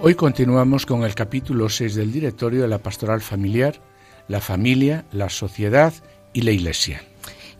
Hoy 0.00 0.14
continuamos 0.14 0.86
con 0.86 1.02
el 1.02 1.16
capítulo 1.16 1.68
6 1.68 1.96
del 1.96 2.12
directorio 2.12 2.62
de 2.62 2.68
la 2.68 2.78
Pastoral 2.78 3.20
Familiar, 3.20 3.80
la 4.28 4.40
familia, 4.40 5.04
la 5.10 5.28
sociedad 5.28 5.92
y 6.32 6.42
la 6.42 6.52
Iglesia. 6.52 7.02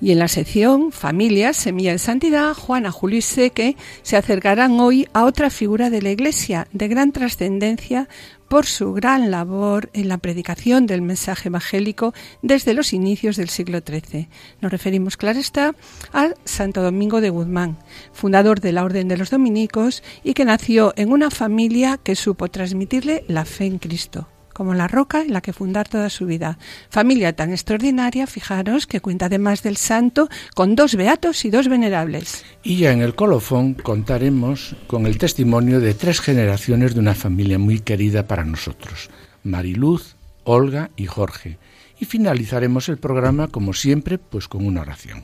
Y 0.00 0.12
en 0.12 0.20
la 0.20 0.28
sección 0.28 0.92
Familia, 0.92 1.52
Semilla 1.52 1.90
de 1.90 1.98
Santidad, 1.98 2.54
Juana, 2.54 2.92
Julio 2.92 3.18
y 3.18 3.22
Seque 3.22 3.76
se 4.02 4.16
acercarán 4.16 4.78
hoy 4.78 5.08
a 5.14 5.24
otra 5.24 5.50
figura 5.50 5.90
de 5.90 6.00
la 6.00 6.12
Iglesia 6.12 6.68
de 6.72 6.86
gran 6.86 7.10
trascendencia 7.10 8.08
por 8.48 8.66
su 8.66 8.92
gran 8.92 9.30
labor 9.30 9.90
en 9.92 10.08
la 10.08 10.18
predicación 10.18 10.86
del 10.86 11.02
mensaje 11.02 11.48
evangélico 11.48 12.14
desde 12.42 12.74
los 12.74 12.92
inicios 12.92 13.36
del 13.36 13.48
siglo 13.48 13.80
XIII. 13.86 14.28
Nos 14.60 14.72
referimos, 14.72 15.16
claro 15.16 15.38
está, 15.38 15.74
a 16.12 16.30
Santo 16.44 16.82
Domingo 16.82 17.20
de 17.20 17.30
Guzmán, 17.30 17.78
fundador 18.12 18.60
de 18.60 18.72
la 18.72 18.84
Orden 18.84 19.08
de 19.08 19.16
los 19.16 19.30
Dominicos 19.30 20.02
y 20.24 20.34
que 20.34 20.44
nació 20.44 20.92
en 20.96 21.12
una 21.12 21.30
familia 21.30 21.98
que 22.02 22.16
supo 22.16 22.48
transmitirle 22.48 23.24
la 23.28 23.44
fe 23.44 23.66
en 23.66 23.78
Cristo 23.78 24.28
como 24.58 24.74
la 24.74 24.88
roca 24.88 25.22
en 25.22 25.32
la 25.32 25.40
que 25.40 25.52
fundar 25.52 25.88
toda 25.88 26.10
su 26.10 26.26
vida. 26.26 26.58
Familia 26.90 27.32
tan 27.32 27.52
extraordinaria, 27.52 28.26
fijaros, 28.26 28.88
que 28.88 29.00
cuenta 29.00 29.26
además 29.26 29.62
del 29.62 29.76
santo 29.76 30.28
con 30.56 30.74
dos 30.74 30.96
beatos 30.96 31.44
y 31.44 31.50
dos 31.50 31.68
venerables. 31.68 32.44
Y 32.64 32.78
ya 32.78 32.90
en 32.90 33.00
el 33.00 33.14
colofón 33.14 33.74
contaremos 33.74 34.74
con 34.88 35.06
el 35.06 35.16
testimonio 35.16 35.78
de 35.78 35.94
tres 35.94 36.20
generaciones 36.20 36.94
de 36.94 37.00
una 37.00 37.14
familia 37.14 37.56
muy 37.56 37.78
querida 37.78 38.26
para 38.26 38.44
nosotros, 38.44 39.10
Mariluz, 39.44 40.16
Olga 40.42 40.90
y 40.96 41.06
Jorge. 41.06 41.58
Y 42.00 42.06
finalizaremos 42.06 42.88
el 42.88 42.98
programa, 42.98 43.46
como 43.46 43.74
siempre, 43.74 44.18
pues 44.18 44.48
con 44.48 44.66
una 44.66 44.80
oración. 44.80 45.22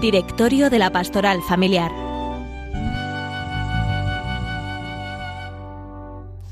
Directorio 0.00 0.70
de 0.70 0.78
la 0.78 0.90
Pastoral 0.90 1.42
Familiar. 1.42 2.07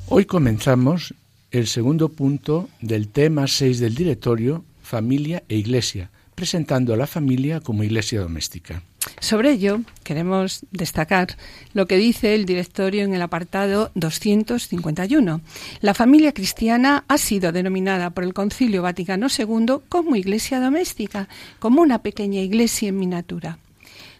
Hoy 0.08 0.24
comenzamos 0.24 1.14
el 1.50 1.66
segundo 1.66 2.08
punto 2.08 2.68
del 2.80 3.08
tema 3.08 3.48
6 3.48 3.80
del 3.80 3.96
directorio, 3.96 4.64
familia 4.80 5.42
e 5.48 5.56
iglesia, 5.56 6.10
presentando 6.36 6.94
a 6.94 6.96
la 6.96 7.08
familia 7.08 7.60
como 7.60 7.82
iglesia 7.82 8.20
doméstica. 8.20 8.84
Sobre 9.18 9.50
ello, 9.50 9.80
queremos 10.04 10.64
destacar 10.70 11.36
lo 11.74 11.86
que 11.86 11.96
dice 11.96 12.36
el 12.36 12.46
directorio 12.46 13.02
en 13.02 13.14
el 13.14 13.22
apartado 13.22 13.90
251. 13.96 15.40
La 15.80 15.94
familia 15.94 16.32
cristiana 16.32 17.04
ha 17.08 17.18
sido 17.18 17.50
denominada 17.50 18.10
por 18.10 18.22
el 18.22 18.32
Concilio 18.32 18.82
Vaticano 18.82 19.26
II 19.26 19.78
como 19.88 20.14
iglesia 20.14 20.60
doméstica, 20.60 21.28
como 21.58 21.82
una 21.82 22.02
pequeña 22.02 22.40
iglesia 22.42 22.90
en 22.90 22.98
miniatura. 22.98 23.58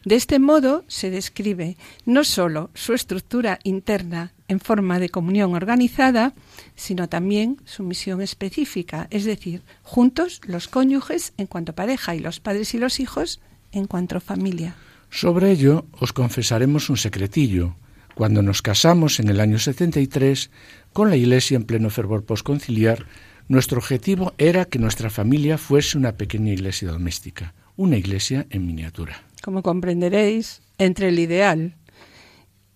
De 0.04 0.16
este 0.16 0.41
modo 0.41 0.84
se 0.88 1.10
describe 1.10 1.76
no 2.04 2.25
sólo 2.25 2.70
su 2.75 2.92
estructura 2.92 3.60
interna 3.62 4.32
en 4.48 4.60
forma 4.60 4.98
de 4.98 5.08
comunión 5.08 5.54
organizada, 5.54 6.34
sino 6.74 7.08
también 7.08 7.58
su 7.64 7.82
misión 7.82 8.20
específica, 8.20 9.08
es 9.10 9.24
decir, 9.24 9.62
juntos 9.82 10.40
los 10.46 10.68
cónyuges 10.68 11.32
en 11.36 11.46
cuanto 11.46 11.74
pareja 11.74 12.14
y 12.14 12.20
los 12.20 12.40
padres 12.40 12.74
y 12.74 12.78
los 12.78 13.00
hijos 13.00 13.40
en 13.72 13.86
cuanto 13.86 14.20
familia. 14.20 14.76
Sobre 15.10 15.50
ello 15.50 15.86
os 15.98 16.12
confesaremos 16.12 16.90
un 16.90 16.96
secretillo. 16.96 17.76
Cuando 18.14 18.42
nos 18.42 18.62
casamos 18.62 19.20
en 19.20 19.28
el 19.28 19.40
año 19.40 19.58
73, 19.58 20.50
con 20.92 21.10
la 21.10 21.16
Iglesia 21.16 21.56
en 21.56 21.64
pleno 21.64 21.90
fervor 21.90 22.24
posconciliar, 22.24 23.06
nuestro 23.48 23.78
objetivo 23.78 24.32
era 24.38 24.64
que 24.64 24.78
nuestra 24.78 25.10
familia 25.10 25.58
fuese 25.58 25.98
una 25.98 26.12
pequeña 26.12 26.52
iglesia 26.52 26.88
doméstica, 26.88 27.54
una 27.76 27.96
iglesia 27.96 28.46
en 28.50 28.66
miniatura 28.66 29.22
como 29.46 29.62
comprenderéis, 29.62 30.60
entre 30.76 31.08
el 31.08 31.20
ideal 31.20 31.76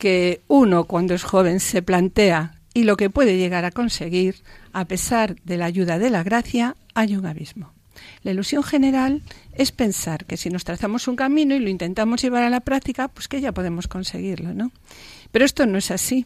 que 0.01 0.41
uno 0.49 0.85
cuando 0.85 1.15
es 1.15 1.23
joven 1.23 1.61
se 1.61 1.83
plantea 1.83 2.55
y 2.73 2.85
lo 2.85 2.97
que 2.97 3.11
puede 3.11 3.37
llegar 3.37 3.67
a 3.67 3.71
conseguir, 3.71 4.37
a 4.73 4.87
pesar 4.87 5.37
de 5.45 5.59
la 5.59 5.67
ayuda 5.67 5.99
de 5.99 6.09
la 6.09 6.23
gracia, 6.23 6.75
hay 6.95 7.17
un 7.17 7.27
abismo. 7.27 7.75
La 8.23 8.31
ilusión 8.31 8.63
general 8.63 9.21
es 9.53 9.73
pensar 9.73 10.25
que 10.25 10.39
si 10.39 10.49
nos 10.49 10.65
trazamos 10.65 11.07
un 11.07 11.17
camino 11.17 11.55
y 11.55 11.59
lo 11.59 11.69
intentamos 11.69 12.23
llevar 12.23 12.45
a 12.45 12.51
la 12.51 12.61
práctica, 12.61 13.09
pues 13.09 13.29
que 13.29 13.43
ya 13.43 13.53
podemos 13.53 13.89
conseguirlo, 13.89 14.55
¿no? 14.55 14.73
Pero 15.33 15.45
esto 15.45 15.67
no 15.67 15.77
es 15.77 15.91
así, 15.91 16.25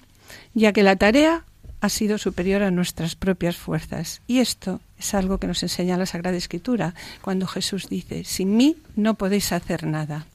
ya 0.55 0.73
que 0.73 0.85
la 0.85 0.95
tarea 0.95 1.45
ha 1.81 1.89
sido 1.89 2.17
superior 2.17 2.63
a 2.63 2.71
nuestras 2.71 3.17
propias 3.17 3.57
fuerzas. 3.57 4.23
Y 4.29 4.39
esto 4.39 4.81
es 4.99 5.15
algo 5.15 5.39
que 5.39 5.49
nos 5.49 5.65
enseña 5.65 5.99
la 5.99 6.07
Sagrada 6.07 6.37
Escritura, 6.37 6.95
cuando 7.23 7.49
Jesús 7.49 7.89
dice, 7.89 8.23
sin 8.23 8.57
mí 8.57 8.77
no 8.95 9.15
podéis 9.15 9.51
hacer 9.51 9.85
nada. 9.85 10.27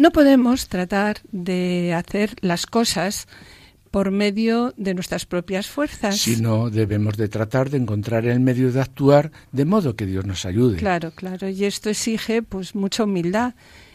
No 0.00 0.12
podemos 0.12 0.68
tratar 0.68 1.18
de 1.30 1.92
hacer 1.92 2.34
las 2.40 2.64
cosas 2.64 3.28
por 3.90 4.10
medio 4.10 4.72
de 4.78 4.94
nuestras 4.94 5.26
propias 5.26 5.66
fuerzas. 5.66 6.16
Sino 6.16 6.70
debemos 6.70 7.18
de 7.18 7.28
tratar 7.28 7.68
de 7.68 7.76
encontrar 7.76 8.24
el 8.24 8.40
medio 8.40 8.72
de 8.72 8.80
actuar 8.80 9.30
de 9.52 9.66
modo 9.66 9.96
que 9.96 10.06
Dios 10.06 10.24
nos 10.24 10.46
ayude. 10.46 10.78
Claro, 10.78 11.10
claro, 11.10 11.50
y 11.50 11.66
esto 11.66 11.90
exige 11.90 12.40
pues 12.42 12.74
mucha 12.74 13.04
humildad, 13.04 13.52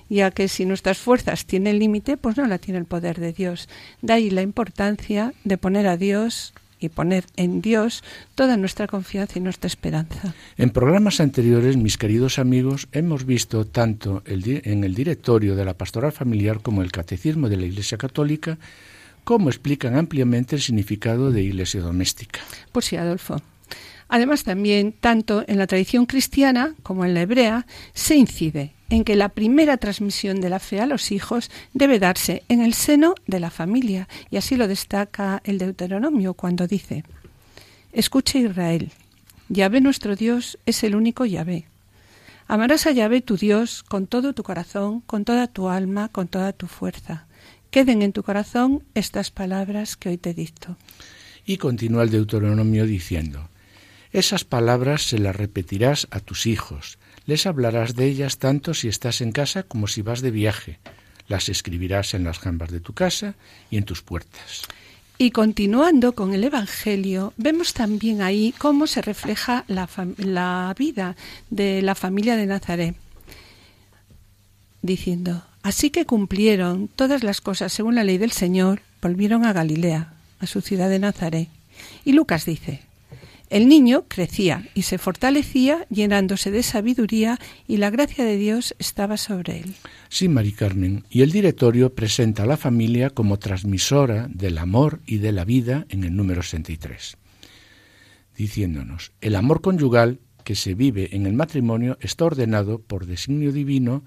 ya 0.08 0.30
que 0.30 0.48
si 0.48 0.68
nuestras 0.68 1.00
fuerzas 1.00 1.48
tienen 1.48 1.80
límite, 1.80 2.18
pues 2.18 2.38
no 2.38 2.46
la 2.46 2.60
tiene 2.60 2.78
el 2.78 2.86
poder 2.86 3.20
de 3.20 3.34
Dios. 3.34 3.68
De 4.04 4.14
ahí 4.14 4.30
la 4.30 4.44
importancia 4.44 5.34
de 5.44 5.58
poner 5.58 5.88
a 5.88 5.98
Dios 5.98 6.54
y 6.80 6.90
poner 6.90 7.26
en 7.36 7.62
Dios 7.62 8.04
toda 8.36 8.58
nuestra 8.58 8.88
confianza 8.88 9.40
y 9.40 9.42
nuestra 9.42 9.68
esperanza. 9.68 10.34
En 10.58 10.70
programas 10.70 11.20
anteriores, 11.20 11.78
mis 11.78 11.98
queridos 11.98 12.40
amigos, 12.40 12.88
hemos 12.92 13.26
visto 13.26 13.66
tanto 13.66 14.24
en 14.26 14.84
el 14.84 14.96
directorio 14.96 15.56
de 15.56 15.66
la 15.66 15.74
pastoral 15.74 16.12
familiar 16.12 16.62
como 16.62 16.82
el 16.82 16.92
catecismo 16.92 17.50
de 17.50 17.58
la 17.58 17.66
Iglesia 17.66 17.98
Católica 17.98 18.58
cómo 19.26 19.50
explican 19.50 19.98
ampliamente 19.98 20.56
el 20.56 20.62
significado 20.62 21.32
de 21.32 21.42
iglesia 21.42 21.82
doméstica. 21.82 22.40
Pues 22.72 22.86
sí, 22.86 22.96
Adolfo. 22.96 23.42
Además, 24.08 24.44
también, 24.44 24.94
tanto 24.94 25.44
en 25.48 25.58
la 25.58 25.68
tradición 25.68 26.06
cristiana 26.06 26.76
como 26.84 27.04
en 27.04 27.16
la 27.16 27.22
hebrea, 27.22 27.66
se 27.94 28.16
incide 28.16 28.75
en 28.90 29.04
que 29.04 29.16
la 29.16 29.30
primera 29.30 29.78
transmisión 29.78 30.42
de 30.42 30.50
la 30.50 30.60
fe 30.60 30.80
a 30.80 30.86
los 30.86 31.12
hijos 31.12 31.50
debe 31.74 32.00
darse 32.00 32.44
en 32.50 32.62
el 32.62 32.74
seno 32.74 33.16
de 33.28 33.40
la 33.40 33.50
familia, 33.50 34.08
y 34.30 34.38
así 34.38 34.56
lo 34.56 34.68
destaca 34.68 35.42
el 35.44 35.58
Deuteronomio 35.58 36.34
cuando 36.34 36.68
dice, 36.68 37.04
Escucha 37.92 38.38
Israel, 38.40 38.92
Yahvé 39.50 39.82
nuestro 39.82 40.16
Dios 40.16 40.58
es 40.66 40.84
el 40.84 40.96
único 40.96 41.26
Yahvé. 41.26 41.66
Amarás 42.48 42.86
a 42.86 42.92
Yahvé 42.92 43.22
tu 43.22 43.38
Dios 43.38 43.84
con 43.84 44.06
todo 44.06 44.34
tu 44.34 44.44
corazón, 44.44 45.02
con 45.02 45.26
toda 45.26 45.48
tu 45.48 45.70
alma, 45.70 46.10
con 46.10 46.28
toda 46.28 46.54
tu 46.54 46.68
fuerza. 46.68 47.26
Queden 47.72 48.02
en 48.02 48.14
tu 48.14 48.22
corazón 48.22 48.84
estas 48.94 49.32
palabras 49.32 49.98
que 49.98 50.10
hoy 50.10 50.18
te 50.18 50.34
dicto. 50.34 50.78
Y 51.46 51.58
continúa 51.58 52.04
el 52.04 52.12
Deuteronomio 52.12 52.86
diciendo, 52.86 53.50
Esas 54.12 54.46
palabras 54.46 55.04
se 55.04 55.20
las 55.20 55.36
repetirás 55.36 56.08
a 56.12 56.20
tus 56.20 56.46
hijos, 56.46 56.98
les 57.26 57.46
hablarás 57.46 57.96
de 57.96 58.06
ellas 58.06 58.38
tanto 58.38 58.74
si 58.74 58.88
estás 58.88 59.22
en 59.22 59.32
casa 59.32 59.64
como 59.64 59.88
si 59.88 60.02
vas 60.02 60.22
de 60.22 60.32
viaje. 60.32 60.80
Las 61.28 61.50
escribirás 61.50 62.14
en 62.14 62.24
las 62.24 62.40
jambas 62.40 62.72
de 62.72 62.80
tu 62.80 62.94
casa 62.94 63.36
y 63.72 63.78
en 63.78 63.86
tus 63.86 64.02
puertas. 64.04 64.64
Y 65.18 65.32
continuando 65.32 66.14
con 66.14 66.34
el 66.34 66.44
Evangelio, 66.44 67.34
vemos 67.38 67.74
también 67.74 68.22
ahí 68.22 68.54
cómo 68.58 68.86
se 68.86 69.02
refleja 69.02 69.64
la, 69.68 69.90
la, 70.18 70.76
vida 70.78 71.16
de 71.50 71.82
la 71.82 71.96
familia 71.96 72.36
de 72.36 72.46
Nazaret, 72.46 72.96
diciendo, 74.82 75.44
así 75.64 75.90
que 75.90 76.06
cumplieron 76.06 76.90
todas 76.90 77.24
las 77.24 77.40
cosas 77.40 77.72
según 77.72 77.96
la 77.96 78.04
ley 78.04 78.18
del 78.18 78.32
Señor, 78.32 78.82
volvieron 79.02 79.46
a 79.46 79.54
Galilea, 79.54 80.14
a 80.40 80.48
su 80.48 80.60
ciudad 80.60 80.90
de 80.90 81.00
Nazaret. 81.00 81.48
Y 82.04 82.12
Lucas 82.12 82.44
dice, 82.46 82.82
el 83.50 83.68
niño 83.68 84.06
crecía 84.08 84.68
y 84.74 84.84
se 84.84 84.98
fortalecía 84.98 85.86
llenándose 85.90 86.52
de 86.52 86.64
sabiduría 86.64 87.40
y 87.68 87.78
la 87.78 87.90
gracia 87.90 88.26
de 88.26 88.38
Dios 88.38 88.76
estaba 88.80 89.18
sobre 89.18 89.60
él. 89.60 89.74
Sí, 90.10 90.28
Mari 90.30 90.52
Carmen, 90.52 91.04
y 91.10 91.22
el 91.22 91.32
directorio 91.32 91.94
presenta 91.94 92.44
a 92.44 92.48
la 92.48 92.58
familia 92.58 93.10
como 93.10 93.38
transmisora 93.38 94.28
del 94.30 94.58
amor 94.58 95.02
y 95.06 95.18
de 95.18 95.32
la 95.32 95.46
vida 95.46 95.86
en 95.90 96.04
el 96.04 96.16
número 96.16 96.42
63, 96.42 97.18
diciéndonos, 98.36 99.12
el 99.22 99.36
amor 99.36 99.62
conyugal 99.62 100.20
que 100.44 100.56
se 100.56 100.76
vive 100.76 101.16
en 101.16 101.26
el 101.26 101.34
matrimonio 101.34 101.98
está 102.02 102.26
ordenado 102.26 102.80
por 102.80 103.06
designio 103.06 103.52
divino, 103.52 104.04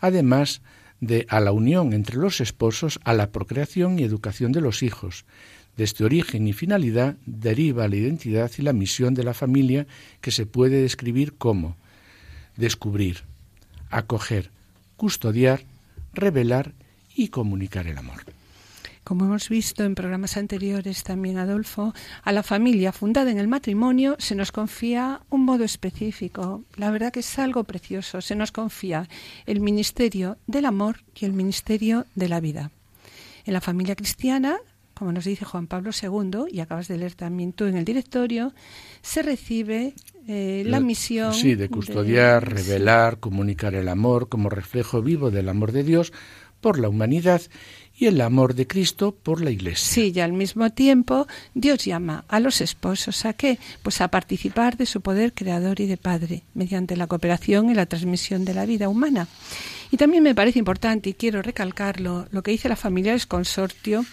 además 0.00 0.62
de 1.00 1.26
a 1.28 1.40
la 1.40 1.52
unión 1.52 1.92
entre 1.92 2.16
los 2.16 2.40
esposos, 2.40 3.00
a 3.04 3.12
la 3.12 3.30
procreación 3.30 3.98
y 3.98 4.04
educación 4.04 4.52
de 4.52 4.60
los 4.60 4.82
hijos, 4.82 5.24
De 5.76 5.84
este 5.84 6.04
origen 6.04 6.46
y 6.46 6.52
finalidad 6.52 7.16
deriva 7.24 7.88
la 7.88 7.96
identidad 7.96 8.50
y 8.58 8.62
la 8.62 8.72
misión 8.72 9.14
de 9.14 9.24
la 9.24 9.34
familia 9.34 9.86
que 10.20 10.30
se 10.30 10.44
puede 10.44 10.82
describir 10.82 11.34
como 11.34 11.76
descubrir, 12.56 13.22
acoger, 13.90 14.50
custodiar, 14.96 15.64
revelar 16.12 16.74
y 17.14 17.28
comunicar 17.28 17.86
el 17.86 17.98
amor. 17.98 18.24
Como 19.04 19.24
hemos 19.24 19.48
visto 19.48 19.82
en 19.82 19.96
programas 19.96 20.36
anteriores 20.36 21.02
también, 21.02 21.36
Adolfo, 21.36 21.92
a 22.22 22.30
la 22.30 22.44
familia 22.44 22.92
fundada 22.92 23.32
en 23.32 23.38
el 23.38 23.48
matrimonio 23.48 24.14
se 24.20 24.36
nos 24.36 24.52
confía 24.52 25.20
un 25.28 25.44
modo 25.44 25.64
específico. 25.64 26.62
La 26.76 26.90
verdad 26.92 27.12
que 27.12 27.20
es 27.20 27.38
algo 27.38 27.64
precioso. 27.64 28.20
Se 28.20 28.36
nos 28.36 28.52
confía 28.52 29.08
el 29.46 29.60
ministerio 29.60 30.38
del 30.46 30.66
amor 30.66 31.02
y 31.16 31.24
el 31.24 31.32
ministerio 31.32 32.06
de 32.14 32.28
la 32.28 32.38
vida. 32.38 32.70
En 33.44 33.54
la 33.54 33.60
familia 33.60 33.96
cristiana, 33.96 34.58
como 34.94 35.12
nos 35.12 35.24
dice 35.24 35.44
Juan 35.44 35.66
Pablo 35.66 35.90
II, 35.90 36.44
y 36.50 36.60
acabas 36.60 36.88
de 36.88 36.98
leer 36.98 37.14
también 37.14 37.52
tú 37.52 37.64
en 37.64 37.76
el 37.76 37.84
directorio, 37.84 38.54
se 39.02 39.22
recibe 39.22 39.94
eh, 40.28 40.62
la, 40.66 40.80
misión. 40.80 41.34
Sí, 41.34 41.54
de 41.54 41.68
custodiar, 41.68 42.52
revelar, 42.52 43.18
comunicar 43.18 43.74
el 43.74 43.88
amor 43.88 44.28
como 44.28 44.48
reflejo 44.48 45.02
vivo 45.02 45.30
del 45.30 45.48
amor 45.48 45.72
de 45.72 45.82
Dios 45.82 46.12
por 46.60 46.78
la 46.78 46.88
humanidad 46.88 47.42
y 47.94 48.06
el 48.06 48.20
amor 48.20 48.54
de 48.54 48.66
Cristo 48.66 49.14
por 49.14 49.42
la 49.42 49.50
Iglesia. 49.50 49.84
Sí, 49.84 50.12
y 50.14 50.20
al 50.20 50.32
mismo 50.32 50.70
tiempo 50.70 51.26
Dios 51.54 51.84
llama 51.84 52.24
a 52.28 52.40
los 52.40 52.60
esposos 52.60 53.26
a 53.26 53.32
qué? 53.34 53.58
Pues 53.82 54.00
a 54.00 54.08
participar 54.08 54.76
de 54.76 54.86
su 54.86 55.00
poder 55.00 55.34
creador 55.34 55.80
y 55.80 55.86
de 55.86 55.96
padre, 55.96 56.44
mediante 56.54 56.96
la 56.96 57.06
cooperación 57.06 57.68
y 57.70 57.74
la 57.74 57.86
transmisión 57.86 58.44
de 58.44 58.54
la 58.54 58.64
vida 58.64 58.88
humana. 58.88 59.28
Y 59.90 59.98
también 59.98 60.22
me 60.22 60.34
parece 60.34 60.58
importante, 60.58 61.10
y 61.10 61.14
quiero 61.14 61.42
recalcarlo, 61.42 62.26
lo 62.30 62.42
que 62.42 62.52
dice 62.52 62.68
la 62.68 62.76
familia 62.76 63.12
del 63.12 63.26
consortio 63.26 64.06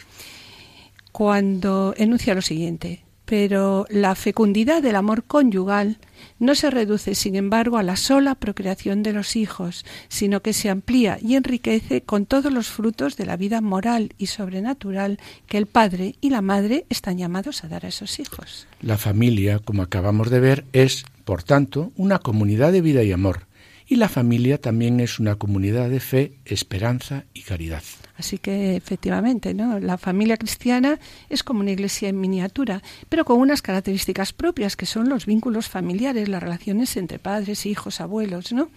cuando 1.12 1.94
enuncia 1.98 2.36
lo 2.36 2.42
siguiente 2.42 3.04
pero 3.30 3.86
la 3.92 4.16
fecundidad 4.16 4.82
del 4.82 4.96
amor 4.96 5.24
conyugal 5.24 6.00
no 6.40 6.56
se 6.56 6.72
reduce, 6.72 7.14
sin 7.14 7.36
embargo, 7.36 7.78
a 7.78 7.84
la 7.84 7.96
sola 7.96 8.34
procreación 8.34 9.04
de 9.04 9.14
los 9.14 9.36
hijos, 9.36 9.86
sino 10.08 10.42
que 10.42 10.52
se 10.52 10.68
amplía 10.68 11.20
y 11.22 11.36
enriquece 11.36 12.02
con 12.02 12.26
todos 12.26 12.52
los 12.52 12.70
frutos 12.70 13.18
de 13.18 13.28
la 13.28 13.38
vida 13.38 13.62
moral 13.62 14.14
y 14.18 14.26
sobrenatural 14.26 15.20
que 15.46 15.60
el 15.60 15.68
padre 15.68 16.16
y 16.22 16.32
la 16.32 16.42
madre 16.42 16.88
están 16.90 17.20
llamados 17.20 17.64
a 17.64 17.68
dar 17.68 17.86
a 17.86 17.90
esos 17.90 18.20
hijos. 18.20 18.66
La 18.82 18.98
familia, 18.98 19.60
como 19.60 19.84
acabamos 19.84 20.32
de 20.32 20.40
ver, 20.40 20.66
es, 20.74 21.06
por 21.24 21.44
tanto, 21.44 21.92
una 21.98 22.18
comunidad 22.18 22.72
de 22.72 22.82
vida 22.82 23.04
y 23.04 23.12
amor, 23.12 23.46
y 23.86 23.98
la 23.98 24.10
familia 24.10 24.60
también 24.60 25.00
es 25.00 25.20
una 25.20 25.36
comunidad 25.36 25.92
de 25.92 26.00
fe, 26.00 26.34
esperanza 26.46 27.26
y 27.36 27.44
caridad. 27.44 27.84
Así 28.19 28.38
que 28.38 28.75
efectivamente, 28.75 29.54
¿no? 29.54 29.80
La 29.80 29.98
familia 29.98 30.36
cristiana 30.36 31.00
es 31.30 31.42
como 31.42 31.62
una 31.62 31.71
iglesia 31.71 32.10
en 32.10 32.19
miniatura, 32.19 32.83
pero 33.07 33.24
con 33.24 33.39
unas 33.39 33.62
características 33.62 34.33
propias 34.33 34.75
que 34.75 34.86
son 34.86 35.07
los 35.07 35.25
vínculos 35.25 35.69
familiares, 35.69 36.27
las 36.27 36.44
relaciones 36.44 36.98
entre 36.98 37.18
padres, 37.18 37.66
hijos, 37.66 38.01
abuelos, 38.01 38.51
¿no? 38.51 38.69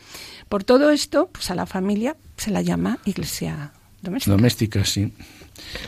Por 0.49 0.63
todo 0.63 0.91
esto, 0.91 1.29
pues 1.33 1.51
a 1.51 1.57
la 1.57 1.67
familia 1.67 2.17
se 2.37 2.53
la 2.53 2.63
llama 2.63 3.01
iglesia 3.05 3.73
doméstica. 4.01 4.37
Doméstica, 4.37 4.85
sí. 4.85 5.13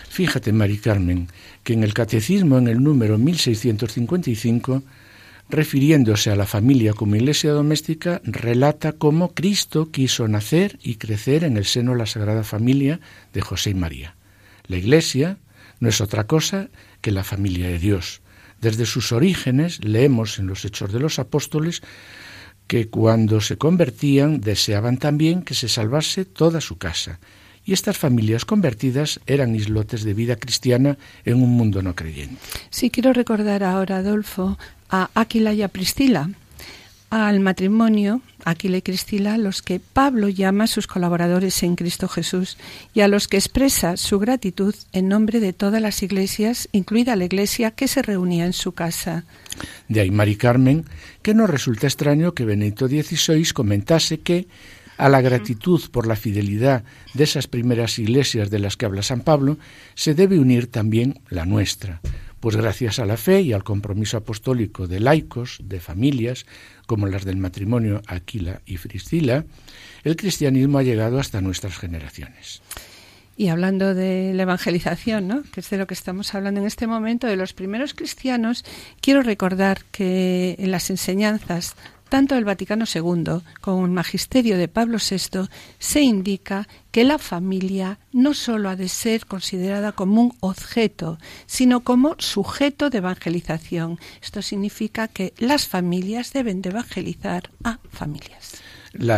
Fíjate, 0.08 0.52
Mari 0.52 0.78
Carmen, 0.78 1.28
que 1.62 1.74
en 1.74 1.84
el 1.84 1.94
catecismo 1.94 2.58
en 2.58 2.66
el 2.66 2.82
número 2.82 3.18
1655 3.18 4.82
refiriéndose 5.48 6.30
a 6.30 6.36
la 6.36 6.46
familia 6.46 6.92
como 6.94 7.16
iglesia 7.16 7.52
doméstica, 7.52 8.20
relata 8.24 8.92
cómo 8.92 9.34
Cristo 9.34 9.90
quiso 9.90 10.26
nacer 10.28 10.78
y 10.82 10.96
crecer 10.96 11.44
en 11.44 11.56
el 11.56 11.64
seno 11.64 11.92
de 11.92 11.98
la 11.98 12.06
Sagrada 12.06 12.44
Familia 12.44 13.00
de 13.32 13.40
José 13.40 13.70
y 13.70 13.74
María. 13.74 14.16
La 14.66 14.76
iglesia 14.76 15.38
no 15.80 15.88
es 15.88 16.00
otra 16.00 16.26
cosa 16.26 16.68
que 17.00 17.12
la 17.12 17.24
familia 17.24 17.68
de 17.68 17.78
Dios. 17.78 18.22
Desde 18.60 18.86
sus 18.86 19.12
orígenes 19.12 19.84
leemos 19.84 20.38
en 20.38 20.46
los 20.46 20.64
Hechos 20.64 20.92
de 20.92 21.00
los 21.00 21.18
Apóstoles 21.18 21.82
que 22.66 22.88
cuando 22.88 23.40
se 23.40 23.58
convertían 23.58 24.40
deseaban 24.40 24.96
también 24.96 25.42
que 25.42 25.54
se 25.54 25.68
salvase 25.68 26.24
toda 26.24 26.60
su 26.60 26.78
casa. 26.78 27.20
Y 27.66 27.72
estas 27.72 27.96
familias 27.96 28.44
convertidas 28.44 29.20
eran 29.26 29.54
islotes 29.54 30.04
de 30.04 30.12
vida 30.12 30.36
cristiana 30.36 30.98
en 31.24 31.42
un 31.42 31.50
mundo 31.50 31.82
no 31.82 31.94
creyente. 31.94 32.36
Sí, 32.68 32.90
quiero 32.90 33.12
recordar 33.14 33.64
ahora, 33.64 33.98
Adolfo, 33.98 34.58
a 34.90 35.10
Aquila 35.14 35.52
y 35.52 35.62
a 35.62 35.68
Priscila, 35.68 36.30
al 37.10 37.38
matrimonio, 37.40 38.22
Aquila 38.44 38.78
y 38.78 38.82
Cristina, 38.82 39.38
los 39.38 39.62
que 39.62 39.80
Pablo 39.80 40.28
llama 40.28 40.66
sus 40.66 40.86
colaboradores 40.86 41.62
en 41.62 41.76
Cristo 41.76 42.08
Jesús 42.08 42.58
y 42.92 43.00
a 43.02 43.08
los 43.08 43.28
que 43.28 43.36
expresa 43.36 43.96
su 43.96 44.18
gratitud 44.18 44.74
en 44.92 45.08
nombre 45.08 45.38
de 45.38 45.52
todas 45.52 45.80
las 45.80 46.02
iglesias, 46.02 46.68
incluida 46.72 47.14
la 47.14 47.24
iglesia 47.24 47.70
que 47.70 47.86
se 47.86 48.02
reunía 48.02 48.46
en 48.46 48.52
su 48.52 48.72
casa. 48.72 49.24
De 49.88 50.00
ahí, 50.00 50.10
Mari 50.10 50.36
Carmen, 50.36 50.84
que 51.22 51.34
no 51.34 51.46
resulta 51.46 51.86
extraño 51.86 52.34
que 52.34 52.44
Benito 52.44 52.88
XVI 52.88 53.46
comentase 53.52 54.20
que 54.20 54.48
a 54.96 55.08
la 55.08 55.20
gratitud 55.20 55.80
por 55.90 56.06
la 56.06 56.16
fidelidad 56.16 56.84
de 57.14 57.24
esas 57.24 57.46
primeras 57.46 57.98
iglesias 57.98 58.50
de 58.50 58.58
las 58.58 58.76
que 58.76 58.86
habla 58.86 59.02
San 59.02 59.20
Pablo 59.20 59.58
se 59.94 60.14
debe 60.14 60.38
unir 60.38 60.70
también 60.70 61.20
la 61.30 61.44
nuestra, 61.46 62.00
pues 62.44 62.56
gracias 62.56 62.98
a 62.98 63.06
la 63.06 63.16
fe 63.16 63.40
y 63.40 63.54
al 63.54 63.64
compromiso 63.64 64.18
apostólico 64.18 64.86
de 64.86 65.00
laicos, 65.00 65.60
de 65.64 65.80
familias, 65.80 66.44
como 66.84 67.06
las 67.06 67.24
del 67.24 67.38
matrimonio 67.38 68.02
Aquila 68.06 68.60
y 68.66 68.76
Friscila, 68.76 69.46
el 70.02 70.14
cristianismo 70.14 70.76
ha 70.76 70.82
llegado 70.82 71.18
hasta 71.18 71.40
nuestras 71.40 71.78
generaciones. 71.78 72.60
Y 73.38 73.48
hablando 73.48 73.94
de 73.94 74.34
la 74.34 74.42
evangelización, 74.42 75.26
¿no? 75.26 75.42
que 75.54 75.60
es 75.60 75.70
de 75.70 75.78
lo 75.78 75.86
que 75.86 75.94
estamos 75.94 76.34
hablando 76.34 76.60
en 76.60 76.66
este 76.66 76.86
momento, 76.86 77.26
de 77.26 77.36
los 77.36 77.54
primeros 77.54 77.94
cristianos, 77.94 78.62
quiero 79.00 79.22
recordar 79.22 79.80
que 79.90 80.56
en 80.58 80.70
las 80.70 80.90
enseñanzas 80.90 81.76
tanto 82.08 82.36
el 82.36 82.44
Vaticano 82.44 82.84
II 82.92 83.42
como 83.60 83.84
el 83.84 83.90
Magisterio 83.90 84.56
de 84.58 84.68
Pablo 84.68 84.98
VI 84.98 85.48
se 85.78 86.02
indica 86.02 86.68
que 86.90 87.04
la 87.04 87.18
familia 87.18 87.98
no 88.12 88.34
sólo 88.34 88.68
ha 88.68 88.76
de 88.76 88.88
ser 88.88 89.26
considerada 89.26 89.92
como 89.92 90.22
un 90.22 90.36
objeto, 90.40 91.18
sino 91.46 91.80
como 91.80 92.14
sujeto 92.18 92.88
de 92.88 92.98
evangelización. 92.98 93.98
Esto 94.22 94.42
significa 94.42 95.08
que 95.08 95.34
las 95.38 95.66
familias 95.66 96.32
deben 96.32 96.62
de 96.62 96.70
evangelizar 96.70 97.50
a 97.64 97.78
familias. 97.90 98.62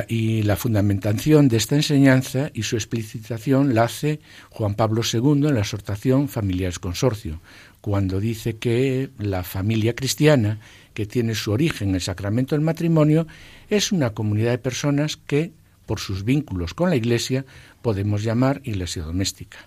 y 0.09 0.43
la 0.43 0.57
fundamentación 0.57 1.49
de 1.49 1.59
esta 1.59 1.76
enseñanza 1.76 2.50
y 2.55 2.62
su 2.62 2.76
explicitación 2.76 3.75
la 3.75 3.85
hace 3.85 4.21
Juan 4.49 4.75
Pablo 4.75 5.02
II 5.02 5.47
en 5.47 5.55
la 5.55 5.61
exhortación 5.61 6.28
Familiares 6.28 6.78
Consorcio, 6.78 7.43
cuando 7.87 8.19
dice 8.19 8.57
que 8.57 9.11
la 9.16 9.45
familia 9.45 9.95
cristiana 9.95 10.59
que 10.93 11.07
tiene 11.07 11.37
su 11.37 11.52
origen 11.52 11.90
en 11.90 11.95
el 11.95 12.00
sacramento 12.00 12.57
del 12.57 12.64
matrimonio, 12.64 13.28
es 13.71 13.93
una 13.93 14.11
comunidad 14.11 14.50
de 14.50 14.59
personas 14.59 15.16
que, 15.16 15.52
por 15.87 16.00
sus 16.00 16.25
vínculos 16.25 16.75
con 16.75 16.90
la 16.90 16.97
Iglesia, 16.97 17.45
podemos 17.83 18.25
llamar 18.25 18.61
iglesia 18.64 19.05
doméstica. 19.05 19.59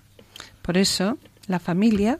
Por 0.61 0.77
eso, 0.77 1.17
la 1.47 1.59
familia 1.59 2.19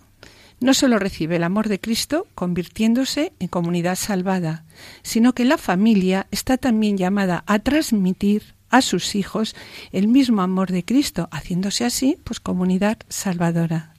no 0.61 0.73
solo 0.73 0.99
recibe 0.99 1.35
el 1.35 1.43
amor 1.43 1.67
de 1.67 1.81
Cristo 1.81 2.27
convirtiéndose 2.33 3.33
en 3.41 3.49
comunidad 3.49 3.97
salvada, 3.97 4.63
sino 5.01 5.33
que 5.33 5.43
la 5.43 5.57
familia 5.57 6.27
está 6.31 6.55
también 6.55 6.95
llamada 6.95 7.43
a 7.45 7.59
transmitir 7.59 8.55
a 8.69 8.81
sus 8.81 9.15
hijos 9.15 9.53
el 9.91 10.07
mismo 10.07 10.43
amor 10.43 10.71
de 10.71 10.85
Cristo, 10.85 11.27
haciéndose 11.33 11.83
así 11.83 12.17
pues 12.23 12.39
comunidad 12.39 12.99
salvadora. 13.09 13.95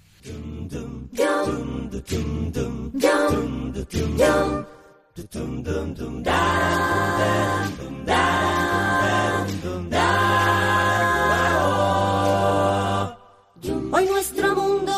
Hoy 13.92 14.06
nuestro 14.06 14.54
mundo 14.56 14.92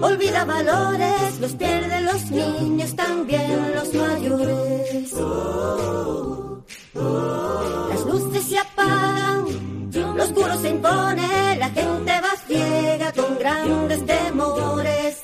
olvida 0.00 0.44
valores, 0.44 1.40
los 1.40 1.52
pierden 1.52 2.04
los 2.06 2.30
niños, 2.32 2.96
también 2.96 3.74
los 3.76 3.94
mayores. 3.94 5.12
Las 7.88 8.04
luces 8.04 8.44
se 8.44 8.58
apagan, 8.58 9.44
lo 9.92 10.24
oscuro 10.24 10.58
se 10.60 10.70
impone, 10.70 11.56
la 11.56 11.70
gente 11.70 11.89
con 13.12 13.38
grandes 13.38 14.04
temores. 14.06 15.20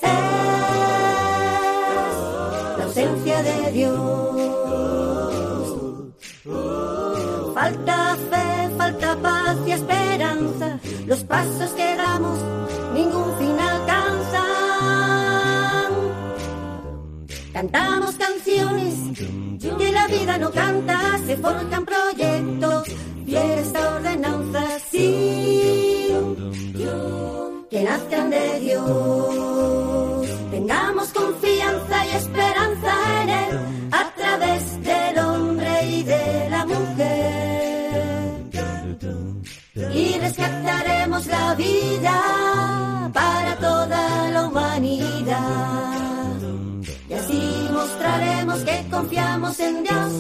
de 3.43 3.73
Dios. 3.73 3.95
Falta 7.55 8.17
fe, 8.31 8.71
falta 8.77 9.17
paz 9.17 9.57
y 9.67 9.73
esperanza. 9.73 10.79
Los 11.07 11.25
pasos 11.25 11.71
que 11.73 11.97
damos, 11.97 12.39
ningún 12.95 13.37
fin 13.39 13.59
alcanzan. 13.59 14.47
Cantamos 17.53 18.15
canciones 18.17 18.95
que 19.79 19.93
la 19.93 20.07
vida 20.07 20.39
no 20.39 20.51
canta, 20.51 21.19
se 21.27 21.37
forjan 21.37 21.85
proyectos, 21.85 22.85
fiesta, 23.25 23.97
ordenanzas, 23.97 24.83
sí, 24.91 25.86
nazcan 27.97 28.31
de 28.31 28.61
Dios. 28.61 30.27
Tengamos 30.51 31.09
confianza 31.13 32.07
y 32.07 32.11
esperanza 32.17 32.93
en 33.23 33.29
Él 33.29 33.59
a 33.93 34.05
través 34.19 34.83
del 34.83 35.19
hombre 35.19 35.87
y 35.87 36.03
de 36.03 36.51
la 36.51 36.67
mujer. 36.67 37.97
Y 39.93 40.19
rescataremos 40.19 41.27
la 41.27 41.55
vida 41.55 43.11
para 43.13 43.57
toda 43.57 44.31
la 44.31 44.47
humanidad. 44.47 46.37
Y 47.09 47.13
así 47.15 47.69
mostraremos 47.73 48.59
que 48.61 48.87
confiamos 48.91 49.61
en 49.61 49.83
Dios, 49.85 50.13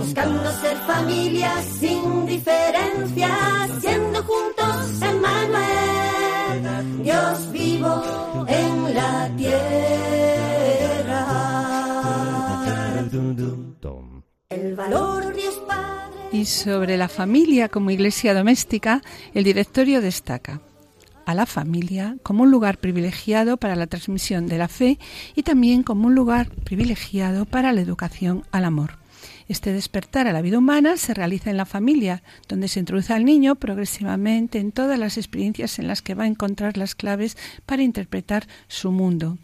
buscando 0.00 0.50
ser 0.62 0.76
familias 0.78 1.64
sin 1.80 2.26
diferencia 2.26 3.33
Sobre 16.44 16.98
la 16.98 17.08
familia 17.08 17.70
como 17.70 17.90
iglesia 17.90 18.34
doméstica, 18.34 19.00
el 19.32 19.44
directorio 19.44 20.02
destaca 20.02 20.60
a 21.24 21.34
la 21.34 21.46
familia 21.46 22.16
como 22.22 22.42
un 22.42 22.50
lugar 22.50 22.76
privilegiado 22.76 23.56
para 23.56 23.76
la 23.76 23.86
transmisión 23.86 24.46
de 24.46 24.58
la 24.58 24.68
fe 24.68 24.98
y 25.34 25.42
también 25.42 25.82
como 25.82 26.06
un 26.06 26.14
lugar 26.14 26.50
privilegiado 26.50 27.46
para 27.46 27.72
la 27.72 27.80
educación 27.80 28.44
al 28.52 28.66
amor. 28.66 28.98
Este 29.48 29.72
despertar 29.72 30.26
a 30.26 30.32
la 30.32 30.42
vida 30.42 30.58
humana 30.58 30.98
se 30.98 31.14
realiza 31.14 31.50
en 31.50 31.56
la 31.56 31.64
familia, 31.64 32.22
donde 32.46 32.68
se 32.68 32.80
introduce 32.80 33.14
al 33.14 33.24
niño 33.24 33.54
progresivamente 33.54 34.58
en 34.58 34.70
todas 34.70 34.98
las 34.98 35.16
experiencias 35.16 35.78
en 35.78 35.86
las 35.86 36.02
que 36.02 36.14
va 36.14 36.24
a 36.24 36.28
encontrar 36.28 36.76
las 36.76 36.94
claves 36.94 37.38
para 37.64 37.82
interpretar 37.82 38.46
su 38.68 38.90
mundo, 38.90 39.38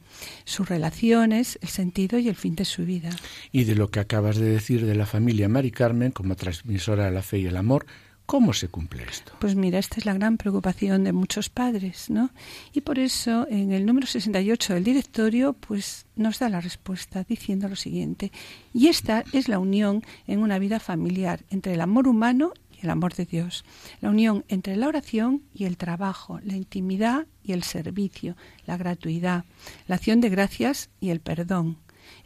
sus 0.44 0.68
relaciones, 0.68 1.58
el 1.62 1.68
sentido 1.68 2.18
y 2.18 2.28
el 2.28 2.36
fin 2.36 2.54
de 2.56 2.64
su 2.64 2.84
vida. 2.84 3.10
Y 3.52 3.64
de 3.64 3.74
lo 3.74 3.90
que 3.90 4.00
acabas 4.00 4.36
de 4.36 4.50
decir 4.50 4.86
de 4.86 4.94
la 4.94 5.06
familia 5.06 5.48
Mari 5.48 5.70
Carmen 5.70 6.12
como 6.12 6.36
transmisora 6.36 7.06
de 7.06 7.10
la 7.10 7.22
fe 7.22 7.38
y 7.38 7.46
el 7.46 7.56
amor, 7.56 7.86
¿Cómo 8.30 8.52
se 8.52 8.68
cumple 8.68 9.02
esto? 9.10 9.32
Pues 9.40 9.56
mira, 9.56 9.80
esta 9.80 9.96
es 9.98 10.06
la 10.06 10.14
gran 10.14 10.36
preocupación 10.36 11.02
de 11.02 11.12
muchos 11.12 11.48
padres, 11.48 12.10
¿no? 12.10 12.30
Y 12.72 12.82
por 12.82 13.00
eso 13.00 13.44
en 13.50 13.72
el 13.72 13.84
número 13.84 14.06
68 14.06 14.74
del 14.74 14.84
directorio 14.84 15.52
pues 15.52 16.06
nos 16.14 16.38
da 16.38 16.48
la 16.48 16.60
respuesta 16.60 17.24
diciendo 17.28 17.68
lo 17.68 17.74
siguiente, 17.74 18.30
y 18.72 18.86
esta 18.86 19.24
es 19.32 19.48
la 19.48 19.58
unión 19.58 20.04
en 20.28 20.44
una 20.44 20.60
vida 20.60 20.78
familiar 20.78 21.40
entre 21.50 21.74
el 21.74 21.80
amor 21.80 22.06
humano 22.06 22.52
el 22.82 22.90
amor 22.90 23.14
de 23.14 23.26
Dios, 23.26 23.64
la 24.00 24.10
unión 24.10 24.44
entre 24.48 24.76
la 24.76 24.88
oración 24.88 25.42
y 25.54 25.64
el 25.64 25.76
trabajo, 25.76 26.40
la 26.42 26.56
intimidad 26.56 27.26
y 27.42 27.52
el 27.52 27.62
servicio, 27.62 28.36
la 28.66 28.76
gratuidad, 28.76 29.44
la 29.86 29.96
acción 29.96 30.20
de 30.20 30.28
gracias 30.28 30.90
y 31.00 31.10
el 31.10 31.20
perdón, 31.20 31.76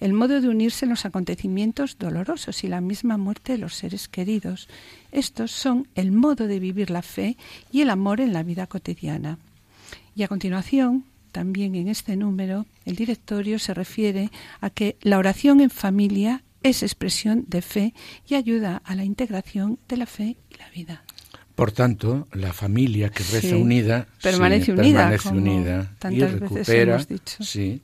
el 0.01 0.13
modo 0.13 0.41
de 0.41 0.49
unirse 0.49 0.85
en 0.85 0.91
los 0.91 1.05
acontecimientos 1.05 1.99
dolorosos 1.99 2.65
y 2.65 2.69
la 2.69 2.81
misma 2.81 3.17
muerte 3.17 3.53
de 3.53 3.59
los 3.59 3.75
seres 3.75 4.09
queridos. 4.09 4.69
Estos 5.13 5.51
son 5.51 5.89
el 5.95 6.13
modo 6.13 6.47
de 6.47 6.59
vivir 6.59 6.91
la 6.91 7.03
fe 7.03 7.37
y 7.71 7.83
el 7.83 7.91
amor 7.91 8.21
en 8.21 8.33
la 8.33 8.43
vida 8.43 8.67
cotidiana. 8.67 9.39
Y 10.17 10.23
a 10.23 10.29
continuación, 10.29 11.05
también 11.33 11.75
en 11.75 11.89
este 11.89 12.17
número, 12.17 12.67
el 12.85 12.95
directorio 12.95 13.59
se 13.59 13.75
refiere 13.75 14.31
a 14.61 14.71
que 14.71 14.97
la 15.03 15.19
oración 15.19 15.61
en 15.61 15.71
familia 15.71 16.45
es 16.65 16.83
expresión 16.83 17.45
de 17.47 17.63
fe 17.63 17.95
y 18.27 18.35
ayuda 18.35 18.83
a 18.85 18.97
la 18.97 19.05
integración 19.05 19.79
de 19.87 19.99
la 19.99 20.07
fe 20.07 20.39
y 20.51 20.57
la 20.57 20.69
vida. 20.71 21.05
Por 21.55 21.71
tanto, 21.71 22.27
la 22.33 22.53
familia 22.53 23.11
que 23.11 23.23
reza 23.23 23.57
unida 23.57 24.09
permanece 24.21 24.73
unida, 24.73 25.11
permanece 25.11 25.29
unida 25.29 25.97
y 26.11 26.21
recupera, 26.21 27.07
sí, 27.41 27.83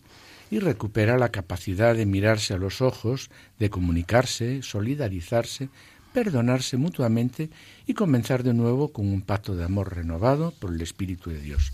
y 0.51 0.59
recupera 0.59 1.19
la 1.19 1.29
capacidad 1.29 1.95
de 1.95 2.07
mirarse 2.07 2.55
a 2.55 2.57
los 2.57 2.81
ojos, 2.81 3.31
de 3.61 3.71
comunicarse, 3.71 4.63
solidarizarse, 4.63 5.69
perdonarse 6.13 6.77
mutuamente 6.79 7.51
y 7.87 7.95
comenzar 7.95 8.43
de 8.43 8.55
nuevo 8.55 8.93
con 8.93 9.07
un 9.07 9.23
pacto 9.23 9.55
de 9.55 9.63
amor 9.63 9.95
renovado 9.95 10.53
por 10.59 10.75
el 10.75 10.81
Espíritu 10.81 11.31
de 11.31 11.41
Dios. 11.41 11.73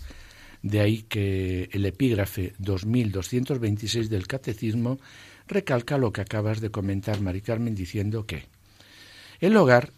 De 0.61 0.79
ahí 0.79 1.03
que 1.03 1.69
el 1.71 1.85
epígrafe 1.85 2.53
2226 2.59 4.09
del 4.09 4.27
Catecismo 4.27 4.99
recalca 5.47 5.97
lo 5.97 6.11
que 6.11 6.21
acabas 6.21 6.61
de 6.61 6.71
comentar, 6.71 7.21
Mari 7.21 7.41
Carmen, 7.41 7.75
diciendo 7.75 8.25
que 8.25 8.45
el 9.39 9.55
hogar 9.55 9.91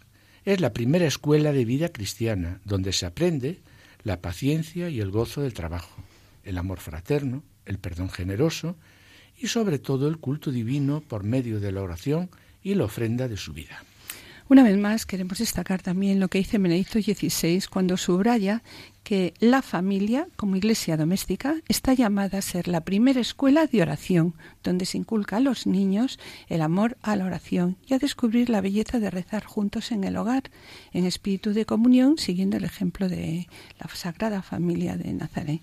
es 0.45 0.59
la 0.59 0.73
primera 0.73 1.05
escuela 1.05 1.51
de 1.51 1.65
vida 1.65 1.89
cristiana, 1.89 2.59
donde 2.65 2.93
se 2.93 3.05
aprende 3.05 3.59
la 4.03 4.21
paciencia 4.21 4.89
y 4.89 4.99
el 4.99 5.11
gozo 5.11 5.41
del 5.41 5.53
trabajo, 5.53 6.01
el 6.43 6.57
amor 6.57 6.79
fraterno, 6.79 7.43
el 7.65 7.77
perdón 7.77 8.09
generoso 8.09 8.75
y 9.37 9.47
sobre 9.47 9.79
todo 9.79 10.07
el 10.07 10.17
culto 10.17 10.51
divino 10.51 11.01
por 11.01 11.23
medio 11.23 11.59
de 11.59 11.71
la 11.71 11.81
oración 11.81 12.29
y 12.61 12.75
la 12.75 12.85
ofrenda 12.85 13.27
de 13.27 13.37
su 13.37 13.53
vida. 13.53 13.83
Una 14.49 14.63
vez 14.63 14.77
más 14.77 15.05
queremos 15.05 15.37
destacar 15.37 15.81
también 15.81 16.19
lo 16.19 16.27
que 16.27 16.39
dice 16.39 16.57
Benedicto 16.57 16.99
XVI 16.99 17.63
cuando 17.69 17.97
subraya 17.97 18.63
que 19.09 19.33
la 19.39 19.63
familia, 19.63 20.27
como 20.35 20.55
iglesia 20.55 20.95
doméstica, 20.95 21.55
está 21.67 21.95
llamada 21.95 22.37
a 22.37 22.41
ser 22.43 22.67
la 22.67 22.81
primera 22.81 23.19
escuela 23.19 23.65
de 23.65 23.81
oración, 23.81 24.35
donde 24.63 24.85
se 24.85 24.99
inculca 24.99 25.37
a 25.37 25.39
los 25.39 25.65
niños 25.65 26.19
el 26.47 26.61
amor 26.61 26.95
a 27.01 27.15
la 27.15 27.25
oración 27.25 27.75
y 27.87 27.95
a 27.95 27.97
descubrir 27.97 28.51
la 28.51 28.61
belleza 28.61 28.99
de 28.99 29.09
rezar 29.09 29.45
juntos 29.45 29.91
en 29.91 30.03
el 30.03 30.15
hogar, 30.15 30.43
en 30.93 31.05
espíritu 31.05 31.53
de 31.53 31.65
comunión, 31.65 32.19
siguiendo 32.19 32.57
el 32.57 32.65
ejemplo 32.65 33.09
de 33.09 33.47
la 33.79 33.87
Sagrada 33.95 34.43
Familia 34.43 34.95
de 34.95 35.11
Nazaret. 35.11 35.61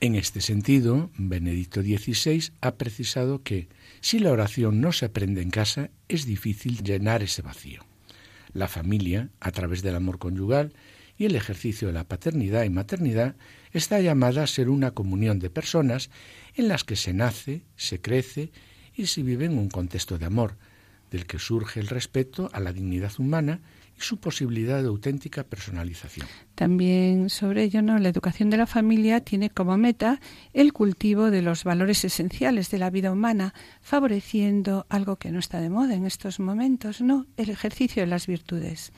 En 0.00 0.14
este 0.14 0.40
sentido, 0.40 1.10
Benedicto 1.16 1.82
XVI 1.82 2.52
ha 2.60 2.76
precisado 2.76 3.42
que 3.42 3.66
si 4.00 4.20
la 4.20 4.30
oración 4.30 4.80
no 4.80 4.92
se 4.92 5.06
aprende 5.06 5.42
en 5.42 5.50
casa, 5.50 5.90
es 6.06 6.26
difícil 6.26 6.84
llenar 6.84 7.24
ese 7.24 7.42
vacío. 7.42 7.84
La 8.52 8.68
familia, 8.68 9.30
a 9.40 9.50
través 9.50 9.82
del 9.82 9.96
amor 9.96 10.20
conyugal 10.20 10.72
y 11.22 11.26
el 11.26 11.36
ejercicio 11.36 11.86
de 11.86 11.94
la 11.94 12.02
paternidad 12.02 12.64
y 12.64 12.68
maternidad, 12.68 13.36
está 13.72 14.00
llamada 14.00 14.42
a 14.42 14.48
ser 14.48 14.68
una 14.68 14.90
comunión 14.90 15.38
de 15.38 15.50
personas 15.50 16.10
en 16.56 16.66
las 16.66 16.82
que 16.82 16.96
se 16.96 17.12
nace, 17.12 17.62
se 17.76 18.00
crece 18.00 18.50
y 18.92 19.06
se 19.06 19.22
vive 19.22 19.44
en 19.44 19.56
un 19.56 19.68
contexto 19.68 20.18
de 20.18 20.26
amor, 20.26 20.56
del 21.12 21.26
que 21.26 21.38
surge 21.38 21.78
el 21.78 21.86
respeto 21.86 22.50
a 22.52 22.58
la 22.58 22.72
dignidad 22.72 23.12
humana 23.18 23.60
y 24.02 24.04
su 24.04 24.18
posibilidad 24.18 24.82
de 24.82 24.88
auténtica 24.88 25.44
personalización. 25.44 26.26
También 26.54 27.30
sobre 27.30 27.64
ello, 27.64 27.82
¿no? 27.82 27.98
la 27.98 28.08
educación 28.08 28.50
de 28.50 28.56
la 28.56 28.66
familia 28.66 29.20
tiene 29.20 29.50
como 29.50 29.76
meta 29.78 30.20
el 30.52 30.72
cultivo 30.72 31.30
de 31.30 31.42
los 31.42 31.64
valores 31.64 32.04
esenciales 32.04 32.70
de 32.70 32.78
la 32.78 32.90
vida 32.90 33.12
humana, 33.12 33.54
favoreciendo 33.80 34.86
algo 34.88 35.16
que 35.16 35.30
no 35.30 35.38
está 35.38 35.60
de 35.60 35.70
moda 35.70 35.94
en 35.94 36.04
estos 36.04 36.40
momentos, 36.40 37.00
¿no? 37.00 37.26
el 37.36 37.50
ejercicio 37.50 38.02
de 38.02 38.08
las 38.08 38.26
virtudes. 38.26 38.92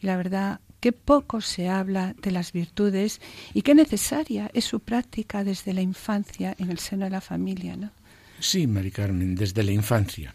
Y 0.00 0.06
la 0.06 0.16
verdad 0.16 0.60
que 0.80 0.92
poco 0.92 1.40
se 1.40 1.68
habla 1.68 2.14
de 2.20 2.30
las 2.30 2.52
virtudes 2.52 3.20
y 3.54 3.62
qué 3.62 3.74
necesaria 3.74 4.50
es 4.54 4.64
su 4.64 4.80
práctica 4.80 5.44
desde 5.44 5.74
la 5.74 5.82
infancia 5.82 6.54
en 6.58 6.70
el 6.70 6.78
seno 6.78 7.04
de 7.04 7.10
la 7.10 7.20
familia, 7.20 7.76
¿no? 7.76 7.90
Sí, 8.40 8.66
Mari 8.66 8.90
Carmen, 8.90 9.34
desde 9.34 9.62
la 9.62 9.72
infancia. 9.72 10.34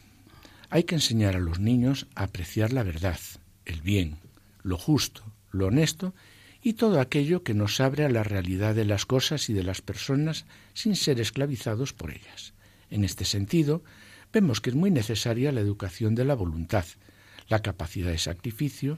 Hay 0.69 0.83
que 0.83 0.95
enseñar 0.95 1.35
a 1.35 1.39
los 1.39 1.59
niños 1.59 2.07
a 2.13 2.23
apreciar 2.23 2.71
la 2.71 2.83
verdad, 2.83 3.17
el 3.65 3.81
bien, 3.81 4.17
lo 4.63 4.77
justo, 4.77 5.23
lo 5.51 5.67
honesto 5.67 6.13
y 6.61 6.73
todo 6.73 6.99
aquello 6.99 7.43
que 7.43 7.53
nos 7.53 7.79
abre 7.79 8.05
a 8.05 8.09
la 8.09 8.23
realidad 8.23 8.73
de 8.73 8.85
las 8.85 9.05
cosas 9.05 9.49
y 9.49 9.53
de 9.53 9.63
las 9.63 9.81
personas 9.81 10.45
sin 10.73 10.95
ser 10.95 11.19
esclavizados 11.19 11.93
por 11.93 12.11
ellas. 12.11 12.53
En 12.89 13.03
este 13.03 13.25
sentido, 13.25 13.83
vemos 14.33 14.61
que 14.61 14.71
es 14.71 14.75
muy 14.75 14.91
necesaria 14.91 15.51
la 15.51 15.61
educación 15.61 16.15
de 16.15 16.25
la 16.25 16.33
voluntad, 16.33 16.85
la 17.47 17.61
capacidad 17.61 18.11
de 18.11 18.17
sacrificio 18.17 18.97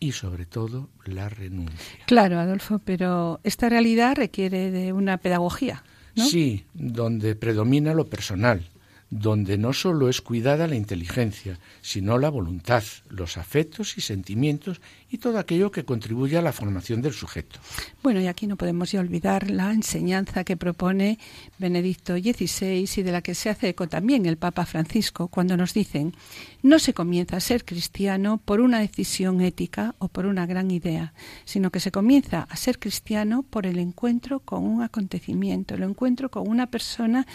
y 0.00 0.12
sobre 0.12 0.46
todo 0.46 0.88
la 1.04 1.28
renuncia. 1.28 2.04
Claro, 2.06 2.38
Adolfo, 2.38 2.80
pero 2.80 3.40
esta 3.44 3.68
realidad 3.68 4.16
requiere 4.16 4.70
de 4.70 4.92
una 4.92 5.18
pedagogía. 5.18 5.84
¿no? 6.14 6.26
Sí, 6.26 6.64
donde 6.74 7.36
predomina 7.36 7.94
lo 7.94 8.08
personal, 8.08 8.68
donde 9.10 9.56
no 9.56 9.72
solo 9.72 10.08
es 10.08 10.20
cuidada 10.20 10.66
la 10.66 10.76
inteligencia, 10.76 11.58
sino 11.80 12.18
la 12.18 12.28
voluntad, 12.28 12.82
los 13.08 13.38
afectos 13.38 13.96
y 13.96 14.02
sentimientos 14.02 14.80
y 15.10 15.18
todo 15.18 15.38
aquello 15.38 15.70
que 15.70 15.84
contribuye 15.84 16.36
a 16.36 16.42
la 16.42 16.52
formación 16.52 17.00
del 17.00 17.14
sujeto. 17.14 17.58
Bueno, 18.02 18.20
y 18.20 18.26
aquí 18.26 18.46
no 18.46 18.56
podemos 18.56 18.92
ya 18.92 19.00
olvidar 19.00 19.50
la 19.50 19.72
enseñanza 19.72 20.44
que 20.44 20.56
propone 20.56 21.18
Benedicto 21.58 22.16
XVI 22.16 22.88
y 22.96 23.02
de 23.02 23.12
la 23.12 23.22
que 23.22 23.34
se 23.34 23.48
hace 23.48 23.70
eco 23.70 23.88
también 23.88 24.26
el 24.26 24.36
Papa 24.36 24.66
Francisco 24.66 25.28
cuando 25.28 25.56
nos 25.56 25.72
dicen 25.72 26.14
no 26.62 26.78
se 26.78 26.92
comienza 26.92 27.36
a 27.36 27.40
ser 27.40 27.64
cristiano 27.64 28.38
por 28.44 28.60
una 28.60 28.80
decisión 28.80 29.40
ética 29.40 29.94
o 29.98 30.08
por 30.08 30.26
una 30.26 30.46
gran 30.46 30.70
idea, 30.70 31.14
sino 31.44 31.70
que 31.70 31.80
se 31.80 31.92
comienza 31.92 32.42
a 32.42 32.56
ser 32.56 32.78
cristiano 32.78 33.42
por 33.42 33.66
el 33.66 33.78
encuentro 33.78 34.40
con 34.40 34.64
un 34.64 34.82
acontecimiento, 34.82 35.74
el 35.74 35.82
encuentro 35.82 36.30
con 36.30 36.48
una 36.48 36.66
persona 36.66 37.26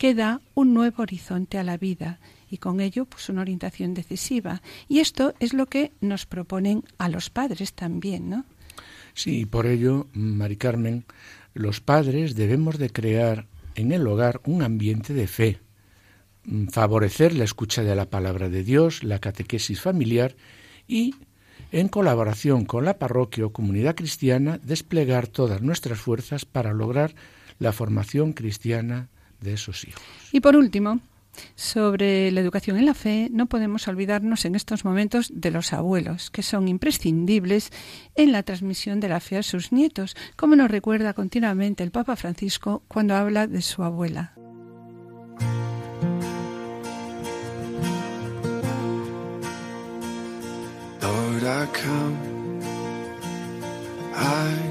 que 0.00 0.14
da 0.14 0.40
un 0.54 0.72
nuevo 0.72 1.02
horizonte 1.02 1.58
a 1.58 1.62
la 1.62 1.76
vida 1.76 2.20
y 2.50 2.56
con 2.56 2.80
ello 2.80 3.04
pues 3.04 3.28
una 3.28 3.42
orientación 3.42 3.92
decisiva. 3.92 4.62
Y 4.88 5.00
esto 5.00 5.34
es 5.40 5.52
lo 5.52 5.66
que 5.66 5.92
nos 6.00 6.24
proponen 6.24 6.84
a 6.96 7.10
los 7.10 7.28
padres 7.28 7.74
también, 7.74 8.30
¿no? 8.30 8.46
Sí, 9.12 9.44
por 9.44 9.66
ello, 9.66 10.06
Mari 10.14 10.56
Carmen, 10.56 11.04
los 11.52 11.82
padres 11.82 12.34
debemos 12.34 12.78
de 12.78 12.88
crear 12.88 13.46
en 13.74 13.92
el 13.92 14.06
hogar 14.06 14.40
un 14.46 14.62
ambiente 14.62 15.12
de 15.12 15.26
fe, 15.26 15.60
mm, 16.44 16.68
favorecer 16.68 17.34
la 17.34 17.44
escucha 17.44 17.82
de 17.82 17.94
la 17.94 18.08
palabra 18.08 18.48
de 18.48 18.64
Dios, 18.64 19.04
la 19.04 19.18
catequesis 19.18 19.82
familiar 19.82 20.34
y, 20.88 21.14
en 21.72 21.88
colaboración 21.88 22.64
con 22.64 22.86
la 22.86 22.98
parroquia 22.98 23.44
o 23.44 23.52
comunidad 23.52 23.96
cristiana, 23.96 24.58
desplegar 24.62 25.28
todas 25.28 25.60
nuestras 25.60 25.98
fuerzas 25.98 26.46
para 26.46 26.72
lograr 26.72 27.14
la 27.58 27.72
formación 27.72 28.32
cristiana 28.32 29.10
de 29.40 29.54
esos 29.54 29.86
hijos. 29.86 30.02
Y 30.32 30.40
por 30.40 30.56
último, 30.56 31.00
sobre 31.54 32.30
la 32.30 32.40
educación 32.40 32.76
en 32.76 32.86
la 32.86 32.94
fe, 32.94 33.28
no 33.30 33.46
podemos 33.46 33.86
olvidarnos 33.88 34.44
en 34.44 34.54
estos 34.54 34.84
momentos 34.84 35.30
de 35.32 35.50
los 35.50 35.72
abuelos, 35.72 36.30
que 36.30 36.42
son 36.42 36.68
imprescindibles 36.68 37.70
en 38.16 38.32
la 38.32 38.42
transmisión 38.42 39.00
de 39.00 39.08
la 39.08 39.20
fe 39.20 39.38
a 39.38 39.42
sus 39.42 39.72
nietos, 39.72 40.16
como 40.36 40.56
nos 40.56 40.70
recuerda 40.70 41.14
continuamente 41.14 41.84
el 41.84 41.90
Papa 41.90 42.16
Francisco 42.16 42.82
cuando 42.88 43.14
habla 43.14 43.46
de 43.46 43.62
su 43.62 43.82
abuela. 43.82 44.34
I 54.22 54.70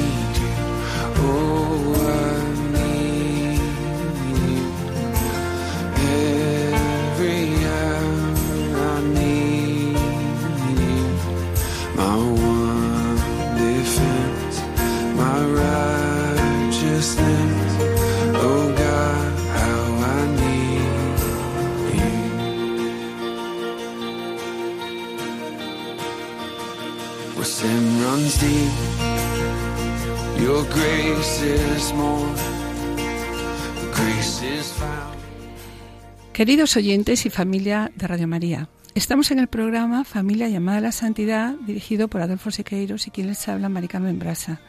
Queridos 36.41 36.75
oyentes 36.75 37.27
y 37.27 37.29
familia 37.29 37.91
de 37.95 38.07
Radio 38.07 38.27
María, 38.27 38.67
estamos 38.95 39.29
en 39.29 39.37
el 39.37 39.45
programa 39.45 40.03
Familia 40.03 40.49
llamada 40.49 40.79
a 40.79 40.81
la 40.81 40.91
Santidad, 40.91 41.53
dirigido 41.67 42.07
por 42.07 42.19
Adolfo 42.19 42.49
Sequeiros 42.49 43.05
y 43.05 43.11
quien 43.11 43.27
les 43.27 43.47
habla, 43.47 43.69
Maricarmen 43.69 44.17
Brasa. 44.17 44.59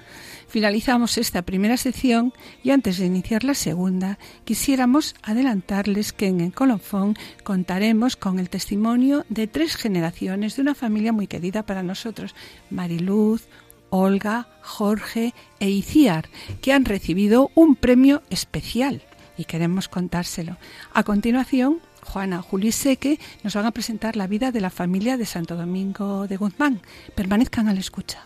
Finalizamos 0.48 1.16
esta 1.16 1.40
primera 1.40 1.78
sección 1.78 2.34
y 2.62 2.72
antes 2.72 2.98
de 2.98 3.06
iniciar 3.06 3.42
la 3.42 3.54
segunda, 3.54 4.18
quisiéramos 4.44 5.14
adelantarles 5.22 6.12
que 6.12 6.26
en 6.26 6.42
el 6.42 6.52
colofón 6.52 7.16
contaremos 7.42 8.16
con 8.16 8.38
el 8.38 8.50
testimonio 8.50 9.24
de 9.30 9.46
tres 9.46 9.76
generaciones 9.76 10.56
de 10.56 10.62
una 10.62 10.74
familia 10.74 11.14
muy 11.14 11.26
querida 11.26 11.64
para 11.64 11.82
nosotros, 11.82 12.34
Mariluz, 12.68 13.48
Olga, 13.88 14.46
Jorge 14.60 15.32
e 15.58 15.70
Iciar, 15.70 16.28
que 16.60 16.74
han 16.74 16.84
recibido 16.84 17.50
un 17.54 17.76
premio 17.76 18.22
especial 18.28 19.02
y 19.36 19.44
queremos 19.44 19.88
contárselo. 19.88 20.56
A 20.92 21.02
continuación, 21.02 21.80
Juana, 22.02 22.42
Julio 22.42 22.72
Seque 22.72 23.18
nos 23.42 23.54
van 23.54 23.66
a 23.66 23.70
presentar 23.70 24.16
la 24.16 24.26
vida 24.26 24.52
de 24.52 24.60
la 24.60 24.70
familia 24.70 25.16
de 25.16 25.26
Santo 25.26 25.56
Domingo 25.56 26.26
de 26.26 26.36
Guzmán. 26.36 26.80
Permanezcan 27.14 27.68
a 27.68 27.74
la 27.74 27.80
escucha. 27.80 28.24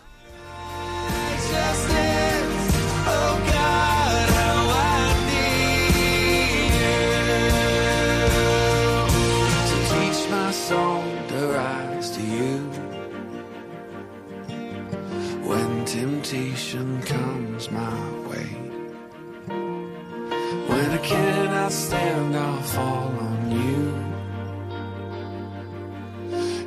When 20.77 20.91
I 20.91 20.97
cannot 20.97 21.71
stand, 21.71 22.35
I'll 22.35 22.61
fall 22.61 23.11
on 23.29 23.39
you. 23.49 23.79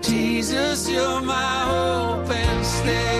Jesus, 0.03 0.90
you're 0.90 1.20
my 1.20 1.59
hope 1.70 2.29
and 2.29 2.66
stay. 2.66 3.20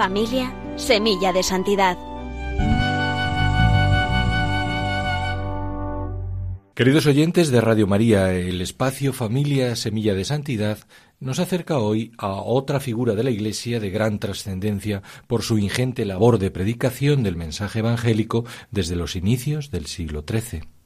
Familia, 0.00 0.50
semilla 0.76 1.30
de 1.30 1.42
santidad. 1.42 1.98
Queridos 6.74 7.04
oyentes 7.04 7.50
de 7.50 7.60
Radio 7.60 7.86
María, 7.86 8.32
el 8.32 8.62
espacio 8.62 9.12
Familia, 9.12 9.76
Semilla 9.76 10.14
de 10.14 10.24
Santidad 10.24 10.78
nos 11.18 11.38
acerca 11.38 11.76
hoy 11.76 12.12
a 12.16 12.32
otra 12.32 12.80
figura 12.80 13.14
de 13.14 13.24
la 13.24 13.30
Iglesia 13.30 13.78
de 13.78 13.90
gran 13.90 14.18
trascendencia 14.18 15.02
por 15.26 15.42
su 15.42 15.58
ingente 15.58 16.06
labor 16.06 16.38
de 16.38 16.50
predicación 16.50 17.22
del 17.22 17.36
mensaje 17.36 17.80
evangélico 17.80 18.46
desde 18.70 18.96
los 18.96 19.16
inicios 19.16 19.70
del 19.70 19.84
siglo 19.84 20.24
XIII. 20.26 20.79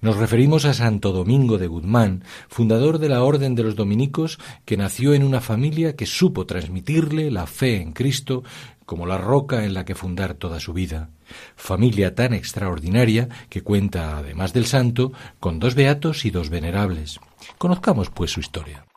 Nos 0.00 0.16
referimos 0.16 0.64
a 0.64 0.74
Santo 0.74 1.12
Domingo 1.12 1.58
de 1.58 1.66
Guzmán, 1.66 2.24
fundador 2.48 2.98
de 2.98 3.08
la 3.08 3.22
Orden 3.22 3.54
de 3.54 3.62
los 3.62 3.76
Dominicos, 3.76 4.38
que 4.64 4.76
nació 4.76 5.14
en 5.14 5.24
una 5.24 5.40
familia 5.40 5.96
que 5.96 6.06
supo 6.06 6.46
transmitirle 6.46 7.30
la 7.30 7.46
fe 7.46 7.80
en 7.80 7.92
Cristo 7.92 8.42
como 8.86 9.06
la 9.06 9.18
roca 9.18 9.64
en 9.64 9.74
la 9.74 9.84
que 9.84 9.94
fundar 9.94 10.34
toda 10.34 10.60
su 10.60 10.72
vida. 10.72 11.10
Familia 11.56 12.14
tan 12.14 12.32
extraordinaria 12.32 13.28
que 13.50 13.62
cuenta, 13.62 14.16
además 14.16 14.54
del 14.54 14.64
santo, 14.64 15.12
con 15.40 15.58
dos 15.58 15.74
beatos 15.74 16.24
y 16.24 16.30
dos 16.30 16.48
venerables. 16.48 17.20
Conozcamos, 17.58 18.08
pues, 18.08 18.30
su 18.30 18.40
historia. 18.40 18.87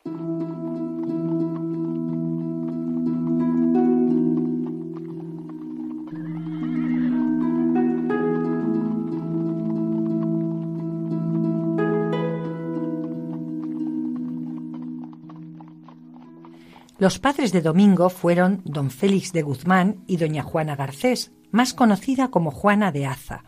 Los 17.02 17.18
padres 17.18 17.52
de 17.52 17.64
Domingo 17.64 18.12
fueron 18.12 18.62
don 18.64 18.92
Félix 18.92 19.34
de 19.34 19.42
Guzmán 19.42 20.04
y 20.06 20.18
doña 20.18 20.44
Juana 20.44 20.76
Garcés, 20.76 21.32
más 21.50 21.74
conocida 21.74 22.28
como 22.28 22.52
Juana 22.52 22.92
de 22.92 23.08
Aza. 23.08 23.44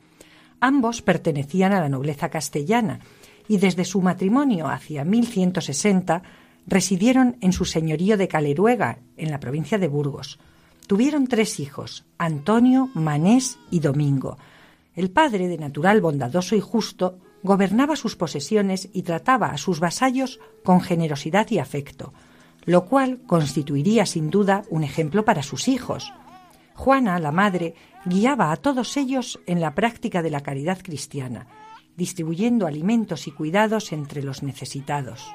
Ambos 0.59 1.03
pertenecían 1.03 1.71
a 1.71 1.79
la 1.79 1.87
nobleza 1.87 2.29
castellana 2.29 2.99
y 3.47 3.57
desde 3.57 3.85
su 3.85 4.01
matrimonio 4.01 4.69
hacia 4.69 5.05
1160 5.05 6.23
residieron 6.65 7.37
en 7.41 7.53
su 7.53 7.65
señorío 7.65 8.17
de 8.17 8.27
Caleruega, 8.27 8.97
en 9.17 9.29
la 9.29 9.39
provincia 9.39 9.77
de 9.77 9.87
Burgos. 9.87 10.39
Tuvieron 10.87 11.27
tres 11.27 11.59
hijos, 11.59 12.05
Antonio, 12.17 12.89
Manés 12.95 13.59
y 13.69 13.81
Domingo. 13.81 14.39
El 14.95 15.11
padre, 15.11 15.47
de 15.47 15.59
natural 15.59 16.01
bondadoso 16.01 16.55
y 16.55 16.59
justo, 16.59 17.19
gobernaba 17.43 17.97
sus 17.97 18.15
posesiones 18.15 18.89
y 18.93 19.03
trataba 19.03 19.49
a 19.49 19.59
sus 19.59 19.79
vasallos 19.79 20.39
con 20.63 20.81
generosidad 20.81 21.51
y 21.51 21.59
afecto 21.59 22.13
lo 22.65 22.85
cual 22.85 23.19
constituiría 23.25 24.05
sin 24.05 24.29
duda 24.29 24.63
un 24.69 24.83
ejemplo 24.83 25.25
para 25.25 25.43
sus 25.43 25.67
hijos. 25.67 26.13
Juana, 26.75 27.19
la 27.19 27.31
madre, 27.31 27.75
guiaba 28.05 28.51
a 28.51 28.57
todos 28.57 28.97
ellos 28.97 29.39
en 29.45 29.61
la 29.61 29.75
práctica 29.75 30.21
de 30.21 30.31
la 30.31 30.41
caridad 30.41 30.79
cristiana, 30.81 31.47
distribuyendo 31.95 32.65
alimentos 32.65 33.27
y 33.27 33.31
cuidados 33.31 33.91
entre 33.91 34.23
los 34.23 34.43
necesitados. 34.43 35.25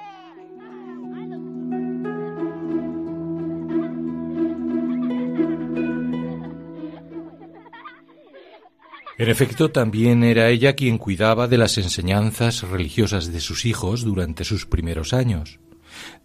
En 9.19 9.29
efecto, 9.29 9.73
también 9.73 10.23
era 10.23 10.49
ella 10.49 10.75
quien 10.75 10.97
cuidaba 10.97 11.49
de 11.49 11.59
las 11.59 11.77
enseñanzas 11.77 12.63
religiosas 12.63 13.33
de 13.33 13.41
sus 13.41 13.67
hijos 13.67 14.05
durante 14.05 14.45
sus 14.45 14.65
primeros 14.65 15.13
años. 15.13 15.59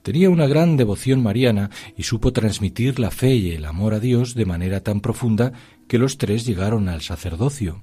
Tenía 0.03 0.29
una 0.29 0.47
gran 0.47 0.75
devoción 0.75 1.23
mariana 1.23 1.69
y 1.95 2.03
supo 2.03 2.33
transmitir 2.33 2.99
la 2.99 3.09
fe 3.09 3.35
y 3.35 3.51
el 3.51 3.63
amor 3.63 3.93
a 3.93 4.01
Dios 4.01 4.35
de 4.35 4.45
manera 4.45 4.81
tan 4.81 4.99
profunda 4.99 5.53
que 5.87 5.97
los 5.97 6.17
tres 6.17 6.45
llegaron 6.45 6.89
al 6.89 7.01
sacerdocio. 7.01 7.81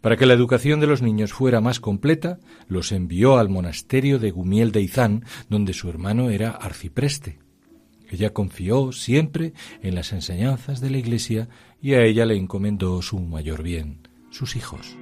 Para 0.00 0.16
que 0.16 0.26
la 0.26 0.34
educación 0.34 0.80
de 0.80 0.88
los 0.88 1.02
niños 1.02 1.32
fuera 1.32 1.60
más 1.60 1.78
completa, 1.78 2.40
los 2.66 2.90
envió 2.90 3.38
al 3.38 3.48
monasterio 3.48 4.18
de 4.18 4.32
Gumiel 4.32 4.72
de 4.72 4.82
Izán, 4.82 5.24
donde 5.48 5.72
su 5.72 5.88
hermano 5.88 6.30
era 6.30 6.50
arcipreste. 6.50 7.38
Ella 8.10 8.32
confió 8.32 8.90
siempre 8.90 9.52
en 9.82 9.94
las 9.94 10.12
enseñanzas 10.12 10.80
de 10.80 10.90
la 10.90 10.98
Iglesia 10.98 11.48
y 11.80 11.94
a 11.94 12.02
ella 12.02 12.26
le 12.26 12.36
encomendó 12.36 13.00
su 13.02 13.20
mayor 13.20 13.62
bien, 13.62 14.08
sus 14.30 14.56
hijos. 14.56 14.96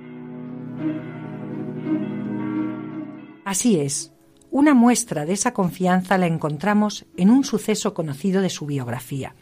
Así 3.46 3.80
es. 3.80 4.13
Una 4.54 4.72
muestra 4.72 5.26
de 5.26 5.32
esa 5.32 5.52
confianza 5.52 6.16
la 6.16 6.28
encontramos 6.28 7.06
en 7.16 7.28
un 7.28 7.42
suceso 7.42 7.92
conocido 7.92 8.40
de 8.40 8.50
su 8.50 8.66
biografía. 8.66 9.34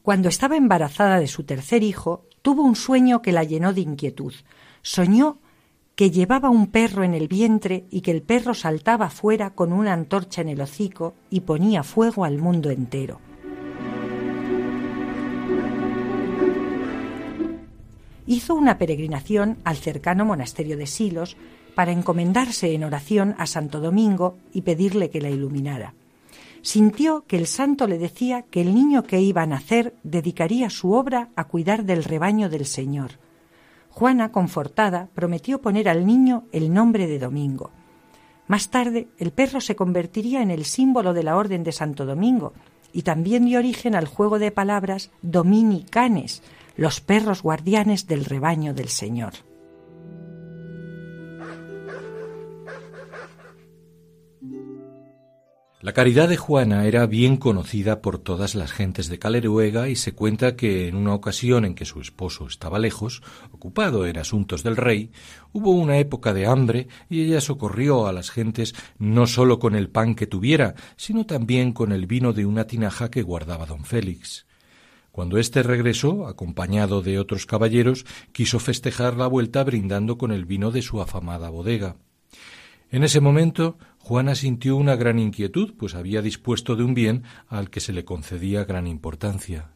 Cuando 0.00 0.28
estaba 0.28 0.56
embarazada 0.56 1.18
de 1.18 1.26
su 1.26 1.42
tercer 1.42 1.82
hijo, 1.82 2.28
tuvo 2.40 2.62
un 2.62 2.76
sueño 2.76 3.20
que 3.20 3.32
la 3.32 3.42
llenó 3.42 3.72
de 3.72 3.80
inquietud. 3.80 4.32
Soñó 4.80 5.38
que 5.96 6.12
llevaba 6.12 6.50
un 6.50 6.68
perro 6.68 7.02
en 7.02 7.14
el 7.14 7.26
vientre 7.26 7.86
y 7.90 8.02
que 8.02 8.12
el 8.12 8.22
perro 8.22 8.54
saltaba 8.54 9.10
fuera 9.10 9.50
con 9.50 9.72
una 9.72 9.92
antorcha 9.92 10.40
en 10.40 10.50
el 10.50 10.60
hocico 10.60 11.14
y 11.30 11.40
ponía 11.40 11.82
fuego 11.82 12.24
al 12.24 12.38
mundo 12.38 12.70
entero. 12.70 13.18
Hizo 18.28 18.54
una 18.54 18.78
peregrinación 18.78 19.58
al 19.64 19.78
cercano 19.78 20.24
monasterio 20.24 20.76
de 20.76 20.86
Silos 20.86 21.36
para 21.74 21.92
encomendarse 21.92 22.72
en 22.74 22.84
oración 22.84 23.34
a 23.38 23.46
Santo 23.46 23.80
Domingo 23.80 24.36
y 24.52 24.62
pedirle 24.62 25.10
que 25.10 25.20
la 25.20 25.30
iluminara. 25.30 25.94
Sintió 26.62 27.24
que 27.26 27.36
el 27.36 27.46
santo 27.46 27.86
le 27.86 27.98
decía 27.98 28.42
que 28.42 28.62
el 28.62 28.74
niño 28.74 29.02
que 29.02 29.20
iba 29.20 29.42
a 29.42 29.46
nacer 29.46 29.94
dedicaría 30.02 30.70
su 30.70 30.92
obra 30.92 31.28
a 31.36 31.44
cuidar 31.44 31.84
del 31.84 32.04
rebaño 32.04 32.48
del 32.48 32.64
Señor. 32.64 33.12
Juana, 33.90 34.32
confortada, 34.32 35.08
prometió 35.14 35.60
poner 35.60 35.88
al 35.88 36.06
niño 36.06 36.44
el 36.52 36.72
nombre 36.72 37.06
de 37.06 37.18
Domingo. 37.18 37.70
Más 38.46 38.68
tarde, 38.70 39.08
el 39.18 39.30
perro 39.30 39.60
se 39.60 39.76
convertiría 39.76 40.42
en 40.42 40.50
el 40.50 40.64
símbolo 40.64 41.12
de 41.12 41.22
la 41.22 41.36
Orden 41.36 41.64
de 41.64 41.72
Santo 41.72 42.06
Domingo 42.06 42.52
y 42.92 43.02
también 43.02 43.44
dio 43.44 43.58
origen 43.58 43.94
al 43.94 44.06
juego 44.06 44.38
de 44.38 44.50
palabras 44.50 45.10
dominicanes, 45.22 46.42
los 46.76 47.00
perros 47.00 47.42
guardianes 47.42 48.06
del 48.06 48.24
rebaño 48.24 48.74
del 48.74 48.88
Señor. 48.88 49.34
La 55.84 55.92
caridad 55.92 56.30
de 56.30 56.38
Juana 56.38 56.86
era 56.86 57.04
bien 57.04 57.36
conocida 57.36 58.00
por 58.00 58.18
todas 58.18 58.54
las 58.54 58.72
gentes 58.72 59.10
de 59.10 59.18
Caleruega 59.18 59.90
y 59.90 59.96
se 59.96 60.14
cuenta 60.14 60.56
que 60.56 60.88
en 60.88 60.96
una 60.96 61.12
ocasión 61.12 61.66
en 61.66 61.74
que 61.74 61.84
su 61.84 62.00
esposo 62.00 62.46
estaba 62.46 62.78
lejos, 62.78 63.22
ocupado 63.52 64.06
en 64.06 64.16
asuntos 64.16 64.62
del 64.62 64.78
rey, 64.78 65.10
hubo 65.52 65.72
una 65.72 65.98
época 65.98 66.32
de 66.32 66.46
hambre 66.46 66.88
y 67.10 67.20
ella 67.20 67.42
socorrió 67.42 68.06
a 68.06 68.14
las 68.14 68.30
gentes 68.30 68.74
no 68.98 69.26
sólo 69.26 69.58
con 69.58 69.74
el 69.74 69.90
pan 69.90 70.14
que 70.14 70.26
tuviera, 70.26 70.74
sino 70.96 71.26
también 71.26 71.74
con 71.74 71.92
el 71.92 72.06
vino 72.06 72.32
de 72.32 72.46
una 72.46 72.66
tinaja 72.66 73.10
que 73.10 73.20
guardaba 73.20 73.66
don 73.66 73.84
Félix. 73.84 74.46
Cuando 75.12 75.36
éste 75.36 75.62
regresó, 75.62 76.28
acompañado 76.28 77.02
de 77.02 77.18
otros 77.18 77.44
caballeros, 77.44 78.06
quiso 78.32 78.58
festejar 78.58 79.18
la 79.18 79.26
vuelta 79.26 79.62
brindando 79.62 80.16
con 80.16 80.32
el 80.32 80.46
vino 80.46 80.70
de 80.70 80.80
su 80.80 81.02
afamada 81.02 81.50
bodega. 81.50 81.96
En 82.90 83.02
ese 83.02 83.20
momento 83.20 83.76
Juana 84.04 84.34
sintió 84.34 84.76
una 84.76 84.96
gran 84.96 85.18
inquietud, 85.18 85.72
pues 85.78 85.94
había 85.94 86.20
dispuesto 86.20 86.76
de 86.76 86.84
un 86.84 86.92
bien 86.92 87.22
al 87.48 87.70
que 87.70 87.80
se 87.80 87.94
le 87.94 88.04
concedía 88.04 88.66
gran 88.66 88.86
importancia. 88.86 89.70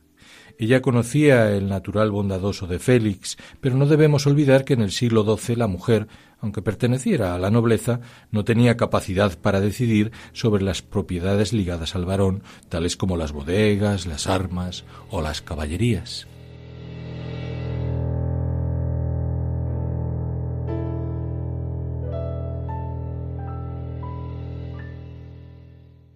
Ella 0.58 0.82
conocía 0.82 1.50
el 1.50 1.66
natural 1.70 2.10
bondadoso 2.10 2.66
de 2.66 2.78
Félix, 2.78 3.38
pero 3.62 3.74
no 3.74 3.86
debemos 3.86 4.26
olvidar 4.26 4.66
que 4.66 4.74
en 4.74 4.82
el 4.82 4.90
siglo 4.90 5.24
XII 5.24 5.56
la 5.56 5.66
mujer, 5.66 6.08
aunque 6.40 6.60
perteneciera 6.60 7.34
a 7.34 7.38
la 7.38 7.50
nobleza, 7.50 8.00
no 8.30 8.44
tenía 8.44 8.76
capacidad 8.76 9.38
para 9.38 9.62
decidir 9.62 10.12
sobre 10.34 10.62
las 10.62 10.82
propiedades 10.82 11.54
ligadas 11.54 11.94
al 11.94 12.04
varón, 12.04 12.42
tales 12.68 12.98
como 12.98 13.16
las 13.16 13.32
bodegas, 13.32 14.04
las 14.04 14.26
armas 14.26 14.84
o 15.08 15.22
las 15.22 15.40
caballerías. 15.40 16.28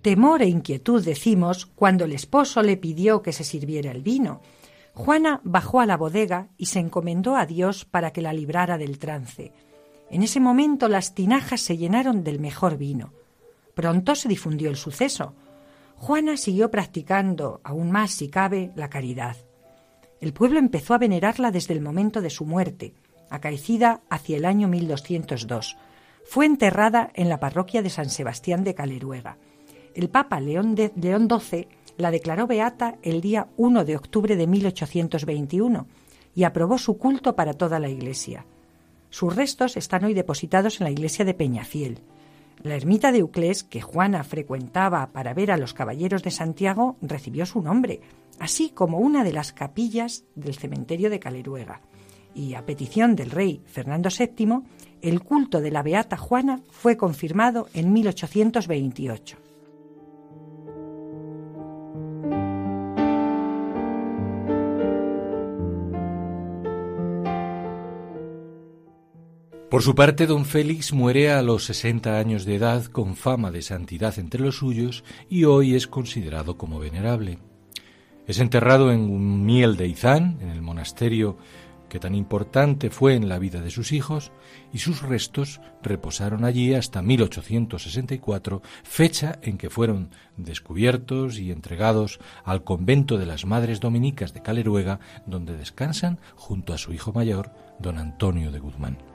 Temor 0.03 0.43
e 0.43 0.49
inquietud 0.49 1.05
decimos 1.05 1.65
cuando 1.65 2.07
el 2.07 2.13
esposo 2.13 2.61
le 2.61 2.77
pidió 2.77 3.23
que 3.23 3.33
se 3.33 3.45
sirviera 3.45 3.93
el 3.93 4.03
vino. 4.03 4.41
Juana 4.95 5.41
bajó 5.45 5.79
a 5.79 5.87
la 5.87 5.97
bodega 5.97 6.49
y 6.59 6.67
se 6.67 6.81
encomendó 6.81 7.37
a 7.37 7.47
Dios 7.47 7.85
para 7.85 8.13
que 8.13 8.21
la 8.21 8.33
librara 8.33 8.79
del 8.79 8.99
trance. 8.99 9.53
En 10.11 10.25
ese 10.25 10.41
momento 10.41 10.89
las 10.89 11.15
tinajas 11.15 11.61
se 11.61 11.77
llenaron 11.77 12.25
del 12.25 12.41
mejor 12.41 12.79
vino. 12.79 13.13
Pronto 13.75 14.17
se 14.17 14.29
difundió 14.29 14.71
el 14.71 14.77
suceso. 14.77 15.35
Juana 15.97 16.37
siguió 16.37 16.69
practicando, 16.69 17.61
aún 17.63 17.93
más 17.93 18.11
si 18.11 18.29
cabe, 18.29 18.73
la 18.75 18.91
caridad. 18.91 19.37
El 20.21 20.33
pueblo 20.33 20.59
empezó 20.59 20.95
a 20.95 20.99
venerarla 20.99 21.53
desde 21.53 21.75
el 21.75 21.81
momento 21.81 22.21
de 22.21 22.31
su 22.31 22.45
muerte, 22.45 22.93
acaecida 23.31 24.03
hacia 24.11 24.37
el 24.37 24.47
año 24.47 24.67
1202. 24.67 25.77
Fue 26.25 26.45
enterrada 26.45 27.11
en 27.15 27.29
la 27.29 27.39
parroquia 27.39 27.83
de 27.83 27.91
San 27.91 28.11
Sebastián 28.11 28.65
de 28.65 28.75
Caleruega 28.75 29.39
el 29.95 30.09
Papa 30.09 30.41
León, 30.41 30.77
XII 30.77 31.69
la 31.97 32.11
declaró 32.11 32.47
beata 32.47 32.99
el 33.03 33.21
día 33.21 33.49
1 33.57 33.85
de 33.85 33.97
octubre 33.97 34.37
de 34.37 34.47
1821 34.47 35.87
y 36.35 36.45
aprobó 36.45 36.79
su 36.79 36.97
culto 36.99 37.37
para 37.37 37.55
toda 37.55 37.79
la 37.79 37.89
Iglesia. 37.89 38.47
Sus 39.11 39.37
restos 39.37 39.77
están 39.77 40.05
hoy 40.05 40.15
depositados 40.15 40.81
en 40.81 40.85
la 40.85 40.91
iglesia 40.91 41.27
de 41.27 41.35
Peñafiel. 41.35 42.01
La 42.63 42.77
ermita 42.77 43.13
de 43.13 43.19
Euclés, 43.19 43.63
que 43.63 43.83
Juana 43.83 44.25
frecuentaba 44.25 45.13
para 45.13 45.35
ver 45.35 45.51
a 45.51 45.59
los 45.59 45.75
caballeros 45.75 46.23
de 46.23 46.31
Santiago, 46.31 46.97
recibió 47.03 47.45
su 47.45 47.61
nombre, 47.61 48.01
así 48.39 48.71
como 48.71 49.01
una 49.01 49.23
de 49.23 49.33
las 49.33 49.53
capillas 49.53 50.25
del 50.35 50.55
cementerio 50.55 51.11
de 51.11 51.21
Caleruega. 51.21 51.83
Y 52.35 52.55
a 52.55 52.65
petición 52.65 53.15
del 53.15 53.31
rey 53.31 53.61
Fernando 53.67 54.09
VII, 54.09 54.63
el 55.03 55.23
culto 55.23 55.61
de 55.61 55.71
la 55.71 55.83
Beata 55.83 56.17
Juana 56.17 56.63
fue 56.71 56.97
confirmado 56.97 57.69
en 57.75 57.93
1828. 57.93 59.52
Por 69.73 69.83
su 69.83 69.95
parte, 69.95 70.27
don 70.27 70.45
Félix 70.45 70.93
muere 70.93 71.33
a 71.33 71.41
los 71.41 71.65
sesenta 71.65 72.19
años 72.19 72.45
de 72.45 72.57
edad 72.57 72.85
con 72.85 73.17
fama 73.17 73.51
de 73.51 73.63
santidad 73.63 74.19
entre 74.19 74.43
los 74.43 74.59
suyos 74.59 75.03
y 75.31 75.45
hoy 75.45 75.75
es 75.75 75.87
considerado 75.87 76.59
como 76.59 76.79
venerable. 76.79 77.39
Es 78.27 78.39
enterrado 78.39 78.93
en 78.93 79.47
miel 79.47 79.79
de 79.79 79.89
Izán, 79.89 80.37
en 80.43 80.51
el 80.51 80.61
monasterio 80.61 81.39
que 81.89 81.99
tan 81.99 82.15
importante 82.15 82.91
fue 82.91 83.15
en 83.15 83.31
la 83.31 83.39
vida 83.39 83.63
de 83.63 83.71
sus 83.71 83.93
hijos, 83.93 84.31
y 84.75 84.79
sus 84.79 85.01
restos 85.01 85.63
reposaron 85.83 86.45
allí 86.45 86.75
hasta 86.75 87.01
1864, 87.01 88.61
fecha 88.83 89.39
en 89.41 89.57
que 89.57 89.71
fueron 89.71 90.11
descubiertos 90.37 91.39
y 91.39 91.51
entregados 91.51 92.21
al 92.45 92.63
convento 92.63 93.17
de 93.17 93.25
las 93.25 93.47
Madres 93.47 93.81
Dominicas 93.81 94.35
de 94.35 94.43
Caleruega, 94.43 95.01
donde 95.25 95.57
descansan 95.57 96.19
junto 96.37 96.75
a 96.75 96.79
su 96.79 96.93
hijo 96.93 97.15
mayor, 97.15 97.55
don 97.79 97.97
Antonio 97.97 98.53
de 98.53 98.59
Guzmán. 98.59 99.12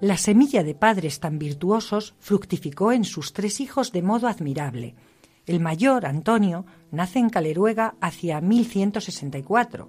La 0.00 0.16
semilla 0.16 0.62
de 0.62 0.76
padres 0.76 1.18
tan 1.18 1.40
virtuosos 1.40 2.14
fructificó 2.20 2.92
en 2.92 3.04
sus 3.04 3.32
tres 3.32 3.60
hijos 3.60 3.90
de 3.90 4.02
modo 4.02 4.28
admirable. 4.28 4.94
El 5.44 5.58
mayor, 5.58 6.06
Antonio, 6.06 6.66
nace 6.92 7.18
en 7.18 7.30
Caleruega 7.30 7.96
hacia 8.00 8.40
1164. 8.40 9.88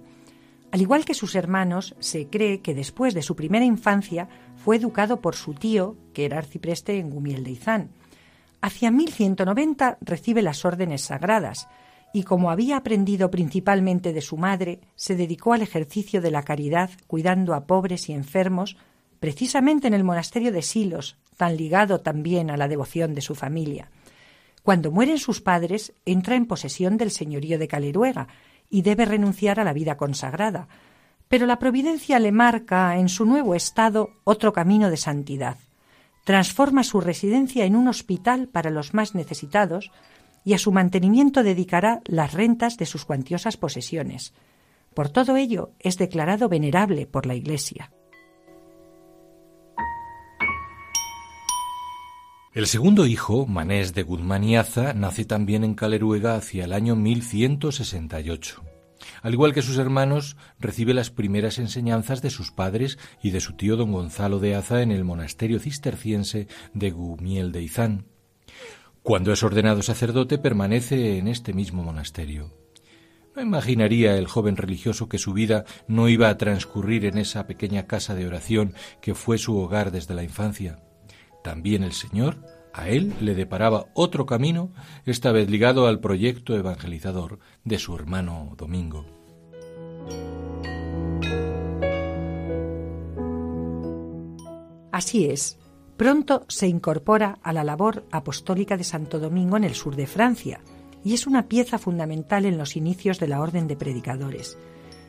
Al 0.72 0.80
igual 0.80 1.04
que 1.04 1.14
sus 1.14 1.36
hermanos, 1.36 1.94
se 2.00 2.26
cree 2.26 2.60
que 2.60 2.74
después 2.74 3.14
de 3.14 3.22
su 3.22 3.36
primera 3.36 3.64
infancia 3.64 4.28
fue 4.56 4.76
educado 4.76 5.20
por 5.20 5.36
su 5.36 5.54
tío, 5.54 5.96
que 6.12 6.24
era 6.24 6.38
arcipreste 6.38 6.98
en 6.98 7.10
Gumiel 7.10 7.44
de 7.44 7.52
Izán. 7.52 7.90
Hacia 8.60 8.90
1190 8.90 9.98
recibe 10.00 10.42
las 10.42 10.64
órdenes 10.64 11.02
sagradas 11.02 11.68
y 12.12 12.24
como 12.24 12.50
había 12.50 12.78
aprendido 12.78 13.30
principalmente 13.30 14.12
de 14.12 14.20
su 14.20 14.36
madre, 14.36 14.80
se 14.96 15.14
dedicó 15.14 15.52
al 15.52 15.62
ejercicio 15.62 16.20
de 16.20 16.32
la 16.32 16.42
caridad 16.42 16.90
cuidando 17.06 17.54
a 17.54 17.66
pobres 17.66 18.08
y 18.08 18.12
enfermos 18.12 18.76
precisamente 19.20 19.86
en 19.86 19.94
el 19.94 20.02
monasterio 20.02 20.50
de 20.50 20.62
Silos, 20.62 21.16
tan 21.36 21.56
ligado 21.56 22.00
también 22.00 22.50
a 22.50 22.56
la 22.56 22.68
devoción 22.68 23.14
de 23.14 23.20
su 23.20 23.34
familia. 23.34 23.90
Cuando 24.62 24.90
mueren 24.90 25.18
sus 25.18 25.40
padres, 25.40 25.92
entra 26.04 26.34
en 26.34 26.46
posesión 26.46 26.96
del 26.96 27.10
señorío 27.10 27.58
de 27.58 27.68
Caleruega 27.68 28.28
y 28.68 28.82
debe 28.82 29.04
renunciar 29.04 29.60
a 29.60 29.64
la 29.64 29.72
vida 29.72 29.96
consagrada. 29.96 30.68
Pero 31.28 31.46
la 31.46 31.58
providencia 31.58 32.18
le 32.18 32.32
marca 32.32 32.98
en 32.98 33.08
su 33.08 33.24
nuevo 33.24 33.54
estado 33.54 34.10
otro 34.24 34.52
camino 34.52 34.90
de 34.90 34.96
santidad. 34.96 35.56
Transforma 36.24 36.82
su 36.82 37.00
residencia 37.00 37.64
en 37.64 37.76
un 37.76 37.88
hospital 37.88 38.48
para 38.48 38.70
los 38.70 38.94
más 38.94 39.14
necesitados 39.14 39.90
y 40.44 40.54
a 40.54 40.58
su 40.58 40.72
mantenimiento 40.72 41.42
dedicará 41.42 42.00
las 42.06 42.34
rentas 42.34 42.76
de 42.76 42.86
sus 42.86 43.04
cuantiosas 43.04 43.56
posesiones. 43.56 44.32
Por 44.94 45.08
todo 45.08 45.36
ello 45.36 45.70
es 45.78 45.98
declarado 45.98 46.48
venerable 46.48 47.06
por 47.06 47.26
la 47.26 47.34
Iglesia. 47.34 47.90
El 52.52 52.66
segundo 52.66 53.06
hijo, 53.06 53.46
Manés 53.46 53.94
de 53.94 54.02
Guzmán 54.02 54.42
y 54.42 54.56
Aza, 54.56 54.92
nace 54.92 55.24
también 55.24 55.62
en 55.62 55.74
Caleruega 55.74 56.34
hacia 56.34 56.64
el 56.64 56.72
año 56.72 56.96
1168. 56.96 58.64
Al 59.22 59.32
igual 59.34 59.54
que 59.54 59.62
sus 59.62 59.78
hermanos, 59.78 60.36
recibe 60.58 60.92
las 60.92 61.10
primeras 61.10 61.60
enseñanzas 61.60 62.22
de 62.22 62.30
sus 62.30 62.50
padres 62.50 62.98
y 63.22 63.30
de 63.30 63.38
su 63.38 63.52
tío 63.52 63.76
don 63.76 63.92
Gonzalo 63.92 64.40
de 64.40 64.56
Aza 64.56 64.82
en 64.82 64.90
el 64.90 65.04
monasterio 65.04 65.60
cisterciense 65.60 66.48
de 66.74 66.90
Gumiel 66.90 67.52
de 67.52 67.62
Izán. 67.62 68.06
Cuando 69.04 69.32
es 69.32 69.44
ordenado 69.44 69.80
sacerdote, 69.82 70.36
permanece 70.36 71.18
en 71.18 71.28
este 71.28 71.52
mismo 71.52 71.84
monasterio. 71.84 72.52
No 73.36 73.42
imaginaría 73.42 74.16
el 74.16 74.26
joven 74.26 74.56
religioso 74.56 75.08
que 75.08 75.18
su 75.18 75.34
vida 75.34 75.66
no 75.86 76.08
iba 76.08 76.28
a 76.28 76.36
transcurrir 76.36 77.04
en 77.04 77.16
esa 77.16 77.46
pequeña 77.46 77.86
casa 77.86 78.16
de 78.16 78.26
oración 78.26 78.74
que 79.00 79.14
fue 79.14 79.38
su 79.38 79.56
hogar 79.56 79.92
desde 79.92 80.14
la 80.14 80.24
infancia. 80.24 80.80
También 81.42 81.82
el 81.82 81.92
Señor 81.92 82.38
a 82.72 82.88
él 82.88 83.14
le 83.20 83.34
deparaba 83.34 83.86
otro 83.94 84.26
camino, 84.26 84.72
esta 85.04 85.32
vez 85.32 85.50
ligado 85.50 85.86
al 85.86 86.00
proyecto 86.00 86.54
evangelizador 86.54 87.38
de 87.64 87.78
su 87.78 87.94
hermano 87.94 88.54
Domingo. 88.56 89.06
Así 94.92 95.26
es, 95.26 95.58
pronto 95.96 96.44
se 96.48 96.68
incorpora 96.68 97.38
a 97.42 97.52
la 97.52 97.64
labor 97.64 98.04
apostólica 98.10 98.76
de 98.76 98.84
Santo 98.84 99.18
Domingo 99.18 99.56
en 99.56 99.64
el 99.64 99.74
sur 99.74 99.96
de 99.96 100.06
Francia 100.06 100.60
y 101.02 101.14
es 101.14 101.26
una 101.26 101.48
pieza 101.48 101.78
fundamental 101.78 102.44
en 102.44 102.58
los 102.58 102.76
inicios 102.76 103.18
de 103.18 103.28
la 103.28 103.40
Orden 103.40 103.66
de 103.66 103.76
Predicadores. 103.76 104.58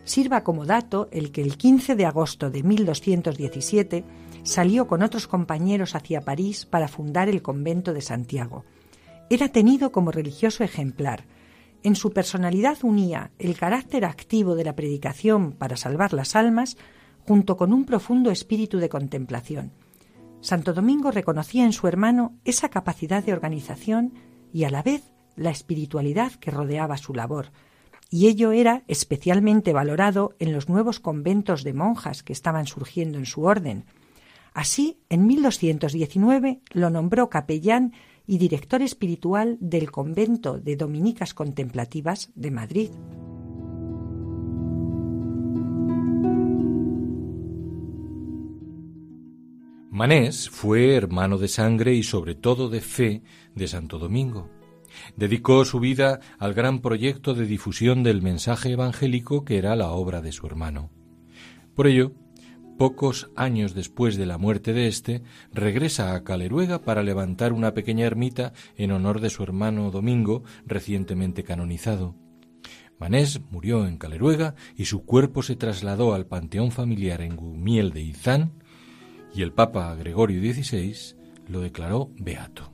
Sirva 0.03 0.43
como 0.43 0.65
dato 0.65 1.09
el 1.11 1.31
que 1.31 1.41
el 1.41 1.57
15 1.57 1.95
de 1.95 2.05
agosto 2.05 2.49
de 2.49 2.63
1217 2.63 4.03
salió 4.43 4.87
con 4.87 5.03
otros 5.03 5.27
compañeros 5.27 5.95
hacia 5.95 6.21
París 6.21 6.65
para 6.65 6.87
fundar 6.87 7.29
el 7.29 7.41
convento 7.41 7.93
de 7.93 8.01
Santiago. 8.01 8.65
Era 9.29 9.49
tenido 9.49 9.91
como 9.91 10.11
religioso 10.11 10.63
ejemplar. 10.63 11.25
En 11.83 11.95
su 11.95 12.11
personalidad 12.11 12.77
unía 12.83 13.31
el 13.39 13.57
carácter 13.57 14.05
activo 14.05 14.55
de 14.55 14.63
la 14.63 14.75
predicación 14.75 15.53
para 15.53 15.77
salvar 15.77 16.13
las 16.13 16.35
almas 16.35 16.77
junto 17.25 17.57
con 17.57 17.73
un 17.73 17.85
profundo 17.85 18.31
espíritu 18.31 18.77
de 18.77 18.89
contemplación. 18.89 19.71
Santo 20.41 20.73
Domingo 20.73 21.11
reconocía 21.11 21.65
en 21.65 21.73
su 21.73 21.87
hermano 21.87 22.35
esa 22.45 22.69
capacidad 22.69 23.23
de 23.23 23.33
organización 23.33 24.13
y 24.51 24.63
a 24.63 24.69
la 24.69 24.81
vez 24.81 25.03
la 25.35 25.51
espiritualidad 25.51 26.33
que 26.33 26.51
rodeaba 26.51 26.97
su 26.97 27.13
labor, 27.13 27.51
y 28.09 28.27
ello 28.27 28.51
era 28.51 28.83
especialmente 28.87 29.71
valorado 29.71 30.35
en 30.39 30.51
los 30.51 30.67
nuevos 30.67 30.99
conventos 30.99 31.63
de 31.63 31.73
monjas 31.73 32.23
que 32.23 32.33
estaban 32.33 32.67
surgiendo 32.67 33.17
en 33.17 33.25
su 33.25 33.43
orden. 33.43 33.85
Así, 34.53 34.99
en 35.09 35.25
1219 35.27 36.61
lo 36.73 36.89
nombró 36.89 37.29
capellán 37.29 37.93
y 38.27 38.37
director 38.37 38.81
espiritual 38.81 39.57
del 39.59 39.91
convento 39.91 40.59
de 40.59 40.75
Dominicas 40.75 41.33
Contemplativas 41.33 42.31
de 42.35 42.51
Madrid. 42.51 42.89
Manés 49.89 50.49
fue 50.49 50.95
hermano 50.95 51.37
de 51.37 51.47
sangre 51.47 51.93
y 51.93 52.03
sobre 52.03 52.33
todo 52.33 52.69
de 52.69 52.81
fe 52.81 53.23
de 53.55 53.67
Santo 53.67 53.99
Domingo. 53.99 54.49
Dedicó 55.15 55.63
su 55.63 55.79
vida 55.79 56.19
al 56.39 56.53
gran 56.53 56.79
proyecto 56.79 57.33
de 57.33 57.45
difusión 57.45 58.03
del 58.03 58.21
mensaje 58.21 58.71
evangélico 58.71 59.45
que 59.45 59.57
era 59.57 59.75
la 59.75 59.91
obra 59.91 60.21
de 60.21 60.31
su 60.31 60.47
hermano. 60.47 60.89
Por 61.75 61.87
ello, 61.87 62.13
pocos 62.81 63.29
años 63.35 63.75
después 63.75 64.17
de 64.17 64.25
la 64.25 64.39
muerte 64.39 64.73
de 64.73 64.87
éste, 64.87 65.21
regresa 65.53 66.15
a 66.15 66.23
Caleruega 66.23 66.81
para 66.81 67.03
levantar 67.03 67.53
una 67.53 67.75
pequeña 67.75 68.07
ermita 68.07 68.53
en 68.75 68.91
honor 68.91 69.21
de 69.21 69.29
su 69.29 69.43
hermano 69.43 69.91
Domingo, 69.91 70.41
recientemente 70.65 71.43
canonizado. 71.43 72.15
Manés 72.97 73.39
murió 73.51 73.85
en 73.85 73.99
Caleruega 73.99 74.55
y 74.75 74.85
su 74.85 75.05
cuerpo 75.05 75.43
se 75.43 75.55
trasladó 75.55 76.15
al 76.15 76.25
panteón 76.25 76.71
familiar 76.71 77.21
en 77.21 77.35
Gumiel 77.35 77.91
de 77.91 78.01
Izán 78.01 78.53
y 79.31 79.43
el 79.43 79.53
Papa 79.53 79.93
Gregorio 79.93 80.41
XVI 80.41 81.15
lo 81.49 81.61
declaró 81.61 82.09
beato. 82.17 82.73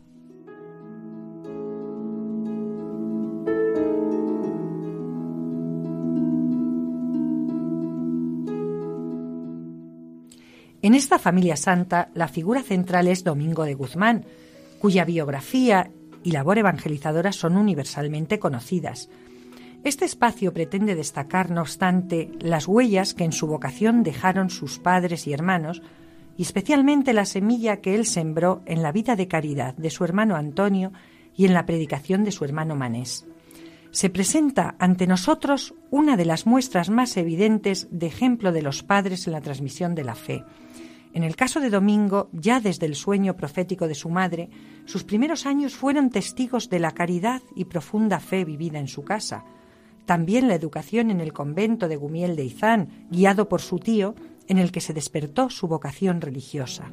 En 10.87 10.95
esta 10.95 11.19
familia 11.19 11.57
santa, 11.57 12.07
la 12.13 12.29
figura 12.29 12.63
central 12.63 13.09
es 13.09 13.25
Domingo 13.25 13.65
de 13.65 13.73
Guzmán, 13.73 14.23
cuya 14.79 15.03
biografía 15.03 15.91
y 16.23 16.31
labor 16.31 16.59
evangelizadora 16.59 17.33
son 17.33 17.57
universalmente 17.57 18.39
conocidas. 18.39 19.09
Este 19.83 20.05
espacio 20.05 20.53
pretende 20.53 20.95
destacar, 20.95 21.51
no 21.51 21.59
obstante, 21.59 22.31
las 22.39 22.69
huellas 22.69 23.13
que 23.13 23.25
en 23.25 23.33
su 23.33 23.47
vocación 23.47 24.01
dejaron 24.01 24.49
sus 24.49 24.79
padres 24.79 25.27
y 25.27 25.33
hermanos, 25.33 25.81
y 26.37 26.43
especialmente 26.43 27.11
la 27.11 27.25
semilla 27.25 27.81
que 27.81 27.93
él 27.93 28.05
sembró 28.05 28.61
en 28.65 28.81
la 28.81 28.93
vida 28.93 29.17
de 29.17 29.27
caridad 29.27 29.75
de 29.75 29.89
su 29.89 30.05
hermano 30.05 30.37
Antonio 30.37 30.93
y 31.35 31.43
en 31.43 31.53
la 31.53 31.65
predicación 31.65 32.23
de 32.23 32.31
su 32.31 32.45
hermano 32.45 32.77
Manés. 32.77 33.25
Se 33.91 34.09
presenta 34.09 34.75
ante 34.79 35.05
nosotros 35.05 35.73
una 35.91 36.15
de 36.15 36.23
las 36.23 36.45
muestras 36.45 36.89
más 36.89 37.17
evidentes 37.17 37.89
de 37.91 38.07
ejemplo 38.07 38.53
de 38.53 38.61
los 38.61 38.83
padres 38.83 39.27
en 39.27 39.33
la 39.33 39.41
transmisión 39.41 39.93
de 39.93 40.05
la 40.05 40.15
fe, 40.15 40.45
en 41.17 41.23
el 41.23 41.35
caso 41.35 41.59
de 41.59 41.71
Domingo, 41.71 42.29
ya 42.31 42.59
desde 42.59 42.85
el 42.85 42.93
sueño 42.93 43.35
profético 43.35 43.87
de 43.87 43.95
su 43.95 44.07
madre, 44.07 44.51
sus 44.85 45.03
primeros 45.03 45.47
años 45.47 45.73
fueron 45.73 46.11
testigos 46.11 46.69
de 46.69 46.77
la 46.77 46.91
caridad 46.91 47.41
y 47.55 47.65
profunda 47.65 48.19
fe 48.19 48.45
vivida 48.45 48.77
en 48.77 48.87
su 48.87 49.03
casa. 49.03 49.43
También 50.05 50.47
la 50.47 50.53
educación 50.53 51.09
en 51.09 51.19
el 51.19 51.33
convento 51.33 51.87
de 51.87 51.95
Gumiel 51.95 52.35
de 52.35 52.45
Izán, 52.45 53.07
guiado 53.09 53.49
por 53.49 53.61
su 53.61 53.79
tío, 53.79 54.13
en 54.47 54.59
el 54.59 54.71
que 54.71 54.79
se 54.79 54.93
despertó 54.93 55.49
su 55.49 55.67
vocación 55.67 56.21
religiosa. 56.21 56.91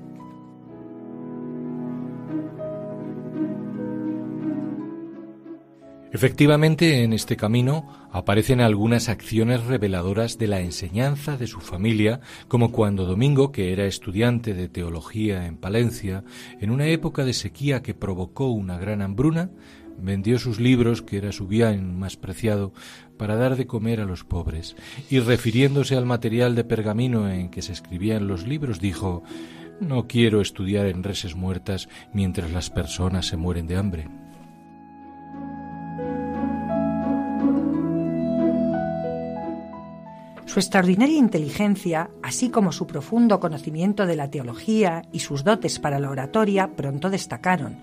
Efectivamente, 6.14 7.03
en 7.03 7.12
este 7.12 7.37
camino 7.37 7.88
aparecen 8.12 8.61
algunas 8.61 9.09
acciones 9.09 9.64
reveladoras 9.64 10.38
de 10.38 10.46
la 10.46 10.61
enseñanza 10.61 11.37
de 11.37 11.48
su 11.48 11.59
familia, 11.59 12.20
como 12.46 12.70
cuando 12.70 13.05
Domingo, 13.05 13.50
que 13.50 13.72
era 13.72 13.87
estudiante 13.87 14.55
de 14.55 14.68
teología 14.68 15.44
en 15.44 15.57
Palencia, 15.57 16.22
en 16.61 16.70
una 16.70 16.87
época 16.87 17.24
de 17.24 17.33
sequía 17.33 17.83
que 17.83 17.94
provocó 17.94 18.46
una 18.46 18.79
gran 18.79 19.03
hambruna, 19.03 19.50
vendió 19.98 20.38
sus 20.38 20.61
libros, 20.61 21.03
que 21.03 21.16
era 21.16 21.33
su 21.33 21.48
bien 21.48 21.98
más 21.98 22.16
preciado, 22.16 22.72
para 23.16 23.35
dar 23.35 23.57
de 23.57 23.66
comer 23.66 24.00
a 24.00 24.05
los 24.05 24.22
pobres, 24.22 24.77
y 25.11 25.18
refiriéndose 25.18 25.96
al 25.96 26.07
material 26.07 26.55
de 26.55 26.62
pergamino 26.62 27.29
en 27.29 27.48
que 27.50 27.61
se 27.61 27.72
escribían 27.72 28.29
los 28.29 28.46
libros, 28.46 28.79
dijo 28.79 29.24
No 29.81 30.07
quiero 30.07 30.40
estudiar 30.40 30.87
en 30.87 31.03
reses 31.03 31.35
muertas 31.35 31.88
mientras 32.12 32.53
las 32.53 32.70
personas 32.70 33.27
se 33.27 33.37
mueren 33.37 33.66
de 33.66 33.77
hambre. 33.77 34.24
Su 40.47 40.61
extraordinaria 40.61 41.19
inteligencia, 41.19 42.11
así 42.23 42.51
como 42.51 42.71
su 42.71 42.87
profundo 42.87 43.41
conocimiento 43.41 44.07
de 44.07 44.17
la 44.17 44.31
teología 44.31 45.03
y 45.11 45.21
sus 45.21 45.43
dotes 45.43 45.79
para 45.79 45.99
la 45.99 46.11
oratoria, 46.11 46.77
pronto 46.77 47.11
destacaron. 47.11 47.77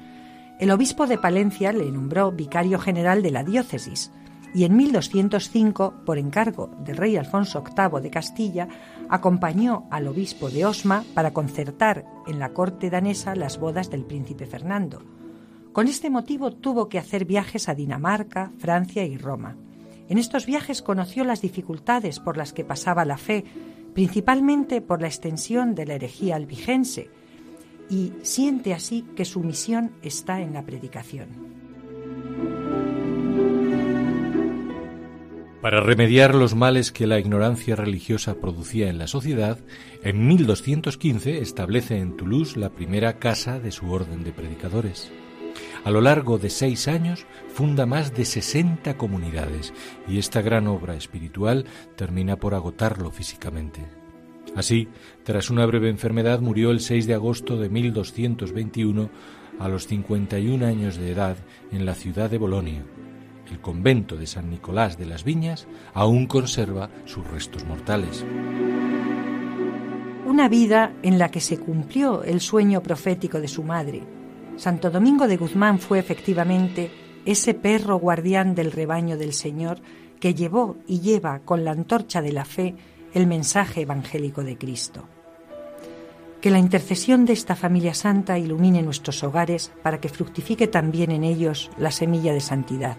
El 0.59 0.71
obispo 0.71 1.07
de 1.07 1.17
Palencia 1.17 1.73
le 1.73 1.91
nombró 1.91 2.31
vicario 2.31 2.77
general 2.79 3.23
de 3.23 3.31
la 3.31 3.43
diócesis 3.43 4.11
y 4.53 4.65
en 4.65 4.75
1205, 4.75 6.03
por 6.05 6.17
encargo 6.17 6.69
del 6.83 6.97
rey 6.97 7.15
Alfonso 7.17 7.63
VIII 7.63 8.01
de 8.01 8.09
Castilla, 8.09 8.67
acompañó 9.09 9.87
al 9.89 10.07
obispo 10.07 10.49
de 10.49 10.65
Osma 10.65 11.03
para 11.13 11.31
concertar 11.31 12.05
en 12.27 12.39
la 12.39 12.49
corte 12.49 12.89
danesa 12.89 13.35
las 13.35 13.57
bodas 13.59 13.89
del 13.89 14.05
príncipe 14.05 14.45
Fernando. 14.45 15.03
Con 15.71 15.87
este 15.87 16.09
motivo 16.09 16.51
tuvo 16.51 16.89
que 16.89 16.99
hacer 16.99 17.25
viajes 17.25 17.69
a 17.69 17.75
Dinamarca, 17.75 18.51
Francia 18.57 19.05
y 19.05 19.17
Roma. 19.17 19.55
En 20.11 20.17
estos 20.17 20.45
viajes 20.45 20.81
conoció 20.81 21.23
las 21.23 21.41
dificultades 21.41 22.19
por 22.19 22.35
las 22.35 22.51
que 22.51 22.65
pasaba 22.65 23.05
la 23.05 23.17
fe, 23.17 23.45
principalmente 23.93 24.81
por 24.81 24.99
la 24.99 25.07
extensión 25.07 25.73
de 25.73 25.85
la 25.85 25.93
herejía 25.93 26.35
albigense, 26.35 27.09
y 27.89 28.11
siente 28.21 28.73
así 28.73 29.05
que 29.15 29.23
su 29.23 29.39
misión 29.39 29.93
está 30.01 30.41
en 30.41 30.51
la 30.51 30.63
predicación. 30.63 31.29
Para 35.61 35.79
remediar 35.79 36.35
los 36.35 36.55
males 36.55 36.91
que 36.91 37.07
la 37.07 37.17
ignorancia 37.17 37.77
religiosa 37.77 38.35
producía 38.35 38.89
en 38.89 38.97
la 38.97 39.07
sociedad, 39.07 39.59
en 40.03 40.27
1215 40.27 41.37
establece 41.37 41.99
en 41.99 42.17
Toulouse 42.17 42.59
la 42.59 42.71
primera 42.71 43.17
casa 43.17 43.61
de 43.61 43.71
su 43.71 43.89
orden 43.89 44.25
de 44.25 44.33
predicadores. 44.33 45.09
A 45.83 45.91
lo 45.91 46.01
largo 46.01 46.37
de 46.37 46.49
seis 46.49 46.87
años 46.87 47.25
funda 47.53 47.85
más 47.85 48.13
de 48.13 48.25
60 48.25 48.97
comunidades 48.97 49.73
y 50.07 50.19
esta 50.19 50.41
gran 50.41 50.67
obra 50.67 50.95
espiritual 50.95 51.65
termina 51.95 52.35
por 52.37 52.53
agotarlo 52.53 53.11
físicamente. 53.11 53.85
Así, 54.55 54.89
tras 55.23 55.49
una 55.49 55.65
breve 55.65 55.89
enfermedad, 55.89 56.39
murió 56.39 56.71
el 56.71 56.81
6 56.81 57.07
de 57.07 57.13
agosto 57.13 57.57
de 57.57 57.69
1221 57.69 59.09
a 59.59 59.69
los 59.69 59.87
51 59.87 60.65
años 60.65 60.97
de 60.97 61.11
edad 61.11 61.37
en 61.71 61.85
la 61.85 61.95
ciudad 61.95 62.29
de 62.29 62.37
Bolonia, 62.37 62.83
el 63.51 63.59
convento 63.59 64.15
de 64.15 64.27
San 64.27 64.49
Nicolás 64.49 64.97
de 64.97 65.05
las 65.05 65.23
Viñas 65.23 65.67
aún 65.93 66.25
conserva 66.25 66.89
sus 67.05 67.27
restos 67.27 67.65
mortales. 67.65 68.25
Una 70.25 70.47
vida 70.47 70.93
en 71.03 71.19
la 71.19 71.29
que 71.29 71.41
se 71.41 71.59
cumplió 71.59 72.23
el 72.23 72.39
sueño 72.39 72.81
profético 72.81 73.41
de 73.41 73.49
su 73.49 73.63
madre. 73.63 74.03
Santo 74.61 74.91
Domingo 74.91 75.27
de 75.27 75.37
Guzmán 75.37 75.79
fue 75.79 75.97
efectivamente 75.97 76.91
ese 77.25 77.55
perro 77.55 77.97
guardián 77.97 78.53
del 78.53 78.71
rebaño 78.71 79.17
del 79.17 79.33
Señor 79.33 79.79
que 80.19 80.35
llevó 80.35 80.77
y 80.85 80.99
lleva 80.99 81.39
con 81.39 81.65
la 81.65 81.71
antorcha 81.71 82.21
de 82.21 82.31
la 82.31 82.45
fe 82.45 82.75
el 83.15 83.25
mensaje 83.25 83.81
evangélico 83.81 84.43
de 84.43 84.59
Cristo. 84.59 85.05
Que 86.41 86.51
la 86.51 86.59
intercesión 86.59 87.25
de 87.25 87.33
esta 87.33 87.55
familia 87.55 87.95
santa 87.95 88.37
ilumine 88.37 88.83
nuestros 88.83 89.23
hogares 89.23 89.71
para 89.81 89.99
que 89.99 90.09
fructifique 90.09 90.67
también 90.67 91.09
en 91.09 91.23
ellos 91.23 91.71
la 91.79 91.89
semilla 91.89 92.31
de 92.31 92.41
santidad. 92.41 92.97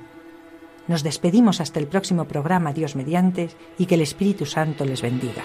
Nos 0.89 1.05
despedimos 1.05 1.61
hasta 1.61 1.79
el 1.79 1.87
próximo 1.87 2.25
programa, 2.25 2.73
Dios 2.73 2.97
mediante, 2.97 3.51
y 3.79 3.87
que 3.87 3.95
el 3.95 4.01
Espíritu 4.01 4.47
Santo 4.47 4.85
les 4.85 5.01
bendiga. 5.01 5.45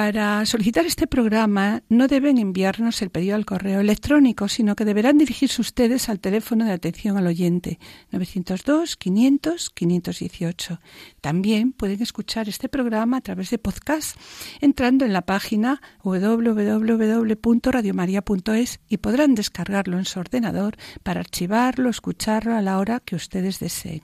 Para 0.00 0.46
solicitar 0.46 0.86
este 0.86 1.06
programa 1.06 1.82
no 1.90 2.08
deben 2.08 2.38
enviarnos 2.38 3.02
el 3.02 3.10
pedido 3.10 3.36
al 3.36 3.44
correo 3.44 3.80
electrónico, 3.80 4.48
sino 4.48 4.74
que 4.74 4.86
deberán 4.86 5.18
dirigirse 5.18 5.60
ustedes 5.60 6.08
al 6.08 6.20
teléfono 6.20 6.64
de 6.64 6.72
atención 6.72 7.18
al 7.18 7.26
oyente 7.26 7.78
902 8.10 8.96
500 8.96 9.68
518. 9.68 10.80
También 11.20 11.72
pueden 11.72 12.00
escuchar 12.00 12.48
este 12.48 12.70
programa 12.70 13.18
a 13.18 13.20
través 13.20 13.50
de 13.50 13.58
podcast 13.58 14.18
entrando 14.62 15.04
en 15.04 15.12
la 15.12 15.20
página 15.20 15.82
www.radiomaria.es 16.02 18.80
y 18.88 18.96
podrán 18.96 19.34
descargarlo 19.34 19.98
en 19.98 20.06
su 20.06 20.18
ordenador 20.18 20.78
para 21.02 21.20
archivarlo, 21.20 21.90
escucharlo 21.90 22.56
a 22.56 22.62
la 22.62 22.78
hora 22.78 23.00
que 23.00 23.16
ustedes 23.16 23.60
deseen. 23.60 24.00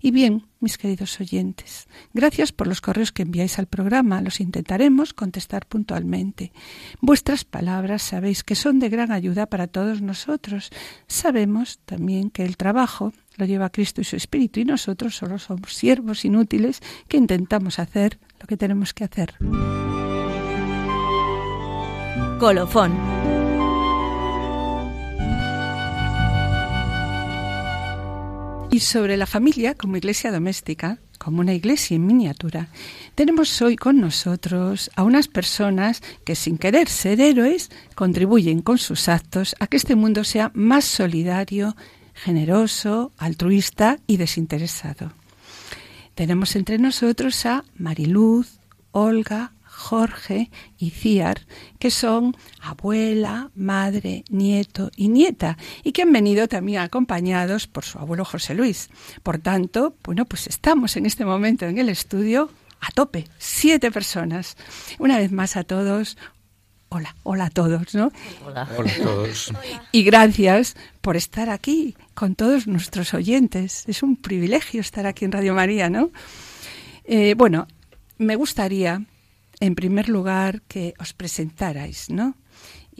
Y 0.00 0.10
bien, 0.10 0.46
mis 0.60 0.78
queridos 0.78 1.20
oyentes, 1.20 1.88
gracias 2.14 2.52
por 2.52 2.66
los 2.66 2.80
correos 2.80 3.12
que 3.12 3.22
enviáis 3.22 3.58
al 3.58 3.66
programa. 3.66 4.20
Los 4.20 4.40
intentaremos 4.40 5.14
contestar 5.14 5.66
puntualmente. 5.66 6.52
Vuestras 7.00 7.44
palabras 7.44 8.02
sabéis 8.02 8.44
que 8.44 8.54
son 8.54 8.78
de 8.78 8.88
gran 8.88 9.12
ayuda 9.12 9.46
para 9.46 9.66
todos 9.66 10.00
nosotros. 10.00 10.70
Sabemos 11.06 11.78
también 11.84 12.30
que 12.30 12.44
el 12.44 12.56
trabajo 12.56 13.12
lo 13.36 13.46
lleva 13.46 13.70
Cristo 13.70 14.00
y 14.00 14.04
su 14.04 14.16
Espíritu 14.16 14.60
y 14.60 14.64
nosotros 14.64 15.16
solo 15.16 15.38
somos 15.38 15.74
siervos 15.74 16.24
inútiles 16.24 16.80
que 17.08 17.16
intentamos 17.16 17.78
hacer 17.78 18.18
lo 18.40 18.46
que 18.46 18.56
tenemos 18.56 18.94
que 18.94 19.04
hacer. 19.04 19.34
Colofón 22.38 22.92
Y 28.70 28.80
sobre 28.80 29.16
la 29.16 29.26
familia 29.26 29.74
como 29.74 29.96
iglesia 29.96 30.30
doméstica, 30.30 30.98
como 31.18 31.40
una 31.40 31.54
iglesia 31.54 31.94
en 31.94 32.06
miniatura, 32.06 32.68
tenemos 33.14 33.62
hoy 33.62 33.76
con 33.76 33.98
nosotros 33.98 34.90
a 34.94 35.04
unas 35.04 35.26
personas 35.26 36.02
que 36.24 36.34
sin 36.34 36.58
querer 36.58 36.88
ser 36.88 37.20
héroes 37.20 37.70
contribuyen 37.94 38.60
con 38.60 38.76
sus 38.76 39.08
actos 39.08 39.56
a 39.58 39.66
que 39.68 39.78
este 39.78 39.96
mundo 39.96 40.22
sea 40.22 40.50
más 40.54 40.84
solidario, 40.84 41.76
generoso, 42.12 43.12
altruista 43.16 43.98
y 44.06 44.18
desinteresado. 44.18 45.12
Tenemos 46.14 46.54
entre 46.54 46.78
nosotros 46.78 47.46
a 47.46 47.64
Mariluz, 47.76 48.58
Olga, 48.92 49.52
Jorge 49.78 50.50
y 50.76 50.90
Ciar, 50.90 51.46
que 51.78 51.92
son 51.92 52.36
abuela, 52.60 53.50
madre, 53.54 54.24
nieto 54.28 54.90
y 54.96 55.08
nieta, 55.08 55.56
y 55.84 55.92
que 55.92 56.02
han 56.02 56.12
venido 56.12 56.48
también 56.48 56.80
acompañados 56.80 57.68
por 57.68 57.84
su 57.84 57.96
abuelo 57.98 58.24
José 58.24 58.54
Luis. 58.54 58.90
Por 59.22 59.38
tanto, 59.38 59.94
bueno, 60.02 60.24
pues 60.24 60.48
estamos 60.48 60.96
en 60.96 61.06
este 61.06 61.24
momento 61.24 61.64
en 61.64 61.78
el 61.78 61.88
estudio 61.90 62.50
a 62.80 62.90
tope, 62.90 63.28
siete 63.38 63.92
personas. 63.92 64.56
Una 64.98 65.16
vez 65.16 65.30
más 65.30 65.56
a 65.56 65.62
todos, 65.62 66.18
hola, 66.88 67.14
hola 67.22 67.46
a 67.46 67.50
todos, 67.50 67.94
¿no? 67.94 68.10
Hola, 68.44 68.68
hola 68.76 68.92
a 68.92 69.02
todos. 69.02 69.52
Y 69.92 70.02
gracias 70.02 70.74
por 71.00 71.16
estar 71.16 71.50
aquí 71.50 71.96
con 72.14 72.34
todos 72.34 72.66
nuestros 72.66 73.14
oyentes. 73.14 73.84
Es 73.86 74.02
un 74.02 74.16
privilegio 74.16 74.80
estar 74.80 75.06
aquí 75.06 75.24
en 75.24 75.30
Radio 75.30 75.54
María, 75.54 75.88
¿no? 75.88 76.10
Eh, 77.04 77.34
bueno, 77.38 77.68
me 78.18 78.34
gustaría 78.34 79.06
en 79.60 79.74
primer 79.74 80.08
lugar, 80.08 80.62
que 80.62 80.94
os 80.98 81.12
presentarais, 81.12 82.10
¿no? 82.10 82.34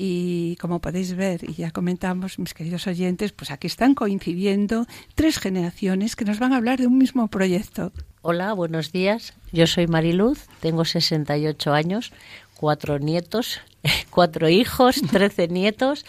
Y 0.01 0.57
como 0.61 0.81
podéis 0.81 1.17
ver, 1.17 1.43
y 1.43 1.55
ya 1.55 1.73
comentamos, 1.73 2.39
mis 2.39 2.55
queridos 2.55 2.87
oyentes, 2.87 3.33
pues 3.33 3.51
aquí 3.51 3.67
están 3.67 3.95
coincidiendo 3.95 4.87
tres 5.17 5.39
generaciones 5.39 6.15
que 6.15 6.25
nos 6.25 6.39
van 6.39 6.53
a 6.53 6.57
hablar 6.57 6.79
de 6.79 6.87
un 6.87 6.99
mismo 6.99 7.27
proyecto. 7.29 7.93
Hola, 8.23 8.53
buenos 8.53 8.93
días. 8.93 9.35
Yo 9.53 9.67
soy 9.67 9.89
Mariluz, 9.89 10.47
tengo 10.61 10.85
68 10.85 11.73
años, 11.73 12.13
cuatro 12.55 13.01
nietos, 13.01 13.61
cuatro 14.11 14.49
hijos, 14.49 15.03
13 15.11 15.49
nietos, 15.49 16.05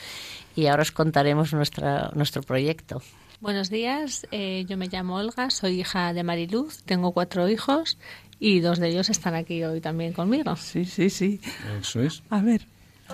y 0.55 0.67
ahora 0.67 0.83
os 0.83 0.91
contaremos 0.91 1.53
nuestra, 1.53 2.11
nuestro 2.13 2.43
proyecto. 2.43 3.01
Buenos 3.41 3.69
días, 3.69 4.27
eh, 4.31 4.65
yo 4.67 4.77
me 4.77 4.87
llamo 4.87 5.15
Olga, 5.15 5.49
soy 5.49 5.79
hija 5.79 6.13
de 6.13 6.23
Mariluz, 6.23 6.83
tengo 6.83 7.13
cuatro 7.13 7.47
hijos 7.47 7.97
y 8.39 8.61
dos 8.61 8.79
de 8.79 8.89
ellos 8.89 9.09
están 9.09 9.35
aquí 9.35 9.63
hoy 9.63 9.81
también 9.81 10.13
conmigo. 10.13 10.55
Sí, 10.55 10.85
sí, 10.85 11.09
sí. 11.09 11.41
Eso 11.79 12.01
es. 12.01 12.23
A 12.29 12.41
ver. 12.41 12.61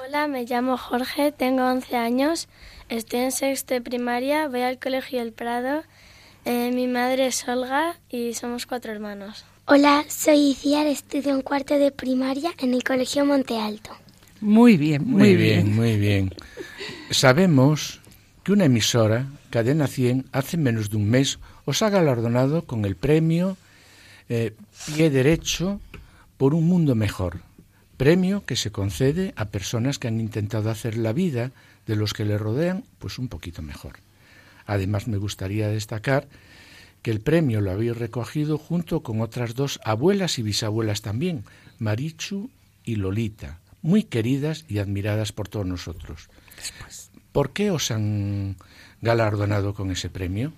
Hola, 0.06 0.28
me 0.28 0.46
llamo 0.46 0.78
Jorge, 0.78 1.32
tengo 1.32 1.64
11 1.64 1.96
años, 1.96 2.50
estoy 2.90 3.22
en 3.22 3.32
sexto 3.32 3.74
de 3.74 3.82
primaria, 3.82 4.48
voy 4.50 4.62
al 4.62 4.78
colegio 4.78 5.22
El 5.22 5.32
Prado. 5.32 5.84
Eh, 6.44 6.72
mi 6.74 6.88
madre 6.88 7.28
es 7.28 7.48
Olga 7.48 7.96
y 8.10 8.34
somos 8.34 8.66
cuatro 8.66 8.92
hermanos. 8.92 9.46
Hola, 9.66 10.06
soy 10.10 10.52
Iciar, 10.52 10.86
estudio 10.86 11.34
en 11.34 11.42
cuarto 11.42 11.76
de 11.76 11.92
primaria 11.92 12.52
en 12.60 12.74
el 12.74 12.84
colegio 12.84 13.26
Monte 13.26 13.58
Alto. 13.58 13.92
Muy 14.42 14.78
bien, 14.78 15.04
muy, 15.06 15.20
Muy 15.20 15.36
bien, 15.36 15.76
muy 15.76 15.98
bien. 15.98 16.34
Sabemos 17.10 18.02
que 18.44 18.52
una 18.52 18.66
emisora, 18.66 19.26
Cadena 19.50 19.88
100, 19.88 20.26
hace 20.34 20.58
menos 20.58 20.90
de 20.90 20.98
un 20.98 21.10
mes 21.10 21.40
os 21.64 21.82
ha 21.82 21.90
galardonado 21.90 22.64
con 22.64 22.86
el 22.86 22.96
premio 22.96 23.58
eh, 24.30 24.54
Pie 24.86 25.10
Derecho 25.10 25.80
por 26.38 26.54
un 26.54 26.68
Mundo 26.68 26.96
Mejor, 26.96 27.42
premio 27.98 28.46
que 28.46 28.56
se 28.56 28.72
concede 28.72 29.34
a 29.36 29.46
personas 29.46 30.00
que 30.00 30.08
han 30.08 30.20
intentado 30.20 30.70
hacer 30.70 30.98
la 30.98 31.14
vida 31.14 31.52
de 31.86 31.96
los 31.96 32.14
que 32.14 32.26
le 32.26 32.38
rodean 32.38 32.84
pues 33.00 33.20
un 33.20 33.28
poquito 33.28 33.62
mejor. 33.62 34.00
Además 34.66 35.08
me 35.08 35.18
gustaría 35.18 35.68
destacar 35.68 36.28
que 37.02 37.12
el 37.12 37.22
premio 37.22 37.62
lo 37.62 37.72
habéis 37.72 37.96
recogido 37.96 38.58
junto 38.58 39.02
con 39.02 39.22
otras 39.22 39.54
dos 39.54 39.80
abuelas 39.84 40.40
y 40.40 40.42
bisabuelas 40.42 41.02
también, 41.02 41.44
Marichu 41.78 42.50
y 42.84 42.96
Lolita, 42.96 43.60
muy 43.82 44.04
queridas 44.04 44.66
y 44.68 44.80
admiradas 44.80 45.32
por 45.32 45.48
todos 45.48 45.68
nosotros. 45.68 46.30
¿Por 47.32 47.52
qué 47.52 47.70
os 47.70 47.92
han 47.92 48.56
galardonado 49.02 49.74
con 49.76 49.92
ese 49.92 50.10
premio? 50.10 50.54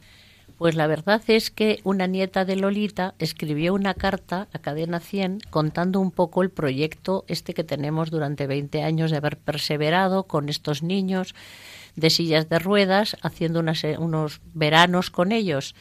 Pues 0.57 0.73
la 0.75 0.87
verdad 0.87 1.21
es 1.27 1.51
que 1.51 1.79
una 1.83 2.07
nieta 2.07 2.43
de 2.43 2.55
Lolita 2.55 3.13
escribió 3.19 3.75
una 3.75 3.93
carta 3.93 4.47
a 4.53 4.59
Cadena 4.59 4.99
100 4.99 5.41
contando 5.51 5.99
un 5.99 6.09
poco 6.09 6.41
el 6.41 6.49
proyecto 6.49 7.25
este 7.27 7.53
que 7.53 7.63
tenemos 7.63 8.09
durante 8.09 8.47
20 8.47 8.81
años 8.81 9.11
de 9.11 9.17
haber 9.17 9.37
perseverado 9.37 10.23
con 10.23 10.49
estos 10.49 10.81
niños 10.81 11.35
de 11.95 12.09
sillas 12.09 12.49
de 12.49 12.59
ruedas, 12.59 13.17
haciendo 13.21 13.59
unas, 13.59 13.83
unos 13.99 14.41
veranos 14.53 15.09
con 15.11 15.31
ellos. 15.31 15.75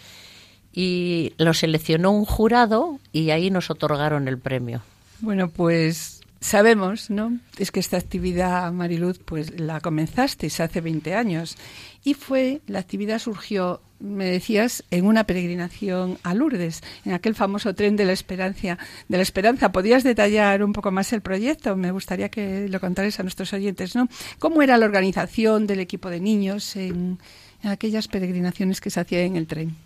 y 0.79 1.33
lo 1.39 1.55
seleccionó 1.55 2.11
un 2.11 2.27
jurado 2.27 3.01
y 3.11 3.31
ahí 3.31 3.51
nos 3.51 3.71
otorgaron 3.71 4.29
el 4.29 4.39
premio. 4.39 4.83
Bueno, 5.21 5.49
pues 5.49 6.21
sabemos, 6.41 7.09
¿no? 7.09 7.39
Es 7.59 7.71
que 7.71 7.81
esta 7.81 7.97
actividad, 7.97 8.71
Mariluz, 8.73 9.19
pues 9.19 9.59
la 9.59 9.81
comenzasteis 9.81 10.61
hace 10.61 10.83
20 10.83 11.15
años 11.15 11.57
y 12.05 12.13
fue, 12.15 12.61
la 12.67 12.79
actividad 12.79 13.19
surgió, 13.19 13.81
me 13.99 14.27
decías, 14.27 14.85
en 14.91 15.07
una 15.07 15.25
peregrinación 15.25 16.19
a 16.23 16.35
Lourdes, 16.35 16.83
en 17.05 17.13
aquel 17.13 17.35
famoso 17.35 17.75
tren 17.75 17.97
de 17.97 18.05
la 18.05 18.13
esperanza. 18.13 18.79
De 19.09 19.17
la 19.17 19.23
esperanza, 19.23 19.73
¿podías 19.73 20.05
detallar 20.05 20.63
un 20.63 20.73
poco 20.73 20.91
más 20.91 21.13
el 21.13 21.21
proyecto? 21.21 21.77
Me 21.77 21.91
gustaría 21.91 22.29
que 22.29 22.69
lo 22.69 22.81
contarais 22.81 23.19
a 23.19 23.23
nuestros 23.23 23.53
oyentes, 23.53 23.95
¿no? 23.95 24.09
¿Cómo 24.39 24.63
era 24.63 24.79
la 24.79 24.87
organización 24.87 25.67
del 25.67 25.81
equipo 25.81 26.11
de 26.11 26.21
niños 26.21 26.77
en, 26.77 27.19
en 27.63 27.71
aquellas 27.71 28.09
peregrinaciones 28.09 28.81
que 28.81 28.91
se 28.91 29.01
hacían 29.01 29.23
en 29.23 29.37
el 29.37 29.47
tren? 29.47 29.77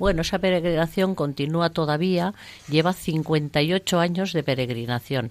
Bueno, 0.00 0.22
esa 0.22 0.38
peregrinación 0.38 1.14
continúa 1.14 1.68
todavía, 1.68 2.32
lleva 2.70 2.94
58 2.94 4.00
años 4.00 4.32
de 4.32 4.42
peregrinación 4.42 5.30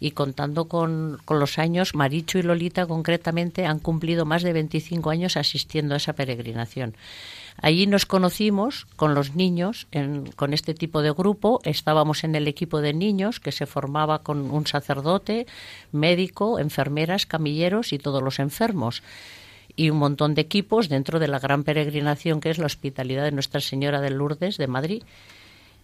y 0.00 0.12
contando 0.12 0.68
con, 0.68 1.18
con, 1.26 1.38
los 1.38 1.58
años, 1.58 1.94
Marichu 1.94 2.38
y 2.38 2.42
Lolita 2.42 2.86
concretamente 2.86 3.66
han 3.66 3.78
cumplido 3.78 4.24
más 4.24 4.42
de 4.42 4.54
25 4.54 5.10
años 5.10 5.36
asistiendo 5.36 5.92
a 5.92 5.98
esa 5.98 6.14
peregrinación. 6.14 6.96
Allí 7.62 7.86
nos 7.86 8.06
conocimos 8.06 8.86
con 8.96 9.14
los 9.14 9.34
niños, 9.34 9.86
en, 9.90 10.30
con 10.32 10.52
este 10.52 10.74
tipo 10.74 11.02
de 11.02 11.10
grupo. 11.12 11.60
Estábamos 11.64 12.22
en 12.24 12.34
el 12.34 12.48
equipo 12.48 12.80
de 12.80 12.92
niños 12.92 13.40
que 13.40 13.52
se 13.52 13.66
formaba 13.66 14.22
con 14.22 14.50
un 14.50 14.66
sacerdote, 14.66 15.46
médico, 15.92 16.58
enfermeras, 16.58 17.26
camilleros 17.26 17.92
y 17.92 17.98
todos 17.98 18.22
los 18.22 18.38
enfermos 18.38 19.02
y 19.76 19.90
un 19.90 19.98
montón 19.98 20.34
de 20.34 20.42
equipos 20.42 20.88
dentro 20.88 21.18
de 21.18 21.28
la 21.28 21.38
gran 21.38 21.62
peregrinación 21.62 22.40
que 22.40 22.50
es 22.50 22.58
la 22.58 22.66
Hospitalidad 22.66 23.24
de 23.24 23.32
Nuestra 23.32 23.60
Señora 23.60 24.00
de 24.00 24.10
Lourdes 24.10 24.56
de 24.56 24.66
Madrid. 24.66 25.02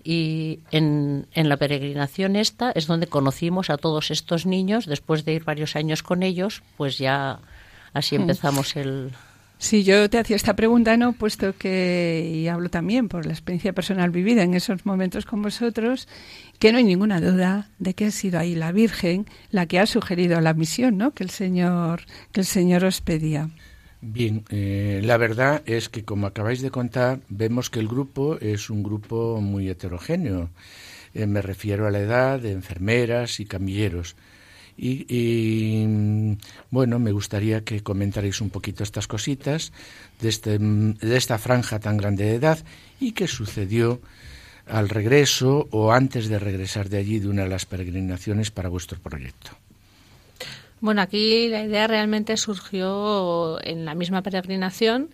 Y 0.05 0.61
en, 0.73 1.27
en, 1.33 1.49
la 1.49 1.57
peregrinación 1.59 2.35
esta 2.35 2.73
es 2.73 2.87
donde 2.89 3.07
conocimos 3.07 3.71
a 3.71 3.77
todos 3.77 4.11
estos 4.11 4.47
niños, 4.47 4.87
después 4.87 5.25
de 5.25 5.35
ir 5.35 5.45
varios 5.45 5.77
años 5.77 6.03
con 6.03 6.25
ellos, 6.25 6.63
pues 6.77 6.99
ya 6.99 7.39
así 7.93 8.17
empezamos 8.17 8.75
el... 8.75 9.13
Sí, 9.63 9.85
yo 9.85 10.11
te 10.11 10.19
hacía 10.19 10.35
esta 10.35 10.57
pregunta, 10.57 10.97
¿no? 10.97 11.13
Puesto 11.13 11.57
que, 11.57 12.29
y 12.35 12.49
hablo 12.49 12.69
también 12.69 13.09
por 13.09 13.27
la 13.27 13.33
experiencia 13.33 13.73
personal 13.73 14.11
vivida 14.11 14.43
en 14.43 14.55
esos 14.55 14.85
momentos 14.85 15.25
con 15.25 15.41
vosotros, 15.41 16.09
que 16.59 16.73
no 16.73 16.79
hay 16.79 16.85
ninguna 16.85 17.21
duda 17.21 17.71
de 17.79 17.95
que 17.95 18.07
ha 18.07 18.11
sido 18.11 18.41
ahí 18.41 18.57
la 18.57 18.73
Virgen 18.73 19.25
la 19.53 19.67
que 19.67 19.79
ha 19.79 19.87
sugerido 19.87 20.41
la 20.41 20.53
misión, 20.53 20.99
¿no? 20.99 21.13
Que 21.13 21.23
el 21.23 21.31
Señor, 21.31 22.03
que 22.33 22.41
el 22.41 22.47
Señor 22.47 22.85
os 22.85 23.01
pedía. 23.01 23.51
Bien, 24.01 24.45
eh, 24.51 25.01
la 25.05 25.17
verdad 25.17 25.63
es 25.65 25.89
que 25.89 26.05
como 26.05 26.27
acabáis 26.27 26.61
de 26.61 26.73
contar, 26.73 27.21
vemos 27.29 27.71
que 27.71 27.79
el 27.79 27.87
grupo 27.87 28.39
es 28.41 28.69
un 28.69 28.83
grupo 28.83 29.41
muy 29.41 29.69
heterogéneo. 29.69 30.51
Eh, 31.15 31.29
me 31.29 31.41
refiero 31.41 31.87
a 31.87 31.93
la 31.93 32.01
edad 32.01 32.41
de 32.41 32.51
enfermeras 32.51 33.39
y 33.39 33.47
camilleros. 33.47 34.17
Y, 34.77 35.05
y, 35.09 36.37
bueno, 36.71 36.99
me 36.99 37.13
gustaría 37.13 37.63
que 37.63 37.83
comentarais 37.83 38.41
un 38.41 38.51
poquito 38.51 38.83
estas 38.83 39.07
cositas 39.07 39.73
de, 40.21 40.29
este, 40.29 40.59
de 40.59 41.17
esta 41.17 41.39
franja 41.39 41.79
tan 41.79 41.97
grande 41.97 42.25
de 42.25 42.35
edad 42.35 42.59
y 42.99 43.13
qué 43.13 43.29
sucedió 43.29 44.01
al 44.67 44.89
regreso 44.89 45.69
o 45.71 45.93
antes 45.93 46.29
de 46.29 46.39
regresar 46.39 46.89
de 46.89 46.99
allí 46.99 47.19
de 47.19 47.29
una 47.29 47.43
de 47.43 47.49
las 47.49 47.67
peregrinaciones 47.67 48.51
para 48.51 48.69
vuestro 48.69 48.99
proyecto. 48.99 49.51
Bueno, 50.81 51.01
aquí 51.01 51.49
la 51.49 51.63
idea 51.63 51.87
realmente 51.87 52.37
surgió 52.37 53.63
en 53.63 53.85
la 53.85 53.95
misma 53.95 54.23
peregrinación. 54.23 55.11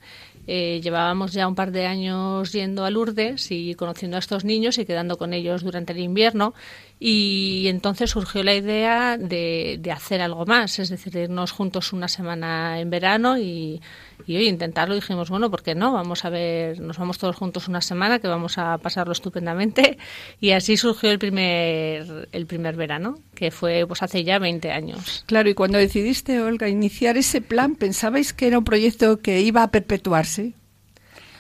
Eh, 0.46 0.80
llevábamos 0.82 1.34
ya 1.34 1.46
un 1.46 1.54
par 1.54 1.72
de 1.72 1.84
años 1.84 2.52
yendo 2.52 2.86
a 2.86 2.90
Lourdes 2.90 3.50
y 3.50 3.74
conociendo 3.74 4.16
a 4.16 4.20
estos 4.20 4.46
niños 4.46 4.78
y 4.78 4.86
quedando 4.86 5.18
con 5.18 5.34
ellos 5.34 5.62
durante 5.62 5.92
el 5.92 5.98
invierno. 5.98 6.54
Y 7.00 7.66
entonces 7.68 8.10
surgió 8.10 8.42
la 8.42 8.54
idea 8.54 9.16
de, 9.16 9.78
de 9.80 9.92
hacer 9.92 10.20
algo 10.20 10.46
más, 10.46 10.78
es 10.80 10.88
decir, 10.88 11.14
irnos 11.16 11.52
juntos 11.52 11.92
una 11.92 12.08
semana 12.08 12.80
en 12.80 12.90
verano 12.90 13.38
y, 13.38 13.80
hoy 14.26 14.48
intentarlo. 14.48 14.94
Dijimos, 14.94 15.30
bueno, 15.30 15.50
¿por 15.50 15.62
qué 15.62 15.74
no? 15.74 15.92
Vamos 15.92 16.24
a 16.24 16.30
ver, 16.30 16.80
nos 16.80 16.98
vamos 16.98 17.18
todos 17.18 17.36
juntos 17.36 17.68
una 17.68 17.80
semana 17.80 18.18
que 18.18 18.26
vamos 18.26 18.58
a 18.58 18.78
pasarlo 18.78 19.12
estupendamente. 19.12 19.98
Y 20.40 20.50
así 20.50 20.76
surgió 20.76 21.10
el 21.10 21.18
primer, 21.18 22.28
el 22.32 22.46
primer 22.46 22.74
verano, 22.74 23.18
que 23.34 23.50
fue 23.50 23.84
pues 23.86 24.02
hace 24.02 24.24
ya 24.24 24.38
20 24.38 24.70
años. 24.72 25.24
Claro, 25.26 25.48
y 25.48 25.54
cuando 25.54 25.78
decidiste, 25.78 26.40
Olga, 26.40 26.68
iniciar 26.68 27.16
ese 27.16 27.40
plan, 27.40 27.76
¿pensabais 27.76 28.32
que 28.32 28.48
era 28.48 28.58
un 28.58 28.64
proyecto 28.64 29.20
que 29.20 29.40
iba 29.40 29.62
a 29.62 29.70
perpetuarse? 29.70 30.54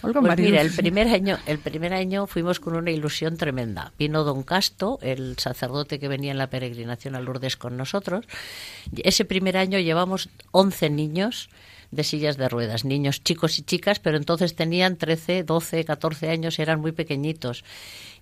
Pues 0.00 0.38
mira, 0.38 0.60
el 0.60 0.72
primer 0.72 1.08
año, 1.08 1.38
el 1.46 1.58
primer 1.58 1.92
año 1.92 2.26
fuimos 2.26 2.60
con 2.60 2.76
una 2.76 2.90
ilusión 2.90 3.36
tremenda. 3.36 3.92
Vino 3.98 4.24
Don 4.24 4.42
Casto, 4.42 4.98
el 5.02 5.36
sacerdote 5.38 5.98
que 5.98 6.08
venía 6.08 6.30
en 6.30 6.38
la 6.38 6.50
peregrinación 6.50 7.14
a 7.14 7.20
Lourdes 7.20 7.56
con 7.56 7.76
nosotros. 7.76 8.26
Ese 8.96 9.24
primer 9.24 9.56
año 9.56 9.78
llevamos 9.78 10.28
11 10.52 10.90
niños 10.90 11.48
de 11.90 12.04
sillas 12.04 12.36
de 12.36 12.48
ruedas, 12.48 12.84
niños 12.84 13.22
chicos 13.24 13.58
y 13.58 13.62
chicas, 13.62 13.98
pero 13.98 14.16
entonces 14.16 14.54
tenían 14.54 14.96
13, 14.96 15.42
12, 15.44 15.84
14 15.84 16.28
años, 16.28 16.58
eran 16.58 16.80
muy 16.80 16.92
pequeñitos. 16.92 17.64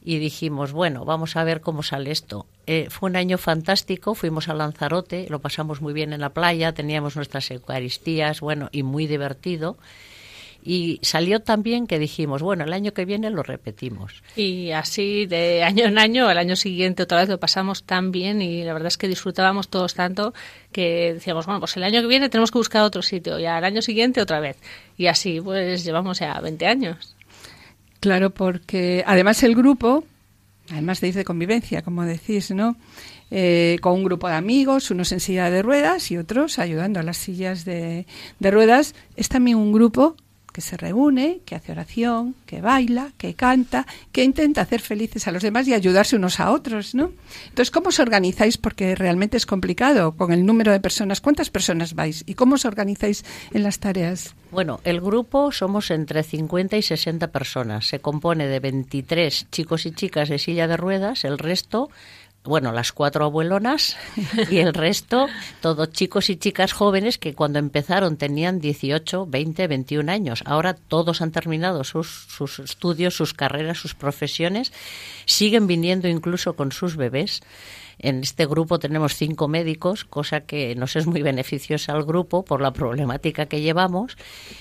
Y 0.04 0.18
dijimos, 0.18 0.72
bueno, 0.72 1.04
vamos 1.04 1.36
a 1.36 1.42
ver 1.42 1.60
cómo 1.60 1.82
sale 1.82 2.12
esto. 2.12 2.46
Eh, 2.66 2.86
fue 2.90 3.10
un 3.10 3.16
año 3.16 3.38
fantástico, 3.38 4.14
fuimos 4.14 4.48
a 4.48 4.54
Lanzarote, 4.54 5.26
lo 5.28 5.40
pasamos 5.40 5.80
muy 5.80 5.92
bien 5.92 6.12
en 6.12 6.20
la 6.20 6.30
playa, 6.30 6.72
teníamos 6.72 7.16
nuestras 7.16 7.50
eucaristías, 7.50 8.40
bueno, 8.40 8.68
y 8.70 8.84
muy 8.84 9.06
divertido. 9.08 9.78
Y 10.68 10.98
salió 11.02 11.38
tan 11.38 11.62
bien 11.62 11.86
que 11.86 12.00
dijimos, 12.00 12.42
bueno, 12.42 12.64
el 12.64 12.72
año 12.72 12.92
que 12.92 13.04
viene 13.04 13.30
lo 13.30 13.44
repetimos. 13.44 14.24
Y 14.34 14.72
así 14.72 15.24
de 15.26 15.62
año 15.62 15.84
en 15.84 15.96
año, 15.96 16.28
el 16.28 16.38
año 16.38 16.56
siguiente 16.56 17.04
otra 17.04 17.20
vez 17.20 17.28
lo 17.28 17.38
pasamos 17.38 17.84
tan 17.84 18.10
bien 18.10 18.42
y 18.42 18.64
la 18.64 18.72
verdad 18.72 18.88
es 18.88 18.98
que 18.98 19.06
disfrutábamos 19.06 19.68
todos 19.68 19.94
tanto 19.94 20.34
que 20.72 21.14
decíamos, 21.14 21.46
bueno, 21.46 21.60
pues 21.60 21.76
el 21.76 21.84
año 21.84 22.00
que 22.00 22.08
viene 22.08 22.28
tenemos 22.28 22.50
que 22.50 22.58
buscar 22.58 22.82
otro 22.82 23.00
sitio 23.02 23.38
y 23.38 23.46
al 23.46 23.62
año 23.62 23.80
siguiente 23.80 24.20
otra 24.20 24.40
vez. 24.40 24.56
Y 24.98 25.06
así 25.06 25.40
pues 25.40 25.84
llevamos 25.84 26.18
ya 26.18 26.40
20 26.40 26.66
años. 26.66 27.14
Claro, 28.00 28.30
porque 28.30 29.04
además 29.06 29.44
el 29.44 29.54
grupo, 29.54 30.02
además 30.72 31.00
de 31.00 31.08
ir 31.08 31.14
de 31.14 31.24
convivencia, 31.24 31.82
como 31.82 32.04
decís, 32.04 32.50
¿no? 32.50 32.76
Eh, 33.30 33.78
con 33.80 33.92
un 33.92 34.02
grupo 34.02 34.28
de 34.28 34.34
amigos, 34.34 34.90
unos 34.90 35.12
en 35.12 35.20
silla 35.20 35.48
de 35.48 35.62
ruedas 35.62 36.10
y 36.10 36.18
otros 36.18 36.58
ayudando 36.58 36.98
a 36.98 37.04
las 37.04 37.18
sillas 37.18 37.64
de, 37.64 38.04
de 38.40 38.50
ruedas, 38.50 38.96
es 39.14 39.28
también 39.28 39.58
un 39.58 39.72
grupo 39.72 40.16
que 40.56 40.62
se 40.62 40.78
reúne, 40.78 41.40
que 41.44 41.54
hace 41.54 41.72
oración, 41.72 42.34
que 42.46 42.62
baila, 42.62 43.12
que 43.18 43.34
canta, 43.34 43.86
que 44.10 44.24
intenta 44.24 44.62
hacer 44.62 44.80
felices 44.80 45.28
a 45.28 45.30
los 45.30 45.42
demás 45.42 45.68
y 45.68 45.74
ayudarse 45.74 46.16
unos 46.16 46.40
a 46.40 46.50
otros, 46.50 46.94
¿no? 46.94 47.12
Entonces, 47.50 47.70
¿cómo 47.70 47.88
os 47.88 48.00
organizáis? 48.00 48.56
Porque 48.56 48.94
realmente 48.94 49.36
es 49.36 49.44
complicado 49.44 50.12
con 50.12 50.32
el 50.32 50.46
número 50.46 50.72
de 50.72 50.80
personas. 50.80 51.20
¿Cuántas 51.20 51.50
personas 51.50 51.92
vais? 51.92 52.24
¿Y 52.26 52.32
cómo 52.32 52.54
os 52.54 52.64
organizáis 52.64 53.22
en 53.52 53.64
las 53.64 53.80
tareas? 53.80 54.34
Bueno, 54.50 54.80
el 54.84 55.02
grupo 55.02 55.52
somos 55.52 55.90
entre 55.90 56.22
50 56.22 56.78
y 56.78 56.82
60 56.82 57.26
personas. 57.26 57.86
Se 57.86 57.98
compone 57.98 58.46
de 58.46 58.58
23 58.58 59.50
chicos 59.50 59.84
y 59.84 59.90
chicas 59.90 60.30
de 60.30 60.38
silla 60.38 60.66
de 60.68 60.78
ruedas, 60.78 61.26
el 61.26 61.36
resto 61.36 61.90
bueno, 62.46 62.72
las 62.72 62.92
cuatro 62.92 63.24
abuelonas 63.24 63.96
y 64.50 64.58
el 64.58 64.72
resto, 64.74 65.26
todos 65.60 65.90
chicos 65.90 66.30
y 66.30 66.36
chicas 66.36 66.72
jóvenes 66.72 67.18
que 67.18 67.34
cuando 67.34 67.58
empezaron 67.58 68.16
tenían 68.16 68.60
18, 68.60 69.26
20, 69.26 69.66
21 69.66 70.10
años. 70.12 70.42
Ahora 70.46 70.74
todos 70.74 71.22
han 71.22 71.32
terminado 71.32 71.84
sus, 71.84 72.26
sus 72.28 72.58
estudios, 72.58 73.14
sus 73.14 73.34
carreras, 73.34 73.78
sus 73.78 73.94
profesiones, 73.94 74.72
siguen 75.26 75.66
viniendo 75.66 76.08
incluso 76.08 76.56
con 76.56 76.72
sus 76.72 76.96
bebés. 76.96 77.42
En 77.98 78.20
este 78.20 78.46
grupo 78.46 78.78
tenemos 78.78 79.14
cinco 79.14 79.48
médicos, 79.48 80.04
cosa 80.04 80.42
que 80.42 80.74
nos 80.74 80.96
es 80.96 81.06
muy 81.06 81.22
beneficiosa 81.22 81.92
al 81.92 82.04
grupo 82.04 82.44
por 82.44 82.60
la 82.60 82.72
problemática 82.72 83.46
que 83.46 83.60
llevamos 83.60 84.16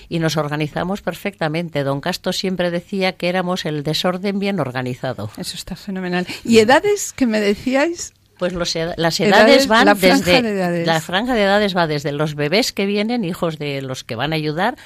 y 0.08 0.18
nos 0.18 0.36
organizamos 0.36 1.02
perfectamente. 1.02 1.84
Don 1.84 2.00
Casto 2.00 2.32
siempre 2.32 2.70
decía 2.70 3.12
que 3.12 3.28
éramos 3.28 3.66
el 3.66 3.82
desorden 3.82 4.38
bien 4.38 4.58
organizado. 4.58 5.30
Eso 5.36 5.56
está 5.56 5.76
fenomenal. 5.76 6.26
¿Y 6.44 6.58
edades 6.58 7.12
que 7.12 7.26
me 7.26 7.40
decíais? 7.40 8.14
Pues 8.38 8.52
los 8.52 8.74
las 8.96 9.20
edades, 9.20 9.66
van 9.66 9.86
desde 9.98 10.84
la 10.84 11.00
franja 11.00 11.34
de 11.34 11.42
edades 11.42 11.74
va 11.74 11.86
desde 11.86 12.12
los 12.12 12.34
bebés 12.34 12.72
que 12.72 12.84
vienen, 12.84 13.24
hijos 13.24 13.58
de 13.58 13.80
los 13.80 14.04
que 14.04 14.14
van 14.14 14.34
a 14.34 14.36
ayudar, 14.36 14.76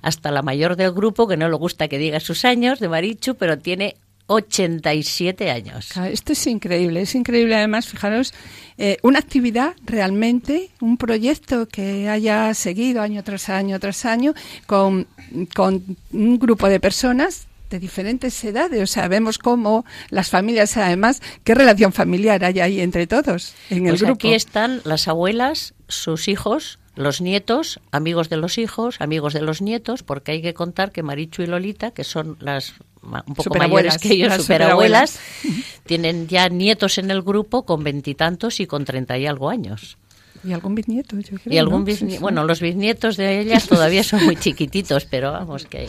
hasta 0.00 0.30
la 0.30 0.40
mayor 0.40 0.76
del 0.76 0.92
grupo 0.92 1.28
que 1.28 1.36
no 1.36 1.48
le 1.50 1.56
gusta 1.56 1.88
que 1.88 1.98
diga 1.98 2.18
sus 2.20 2.46
años 2.46 2.80
de 2.80 2.88
Marichu, 2.88 3.34
pero 3.34 3.58
tiene 3.58 3.96
87 4.26 5.50
años. 5.50 5.90
Esto 5.96 6.32
es 6.32 6.46
increíble, 6.46 7.02
es 7.02 7.14
increíble 7.14 7.54
además, 7.54 7.86
fijaros, 7.86 8.32
eh, 8.78 8.96
una 9.02 9.18
actividad 9.18 9.74
realmente, 9.84 10.70
un 10.80 10.96
proyecto 10.96 11.68
que 11.68 12.08
haya 12.08 12.52
seguido 12.54 13.02
año 13.02 13.22
tras 13.22 13.48
año 13.48 13.78
tras 13.78 14.04
año 14.04 14.34
con, 14.66 15.06
con 15.54 15.96
un 16.12 16.38
grupo 16.38 16.68
de 16.68 16.80
personas 16.80 17.46
de 17.70 17.78
diferentes 17.78 18.42
edades. 18.44 18.82
O 18.82 18.86
sea, 18.86 19.08
vemos 19.08 19.38
cómo 19.38 19.84
las 20.10 20.30
familias, 20.30 20.76
además, 20.76 21.20
qué 21.42 21.54
relación 21.54 21.92
familiar 21.92 22.44
hay 22.44 22.60
ahí 22.60 22.80
entre 22.80 23.06
todos 23.06 23.54
en 23.70 23.86
el 23.86 23.92
pues 23.92 24.02
grupo. 24.02 24.14
Aquí 24.14 24.34
están 24.34 24.80
las 24.84 25.08
abuelas, 25.08 25.74
sus 25.88 26.28
hijos, 26.28 26.78
Los 26.96 27.20
nietos, 27.20 27.80
amigos 27.90 28.28
de 28.28 28.36
los 28.36 28.56
hijos, 28.58 29.00
amigos 29.00 29.32
de 29.34 29.42
los 29.42 29.60
nietos, 29.62 30.02
porque 30.02 30.32
hay 30.32 30.42
que 30.42 30.54
contar 30.54 30.92
que 30.92 31.02
Marichu 31.02 31.42
y 31.42 31.46
Lolita, 31.46 31.90
que 31.90 32.04
son 32.04 32.36
las 32.40 32.74
un 33.02 33.22
poco 33.34 33.42
Superabuelas, 33.44 33.94
mayores 33.94 33.98
que 33.98 34.14
ellos, 34.14 34.28
las 34.28 34.42
superabuelas, 34.42 35.18
tienen 35.86 36.26
ya 36.28 36.48
nietos 36.48 36.96
en 36.98 37.10
el 37.10 37.20
grupo 37.22 37.64
con 37.66 37.84
veintitantos 37.84 38.60
y 38.60 38.66
con 38.66 38.84
treinta 38.84 39.18
y 39.18 39.26
algo 39.26 39.50
años. 39.50 39.98
Y 40.42 40.52
algún 40.52 40.74
bisnieto, 40.74 41.18
yo 41.18 41.36
creo. 41.38 41.52
Y 41.54 41.58
algún 41.58 41.80
¿no? 41.84 41.86
Sí, 41.86 41.92
bisnie- 42.04 42.12
sí. 42.12 42.18
bueno, 42.18 42.44
los 42.44 42.60
bisnietos 42.60 43.16
de 43.16 43.40
ellas 43.40 43.66
todavía 43.66 44.02
son 44.04 44.24
muy 44.24 44.36
chiquititos, 44.36 45.04
pero 45.06 45.32
vamos 45.32 45.66
que, 45.66 45.88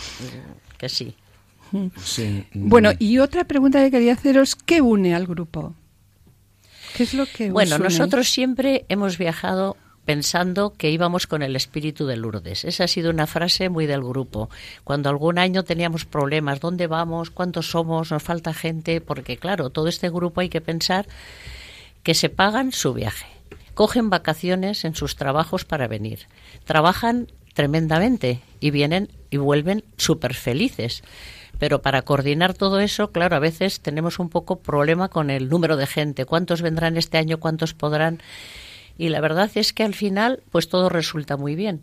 que 0.77 0.89
sí. 0.89 1.13
Sí. 2.03 2.45
Bueno, 2.53 2.91
y 2.99 3.17
otra 3.19 3.43
pregunta 3.43 3.79
que 3.83 3.91
quería 3.91 4.13
haceros, 4.13 4.55
¿qué 4.55 4.81
une 4.81 5.13
al 5.13 5.27
grupo? 5.27 5.73
¿Qué 6.95 7.03
es 7.03 7.13
lo 7.13 7.25
que 7.25 7.51
Bueno, 7.51 7.75
une? 7.75 7.83
nosotros 7.85 8.29
siempre 8.29 8.85
hemos 8.87 9.17
viajado 9.17 9.75
pensando 10.05 10.73
que 10.77 10.91
íbamos 10.91 11.27
con 11.27 11.41
el 11.41 11.55
espíritu 11.55 12.05
de 12.05 12.15
Lourdes. 12.15 12.63
Esa 12.63 12.85
ha 12.85 12.87
sido 12.87 13.09
una 13.09 13.27
frase 13.27 13.69
muy 13.69 13.87
del 13.87 14.03
grupo. 14.03 14.49
Cuando 14.83 15.09
algún 15.09 15.39
año 15.39 15.63
teníamos 15.63 16.05
problemas, 16.05 16.59
¿dónde 16.59 16.87
vamos? 16.87 17.31
¿Cuántos 17.31 17.71
somos? 17.71 18.11
¿Nos 18.11 18.23
falta 18.23 18.53
gente? 18.53 19.01
Porque 19.01 19.37
claro, 19.37 19.69
todo 19.71 19.87
este 19.87 20.09
grupo 20.09 20.41
hay 20.41 20.49
que 20.49 20.61
pensar 20.61 21.07
que 22.03 22.13
se 22.13 22.29
pagan 22.29 22.71
su 22.71 22.93
viaje, 22.93 23.25
cogen 23.73 24.09
vacaciones 24.09 24.85
en 24.85 24.95
sus 24.95 25.15
trabajos 25.15 25.65
para 25.65 25.87
venir, 25.87 26.27
trabajan 26.63 27.27
tremendamente 27.55 28.41
y 28.59 28.69
vienen 28.69 29.09
y 29.31 29.37
vuelven 29.37 29.83
súper 29.97 30.35
felices. 30.35 31.03
Pero 31.57 31.81
para 31.81 32.01
coordinar 32.03 32.53
todo 32.53 32.79
eso, 32.79 33.11
claro, 33.11 33.35
a 33.35 33.39
veces 33.39 33.79
tenemos 33.79 34.19
un 34.19 34.29
poco 34.29 34.59
problema 34.59 35.07
con 35.07 35.29
el 35.29 35.49
número 35.49 35.77
de 35.77 35.87
gente. 35.87 36.25
¿Cuántos 36.25 36.61
vendrán 36.61 36.97
este 36.97 37.17
año? 37.17 37.39
¿Cuántos 37.39 37.73
podrán? 37.73 38.19
Y 38.97 39.09
la 39.09 39.21
verdad 39.21 39.51
es 39.55 39.73
que 39.73 39.83
al 39.83 39.93
final, 39.93 40.43
pues 40.51 40.69
todo 40.69 40.89
resulta 40.89 41.37
muy 41.37 41.55
bien. 41.55 41.81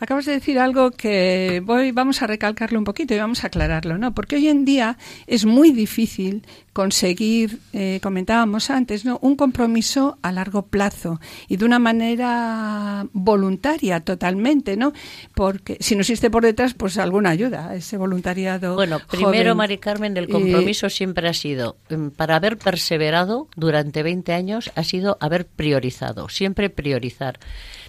Acabas 0.00 0.26
de 0.26 0.32
decir 0.32 0.58
algo 0.58 0.90
que 0.90 1.62
voy, 1.64 1.92
vamos 1.92 2.20
a 2.20 2.26
recalcarlo 2.26 2.78
un 2.78 2.84
poquito 2.84 3.14
y 3.14 3.18
vamos 3.18 3.44
a 3.44 3.46
aclararlo, 3.46 3.96
¿no? 3.96 4.12
Porque 4.12 4.36
hoy 4.36 4.48
en 4.48 4.64
día 4.64 4.98
es 5.26 5.44
muy 5.44 5.70
difícil 5.70 6.46
conseguir, 6.74 7.60
eh, 7.72 8.00
comentábamos 8.02 8.68
antes, 8.68 9.06
¿no? 9.06 9.18
Un 9.22 9.36
compromiso 9.36 10.18
a 10.20 10.30
largo 10.32 10.66
plazo 10.66 11.20
y 11.48 11.56
de 11.56 11.64
una 11.64 11.78
manera 11.78 13.06
voluntaria 13.12 14.00
totalmente, 14.00 14.76
¿no? 14.76 14.92
Porque 15.34 15.78
si 15.80 15.94
no 15.94 16.02
existe 16.02 16.30
por 16.30 16.42
detrás, 16.44 16.74
pues 16.74 16.98
alguna 16.98 17.30
ayuda, 17.30 17.74
ese 17.74 17.96
voluntariado. 17.96 18.74
Bueno, 18.74 19.00
primero, 19.08 19.50
joven. 19.50 19.56
Mari 19.56 19.78
Carmen, 19.78 20.16
el 20.16 20.24
Y- 20.24 20.32
compromiso 20.32 20.90
siempre 20.90 21.28
ha 21.28 21.32
sido, 21.34 21.76
mm, 21.90 22.08
para 22.08 22.36
haber 22.36 22.58
perseverado 22.58 23.48
durante 23.56 24.02
20 24.02 24.32
años, 24.34 24.70
ha 24.74 24.84
sido 24.84 25.16
haber 25.20 25.46
priorizado, 25.46 26.28
siempre 26.28 26.68
priorizar. 26.70 27.38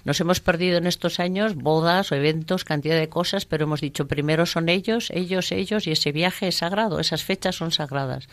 Nos 0.05 0.21
hemos 0.21 0.39
perdido 0.39 0.77
en 0.77 0.85
estos 0.85 1.19
años 1.19 1.55
bodas 1.55 2.11
o 2.11 2.15
eventos, 2.15 2.63
cantidad 2.63 2.95
de 2.99 3.09
cosas, 3.09 3.45
pero 3.45 3.63
hemos 3.63 3.81
dicho 3.81 4.07
primero 4.07 4.45
son 4.45 4.69
ellos, 4.69 5.09
ellos, 5.11 5.51
ellos, 5.51 5.87
y 5.87 5.91
ese 5.91 6.11
viaje 6.11 6.47
es 6.49 6.57
sagrado, 6.57 6.99
esas 6.99 7.23
fechas 7.23 7.55
son 7.55 7.71
sagradas. 7.71 8.27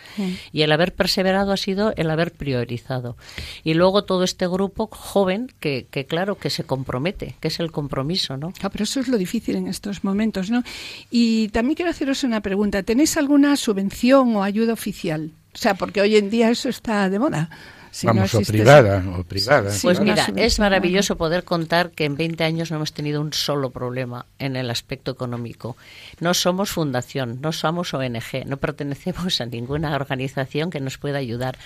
Y 0.52 0.62
el 0.62 0.72
haber 0.72 0.94
perseverado 0.94 1.52
ha 1.52 1.56
sido 1.56 1.92
el 1.96 2.10
haber 2.10 2.32
priorizado. 2.32 3.16
Y 3.64 3.74
luego 3.74 4.04
todo 4.04 4.24
este 4.24 4.46
grupo 4.46 4.88
joven 4.90 5.52
que, 5.60 5.86
que 5.90 6.06
claro, 6.06 6.36
que 6.36 6.50
se 6.50 6.64
compromete, 6.64 7.36
que 7.40 7.48
es 7.48 7.60
el 7.60 7.70
compromiso, 7.70 8.36
¿no? 8.36 8.52
Ah, 8.62 8.70
pero 8.70 8.84
eso 8.84 9.00
es 9.00 9.08
lo 9.08 9.18
difícil 9.18 9.56
en 9.56 9.68
estos 9.68 10.04
momentos, 10.04 10.50
¿no? 10.50 10.62
Y 11.10 11.48
también 11.48 11.76
quiero 11.76 11.90
haceros 11.90 12.24
una 12.24 12.40
pregunta. 12.40 12.82
¿Tenéis 12.82 13.16
alguna 13.16 13.56
subvención 13.56 14.36
o 14.36 14.42
ayuda 14.42 14.72
oficial? 14.72 15.30
O 15.54 15.58
sea, 15.58 15.74
porque 15.74 16.00
hoy 16.00 16.16
en 16.16 16.30
día 16.30 16.50
eso 16.50 16.68
está 16.68 17.08
de 17.10 17.18
moda. 17.18 17.50
Si 17.92 18.06
no 18.06 18.14
Vamos, 18.14 18.34
o 18.34 18.40
privada, 18.40 18.98
esa- 19.00 19.10
o 19.20 19.22
privada. 19.22 19.70
Sí, 19.70 19.86
Pues 19.86 20.00
mira, 20.00 20.26
es 20.34 20.58
maravilloso 20.58 21.16
poder 21.18 21.44
contar 21.44 21.90
que 21.90 22.06
en 22.06 22.16
20 22.16 22.42
años 22.42 22.70
no 22.70 22.78
hemos 22.78 22.94
tenido 22.94 23.20
un 23.20 23.34
solo 23.34 23.68
problema 23.68 24.24
en 24.38 24.56
el 24.56 24.70
aspecto 24.70 25.10
económico. 25.10 25.76
No 26.18 26.32
somos 26.32 26.70
fundación, 26.70 27.40
no 27.42 27.52
somos 27.52 27.92
ONG, 27.92 28.46
no 28.46 28.56
pertenecemos 28.56 29.40
a 29.42 29.46
ninguna 29.46 29.94
organización 30.02 30.70
que 30.70 30.80
nos 30.80 30.96
pueda 30.96 31.18
ayudar. 31.18 31.58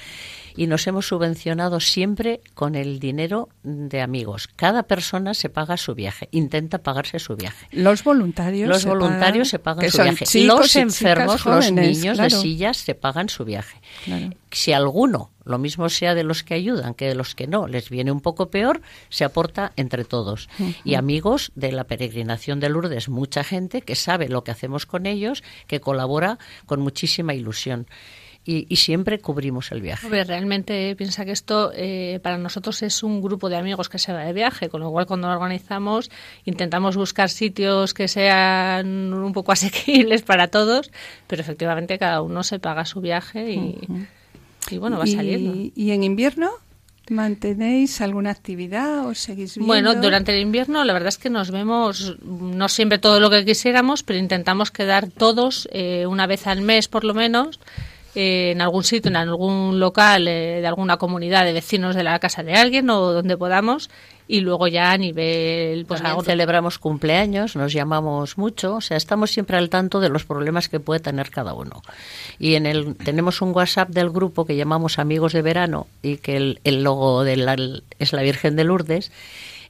Y 0.56 0.66
nos 0.66 0.86
hemos 0.86 1.06
subvencionado 1.06 1.80
siempre 1.80 2.40
con 2.54 2.74
el 2.74 2.98
dinero 2.98 3.48
de 3.62 4.00
amigos. 4.00 4.48
Cada 4.56 4.84
persona 4.84 5.34
se 5.34 5.48
paga 5.48 5.76
su 5.76 5.94
viaje, 5.94 6.28
intenta 6.32 6.78
pagarse 6.78 7.18
su 7.18 7.36
viaje. 7.36 7.66
Los 7.72 8.04
voluntarios. 8.04 8.68
Los 8.68 8.82
se 8.82 8.88
voluntarios 8.88 9.26
pagan, 9.26 9.44
se 9.46 9.58
pagan 9.58 9.84
que 9.84 9.90
su 9.90 9.96
son 9.96 10.06
viaje. 10.06 10.24
chicos 10.24 10.58
los 10.58 10.76
enfermos, 10.76 11.42
jóvenes, 11.42 11.70
los 11.70 11.72
niños 11.72 12.16
claro. 12.16 12.36
de 12.36 12.42
sillas 12.42 12.76
se 12.78 12.94
pagan 12.94 13.28
su 13.28 13.44
viaje. 13.44 13.80
Claro. 14.04 14.30
Si 14.50 14.72
alguno, 14.72 15.30
lo 15.44 15.58
mismo 15.58 15.88
sea 15.88 16.14
de 16.14 16.24
los 16.24 16.42
que 16.42 16.54
ayudan 16.54 16.94
que 16.94 17.06
de 17.06 17.14
los 17.14 17.34
que 17.34 17.46
no, 17.46 17.66
les 17.66 17.90
viene 17.90 18.10
un 18.10 18.20
poco 18.20 18.50
peor, 18.50 18.80
se 19.10 19.24
aporta 19.24 19.72
entre 19.76 20.04
todos. 20.04 20.48
Y 20.84 20.94
amigos 20.94 21.52
de 21.54 21.72
la 21.72 21.84
peregrinación 21.84 22.58
de 22.58 22.68
Lourdes, 22.68 23.08
mucha 23.08 23.44
gente 23.44 23.82
que 23.82 23.94
sabe 23.94 24.28
lo 24.28 24.44
que 24.44 24.50
hacemos 24.50 24.86
con 24.86 25.06
ellos, 25.06 25.44
que 25.66 25.80
colabora 25.80 26.38
con 26.66 26.80
muchísima 26.80 27.34
ilusión. 27.34 27.86
Y, 28.48 28.66
y 28.68 28.76
siempre 28.76 29.18
cubrimos 29.18 29.72
el 29.72 29.80
viaje. 29.80 30.06
Hombre, 30.06 30.22
realmente 30.22 30.94
piensa 30.94 31.24
que 31.24 31.32
esto 31.32 31.72
eh, 31.74 32.20
para 32.22 32.38
nosotros 32.38 32.80
es 32.82 33.02
un 33.02 33.20
grupo 33.20 33.48
de 33.48 33.56
amigos 33.56 33.88
que 33.88 33.98
se 33.98 34.12
va 34.12 34.20
de 34.20 34.32
viaje, 34.32 34.68
con 34.68 34.80
lo 34.80 34.90
cual 34.92 35.06
cuando 35.06 35.26
lo 35.26 35.34
organizamos 35.34 36.10
intentamos 36.44 36.96
buscar 36.96 37.28
sitios 37.28 37.92
que 37.92 38.06
sean 38.06 39.12
un 39.12 39.32
poco 39.32 39.52
asequibles 39.56 40.22
para 40.22 40.48
todos, 40.48 40.92
pero 41.26 41.42
efectivamente 41.42 41.98
cada 41.98 42.22
uno 42.22 42.44
se 42.44 42.60
paga 42.60 42.84
su 42.84 43.00
viaje 43.00 43.50
y, 43.50 43.78
y 44.70 44.78
bueno, 44.78 44.98
va 44.98 45.06
y, 45.06 45.12
saliendo. 45.12 45.72
¿Y 45.74 45.90
en 45.90 46.04
invierno 46.04 46.50
mantenéis 47.08 48.00
alguna 48.00 48.30
actividad 48.30 49.06
o 49.06 49.14
seguís 49.14 49.56
viendo? 49.56 49.66
Bueno, 49.66 49.94
durante 49.94 50.32
el 50.32 50.40
invierno 50.40 50.84
la 50.84 50.92
verdad 50.92 51.08
es 51.08 51.18
que 51.18 51.30
nos 51.30 51.50
vemos 51.50 52.16
no 52.22 52.68
siempre 52.68 52.98
todo 52.98 53.20
lo 53.20 53.30
que 53.30 53.44
quisiéramos, 53.44 54.02
pero 54.02 54.18
intentamos 54.18 54.70
quedar 54.70 55.08
todos 55.08 55.68
eh, 55.72 56.06
una 56.06 56.26
vez 56.26 56.46
al 56.46 56.62
mes 56.62 56.88
por 56.88 57.04
lo 57.04 57.14
menos 57.14 57.60
eh, 58.16 58.50
en 58.52 58.60
algún 58.60 58.82
sitio, 58.84 59.08
en 59.10 59.16
algún 59.16 59.78
local 59.78 60.26
eh, 60.28 60.60
de 60.60 60.66
alguna 60.66 60.96
comunidad 60.96 61.44
de 61.44 61.52
vecinos 61.52 61.94
de 61.94 62.02
la 62.02 62.18
casa 62.18 62.42
de 62.42 62.54
alguien 62.54 62.88
o 62.90 63.12
donde 63.12 63.36
podamos 63.36 63.90
y 64.28 64.40
luego 64.40 64.66
ya 64.66 64.90
a 64.90 64.98
nivel 64.98 65.86
pues 65.86 66.00
algo- 66.00 66.22
celebramos 66.32 66.78
cumpleaños, 66.80 67.54
nos 67.54 67.72
llamamos 67.72 68.36
mucho, 68.38 68.74
o 68.76 68.80
sea, 68.80 68.96
estamos 68.96 69.30
siempre 69.30 69.56
al 69.56 69.70
tanto 69.70 70.00
de 70.00 70.08
los 70.08 70.24
problemas 70.24 70.68
que 70.68 70.80
puede 70.80 70.98
tener 70.98 71.30
cada 71.30 71.54
uno. 71.54 71.80
Y 72.40 72.54
en 72.56 72.66
el 72.66 72.96
tenemos 72.96 73.40
un 73.40 73.52
WhatsApp 73.54 73.90
del 73.90 74.10
grupo 74.10 74.44
que 74.44 74.56
llamamos 74.56 74.98
Amigos 74.98 75.32
de 75.32 75.42
Verano 75.42 75.86
y 76.02 76.16
que 76.16 76.36
el, 76.36 76.60
el 76.64 76.82
logo 76.82 77.22
de 77.22 77.36
la- 77.36 77.56
es 78.00 78.12
la 78.12 78.22
Virgen 78.22 78.56
de 78.56 78.64
Lourdes. 78.64 79.12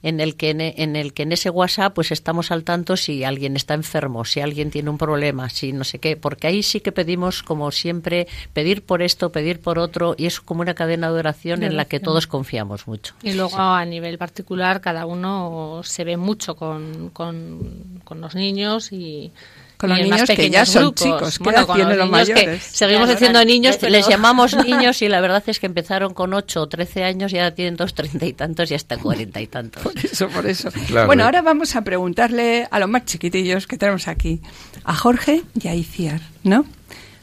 En 0.03 0.19
el, 0.19 0.35
que 0.35 0.51
en, 0.51 0.61
en 0.61 0.95
el 0.95 1.13
que 1.13 1.23
en 1.23 1.31
ese 1.31 1.49
WhatsApp 1.49 1.93
pues 1.93 2.11
estamos 2.11 2.51
al 2.51 2.63
tanto 2.63 2.97
si 2.97 3.23
alguien 3.23 3.55
está 3.55 3.73
enfermo, 3.73 4.25
si 4.25 4.41
alguien 4.41 4.71
tiene 4.71 4.89
un 4.89 4.97
problema, 4.97 5.49
si 5.49 5.73
no 5.73 5.83
sé 5.83 5.99
qué, 5.99 6.17
porque 6.17 6.47
ahí 6.47 6.63
sí 6.63 6.79
que 6.79 6.91
pedimos 6.91 7.43
como 7.43 7.71
siempre 7.71 8.27
pedir 8.53 8.83
por 8.83 9.01
esto, 9.01 9.31
pedir 9.31 9.59
por 9.59 9.79
otro 9.79 10.15
y 10.17 10.25
es 10.25 10.39
como 10.39 10.61
una 10.61 10.73
cadena 10.73 11.11
de 11.11 11.19
oración 11.19 11.63
en 11.63 11.77
la 11.77 11.85
que 11.85 11.99
todos 11.99 12.27
confiamos 12.27 12.87
mucho. 12.87 13.15
Y 13.23 13.33
luego 13.33 13.59
a 13.59 13.85
nivel 13.85 14.17
particular 14.17 14.81
cada 14.81 15.05
uno 15.05 15.81
se 15.83 16.03
ve 16.03 16.17
mucho 16.17 16.55
con, 16.55 17.09
con, 17.09 18.01
con 18.03 18.21
los 18.21 18.35
niños 18.35 18.91
y 18.91 19.31
Con 19.77 19.89
los 19.91 19.99
niños 19.99 20.23
que 20.27 20.49
ya 20.49 20.65
son 20.65 20.83
grupos. 20.85 21.03
chicos, 21.03 21.37
¿qué 21.37 21.43
Bueno, 21.43 21.59
edad 21.59 21.67
con 21.67 21.75
tienen 21.75 21.97
los 21.99 22.09
niños 22.09 22.27
que 22.27 22.33
mayores? 22.33 22.63
seguimos 22.63 23.09
diciendo 23.09 23.45
niños, 23.45 23.81
les, 23.83 24.07
llamamos 24.07 24.55
niños 24.65 25.01
y 25.03 25.07
la 25.07 25.21
verdad 25.21 25.43
es 25.45 25.59
que 25.59 25.67
empezaron 25.67 26.13
con 26.15 26.33
8 26.33 26.61
o 26.61 26.67
13 26.67 27.03
años 27.03 27.31
y 27.31 27.37
ahora 27.37 27.53
tienen 27.53 27.75
dos 27.75 27.93
treinta 27.93 28.25
y 28.25 28.33
tantos 28.33 28.71
y 28.71 28.73
hasta 28.73 28.97
cuarenta 28.97 29.39
y 29.39 29.47
tantos. 29.47 29.83
Por 29.83 29.93
eso, 30.03 30.27
por 30.29 30.47
eso. 30.47 30.71
Claro. 30.87 31.05
Bueno, 31.07 31.25
ahora 31.25 31.41
vamos 31.43 31.75
a 31.75 31.81
preguntarle 31.83 32.67
a 32.71 32.79
los 32.79 32.89
más 32.89 33.05
chiquitillos 33.05 33.67
que 33.67 33.77
tenemos 33.77 34.07
aquí, 34.07 34.41
a 34.83 34.95
Jorge 34.95 35.43
y 35.61 35.67
a 35.67 35.75
Iciar, 35.75 36.21
¿no? 36.43 36.65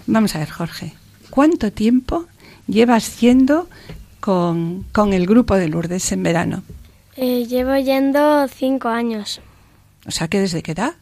Vamos 0.07 0.37
a 0.37 0.39
ver, 0.39 0.51
Jorge, 0.51 0.95
¿cuánto 1.31 1.73
tiempo 1.73 2.27
llevas 2.69 3.19
yendo 3.21 3.69
con, 4.21 4.85
con 4.93 5.13
el 5.13 5.27
grupo 5.27 5.57
de 5.57 5.69
Lourdes 5.69 6.13
en 6.13 6.23
verano? 6.23 6.63
Eh, 7.17 7.47
llevo 7.49 7.77
yendo 7.77 8.47
cinco 8.49 8.89
años. 8.89 9.41
O 10.07 10.11
sea, 10.11 10.29
que 10.29 10.39
desde 10.41 10.63
qué 10.63 10.73
edad? 10.73 10.95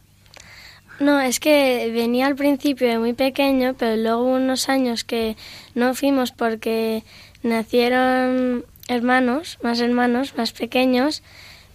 No, 1.03 1.20
es 1.20 1.40
que 1.40 1.90
venía 1.92 2.28
al 2.28 2.36
principio 2.36 2.86
de 2.86 2.96
muy 2.96 3.12
pequeño, 3.12 3.74
pero 3.76 3.96
luego 3.96 4.22
hubo 4.22 4.36
unos 4.36 4.68
años 4.68 5.03
que 5.03 5.36
no 5.74 5.96
fuimos 5.96 6.30
porque 6.30 7.03
nacieron 7.42 8.64
hermanos, 8.86 9.59
más 9.64 9.80
hermanos, 9.80 10.34
más 10.36 10.53
pequeños, 10.53 11.24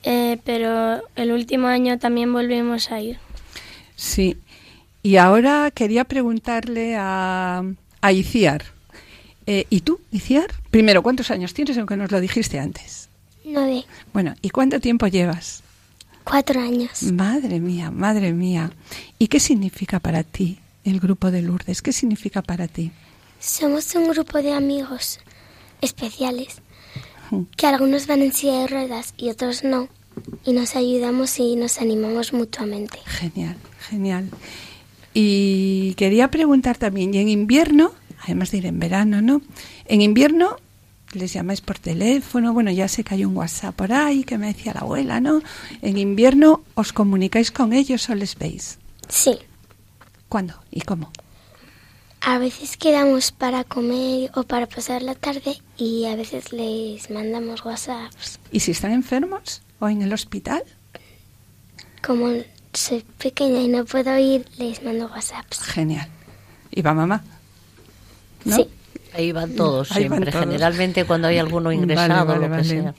eh, 0.03 0.38
pero 0.45 1.01
el 1.17 1.34
último 1.34 1.67
año 1.67 1.99
también 1.99 2.32
volvimos 2.32 2.89
a 2.89 3.01
ir. 3.01 3.19
Sí. 3.97 4.38
Y 5.03 5.17
ahora 5.17 5.71
quería 5.71 6.05
preguntarle 6.05 6.95
a, 6.97 7.63
a 7.99 8.11
Iciar. 8.13 8.63
Eh, 9.45 9.65
¿Y 9.69 9.82
tú, 9.82 9.99
Iciar? 10.09 10.47
Primero, 10.71 11.03
¿cuántos 11.03 11.32
años 11.32 11.53
tienes, 11.53 11.78
aunque 11.78 11.97
nos 11.97 12.13
lo 12.13 12.21
dijiste 12.21 12.59
antes? 12.59 13.09
Nueve, 13.43 13.84
Bueno, 14.13 14.36
¿y 14.41 14.51
cuánto 14.51 14.80
tiempo 14.80 15.07
llevas? 15.07 15.63
Cuatro 16.30 16.59
años. 16.59 17.03
Madre 17.03 17.59
mía, 17.59 17.91
madre 17.91 18.34
mía. 18.34 18.71
¿Y 19.17 19.28
qué 19.28 19.39
significa 19.39 19.99
para 19.99 20.23
ti 20.23 20.59
el 20.84 20.99
grupo 20.99 21.32
de 21.32 21.41
Lourdes? 21.41 21.82
¿Qué 21.82 21.93
significa 21.93 22.41
para 22.41 22.67
ti? 22.67 22.91
Somos 23.39 23.93
un 23.95 24.09
grupo 24.09 24.41
de 24.41 24.53
amigos 24.53 25.19
especiales, 25.82 26.61
que 27.55 27.67
algunos 27.67 28.07
van 28.07 28.21
en 28.21 28.34
silla 28.34 28.61
de 28.61 28.67
ruedas 28.67 29.13
y 29.17 29.30
otros 29.30 29.63
no. 29.63 29.89
y 30.43 30.51
nos 30.51 30.75
ayudamos 30.75 31.38
y 31.39 31.55
nos 31.55 31.80
animamos 31.80 32.34
mutuamente. 32.34 32.97
Genial, 33.05 33.55
genial. 33.89 34.30
Y 35.13 35.93
quería 35.95 36.30
preguntar 36.30 36.78
también, 36.78 37.13
¿y 37.13 37.19
en 37.19 37.30
invierno, 37.30 37.91
además 38.23 38.51
de 38.51 38.57
ir 38.57 38.65
en 38.65 38.80
verano, 38.80 39.21
¿no? 39.21 39.41
En 39.86 40.01
invierno 40.01 40.57
les 41.18 41.34
llamáis 41.34 41.61
por 41.61 41.80
teléfono, 41.80 42.53
bueno, 42.53 42.72
ya 42.72 42.88
sé 42.88 43.03
que 43.03 43.15
hay 43.15 43.26
un 43.26 43.36
WhatsApp 43.36 43.76
por 43.76 43.91
ahí 43.91 44.24
que 44.24 44.38
me 44.38 44.47
decía 44.47 44.74
la 44.74 44.82
abuela, 44.82 45.20
¿no? 45.20 45.41
En 45.82 45.97
invierno 45.97 46.63
os 46.76 46.93
comunicáis 46.93 47.51
con 47.51 47.74
ellos 47.74 48.09
o 48.09 48.15
les 48.15 48.38
veis. 48.38 48.80
Sí. 49.09 49.38
¿Cuándo 50.30 50.55
y 50.72 50.82
cómo? 50.82 51.11
A 52.22 52.39
veces 52.39 52.78
quedamos 52.78 53.32
para 53.32 53.63
comer 53.63 54.32
o 54.36 54.43
para 54.43 54.68
pasar 54.68 55.01
la 55.01 55.15
tarde 55.15 55.61
y 55.78 56.05
a 56.05 56.15
veces 56.15 56.51
les 56.51 57.09
mandamos 57.09 57.63
WhatsApps. 57.63 58.39
¿Y 58.51 58.59
si 58.59 58.72
están 58.72 58.91
enfermos 58.91 59.61
o 59.80 59.88
en 59.88 60.01
el 60.01 60.11
hospital? 60.11 60.63
Como 62.05 62.34
soy 62.74 63.05
pequeña 63.18 63.61
y 63.61 63.68
no 63.68 63.86
puedo 63.86 64.18
ir, 64.18 64.45
les 64.57 64.84
mando 64.84 65.07
WhatsApps. 65.07 65.61
Genial. 65.61 66.09
¿Y 66.72 66.82
va 66.82 66.93
mamá? 66.93 67.24
¿No? 68.45 68.55
Sí. 68.55 68.68
Ahí 69.18 69.32
van 69.32 69.55
todos 69.55 69.91
Ahí 69.95 70.07
van 70.07 70.20
siempre, 70.20 70.32
todos. 70.32 70.45
generalmente 70.45 71.05
cuando 71.05 71.28
hay 71.28 71.38
alguno 71.39 71.72
ingresado, 71.72 72.26
Vale, 72.26 72.26
vale, 72.26 72.39
lo 72.39 72.45
que 72.45 72.49
vale. 72.49 72.63
sea. 72.82 72.95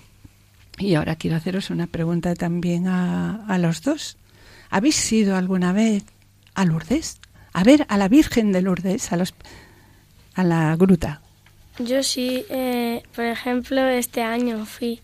Y 0.79 0.95
ahora 0.95 1.17
quiero 1.17 1.37
haceros 1.37 1.71
una 1.71 1.87
pregunta 1.87 2.35
también 2.35 2.87
a, 2.89 3.45
a 3.47 3.59
los 3.59 3.83
dos. 3.83 4.17
¿Habéis 4.71 5.11
ido 5.13 5.37
alguna 5.37 5.73
vez 5.73 6.05
a 6.55 6.65
Lourdes? 6.65 7.19
A 7.53 7.65
ver, 7.65 7.87
a 7.89 7.97
la 7.97 8.09
Virgen 8.09 8.53
de 8.53 8.63
Lourdes, 8.63 9.11
a, 9.13 9.17
los, 9.17 9.35
a 10.35 10.45
la 10.45 10.77
gruta. 10.77 11.21
Yo 11.79 12.03
sí, 12.03 12.45
eh, 12.51 13.03
por 13.15 13.25
ejemplo, 13.25 13.81
este 13.89 14.23
año 14.23 14.67
fui 14.67 15.01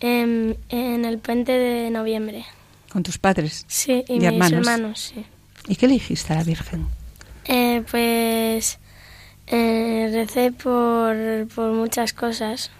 en, 0.00 0.56
en 0.68 1.04
el 1.04 1.18
puente 1.18 1.52
de 1.52 1.90
noviembre. 1.90 2.44
Con 2.92 3.02
tus 3.02 3.18
padres. 3.18 3.64
Sí, 3.68 4.04
y, 4.08 4.14
Y 4.14 4.16
mis 4.18 4.24
hermanos. 4.28 4.52
hermanos, 4.68 5.00
sí. 5.00 5.24
¿Y 5.68 5.76
qué 5.76 5.86
le 5.88 5.94
dijiste 5.94 6.32
a 6.32 6.36
la 6.36 6.44
Virgen? 6.44 6.86
Eh, 7.46 7.82
pues 7.90 8.78
eh, 9.50 10.10
recé 10.12 10.52
por, 10.52 11.16
por 11.54 11.72
muchas 11.72 12.12
cosas. 12.12 12.70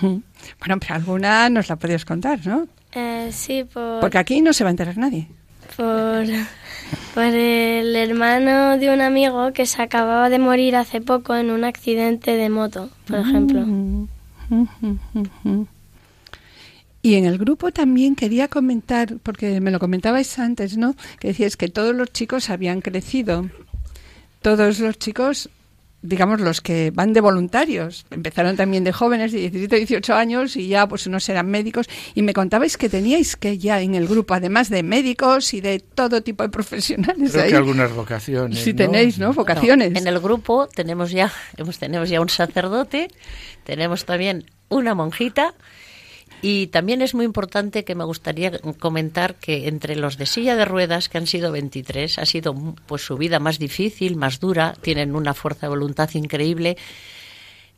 Bueno, 0.60 0.78
pero 0.78 0.94
alguna 0.94 1.48
nos 1.48 1.68
la 1.68 1.76
podías 1.76 2.04
contar, 2.04 2.46
¿no? 2.46 2.68
Eh, 2.92 3.30
sí, 3.32 3.64
por, 3.64 4.00
Porque 4.00 4.18
aquí 4.18 4.40
no 4.42 4.52
se 4.52 4.64
va 4.64 4.68
a 4.68 4.72
enterar 4.72 4.96
nadie. 4.98 5.26
por, 5.76 6.24
por 7.14 7.24
el 7.24 7.96
hermano 7.96 8.78
de 8.78 8.92
un 8.92 9.00
amigo 9.00 9.52
que 9.52 9.66
se 9.66 9.82
acababa 9.82 10.28
de 10.28 10.38
morir 10.38 10.76
hace 10.76 11.00
poco 11.00 11.34
en 11.34 11.50
un 11.50 11.64
accidente 11.64 12.32
de 12.36 12.48
moto, 12.48 12.90
por 13.06 13.18
ejemplo. 13.20 13.64
Y 17.02 17.14
en 17.14 17.24
el 17.24 17.38
grupo 17.38 17.70
también 17.70 18.16
quería 18.16 18.48
comentar, 18.48 19.14
porque 19.22 19.60
me 19.60 19.70
lo 19.70 19.78
comentabais 19.78 20.40
antes, 20.40 20.76
¿no? 20.76 20.96
Que 21.20 21.28
decías 21.28 21.56
que 21.56 21.68
todos 21.68 21.94
los 21.94 22.12
chicos 22.12 22.50
habían 22.50 22.80
crecido. 22.80 23.48
Todos 24.42 24.80
los 24.80 24.98
chicos, 24.98 25.48
digamos, 26.06 26.40
los 26.40 26.60
que 26.60 26.90
van 26.94 27.12
de 27.12 27.20
voluntarios. 27.20 28.06
Empezaron 28.10 28.56
también 28.56 28.84
de 28.84 28.92
jóvenes, 28.92 29.32
de 29.32 29.38
17, 29.38 29.76
18 29.76 30.14
años, 30.14 30.56
y 30.56 30.68
ya 30.68 30.86
pues 30.86 31.06
unos 31.06 31.28
eran 31.28 31.48
médicos. 31.50 31.86
Y 32.14 32.22
me 32.22 32.32
contabais 32.32 32.76
que 32.76 32.88
teníais 32.88 33.36
que 33.36 33.58
ya 33.58 33.80
en 33.80 33.94
el 33.94 34.06
grupo, 34.06 34.34
además 34.34 34.70
de 34.70 34.82
médicos 34.82 35.54
y 35.54 35.60
de 35.60 35.80
todo 35.80 36.22
tipo 36.22 36.42
de 36.42 36.48
profesionales 36.48 37.32
Creo 37.32 37.44
ahí. 37.44 37.50
que 37.50 37.56
algunas 37.56 37.92
vocaciones. 37.92 38.58
Si 38.58 38.72
¿no? 38.72 38.76
tenéis, 38.76 39.18
¿no? 39.18 39.32
Vocaciones. 39.32 39.94
En 39.94 40.06
el 40.06 40.18
grupo 40.20 40.68
tenemos 40.68 41.10
ya, 41.10 41.32
hemos, 41.56 41.78
tenemos 41.78 42.08
ya 42.08 42.20
un 42.20 42.28
sacerdote, 42.28 43.08
tenemos 43.64 44.04
también 44.04 44.44
una 44.68 44.94
monjita 44.94 45.54
y 46.42 46.68
también 46.68 47.02
es 47.02 47.14
muy 47.14 47.24
importante 47.24 47.84
que 47.84 47.94
me 47.94 48.04
gustaría 48.04 48.52
comentar 48.78 49.36
que 49.36 49.68
entre 49.68 49.96
los 49.96 50.16
de 50.16 50.26
silla 50.26 50.56
de 50.56 50.64
ruedas, 50.64 51.08
que 51.08 51.18
han 51.18 51.26
sido 51.26 51.52
23, 51.52 52.18
ha 52.18 52.26
sido 52.26 52.54
pues 52.86 53.02
su 53.02 53.16
vida 53.16 53.38
más 53.38 53.58
difícil, 53.58 54.16
más 54.16 54.40
dura, 54.40 54.74
tienen 54.80 55.14
una 55.14 55.34
fuerza 55.34 55.66
de 55.66 55.70
voluntad 55.70 56.10
increíble. 56.14 56.76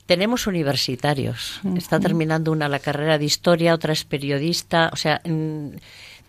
Tenemos 0.06 0.46
universitarios. 0.46 1.61
Está 1.76 2.00
terminando 2.00 2.50
una 2.50 2.68
la 2.68 2.78
carrera 2.78 3.18
de 3.18 3.26
historia, 3.26 3.74
otra 3.74 3.92
es 3.92 4.04
periodista, 4.04 4.90
o 4.92 4.96
sea, 4.96 5.20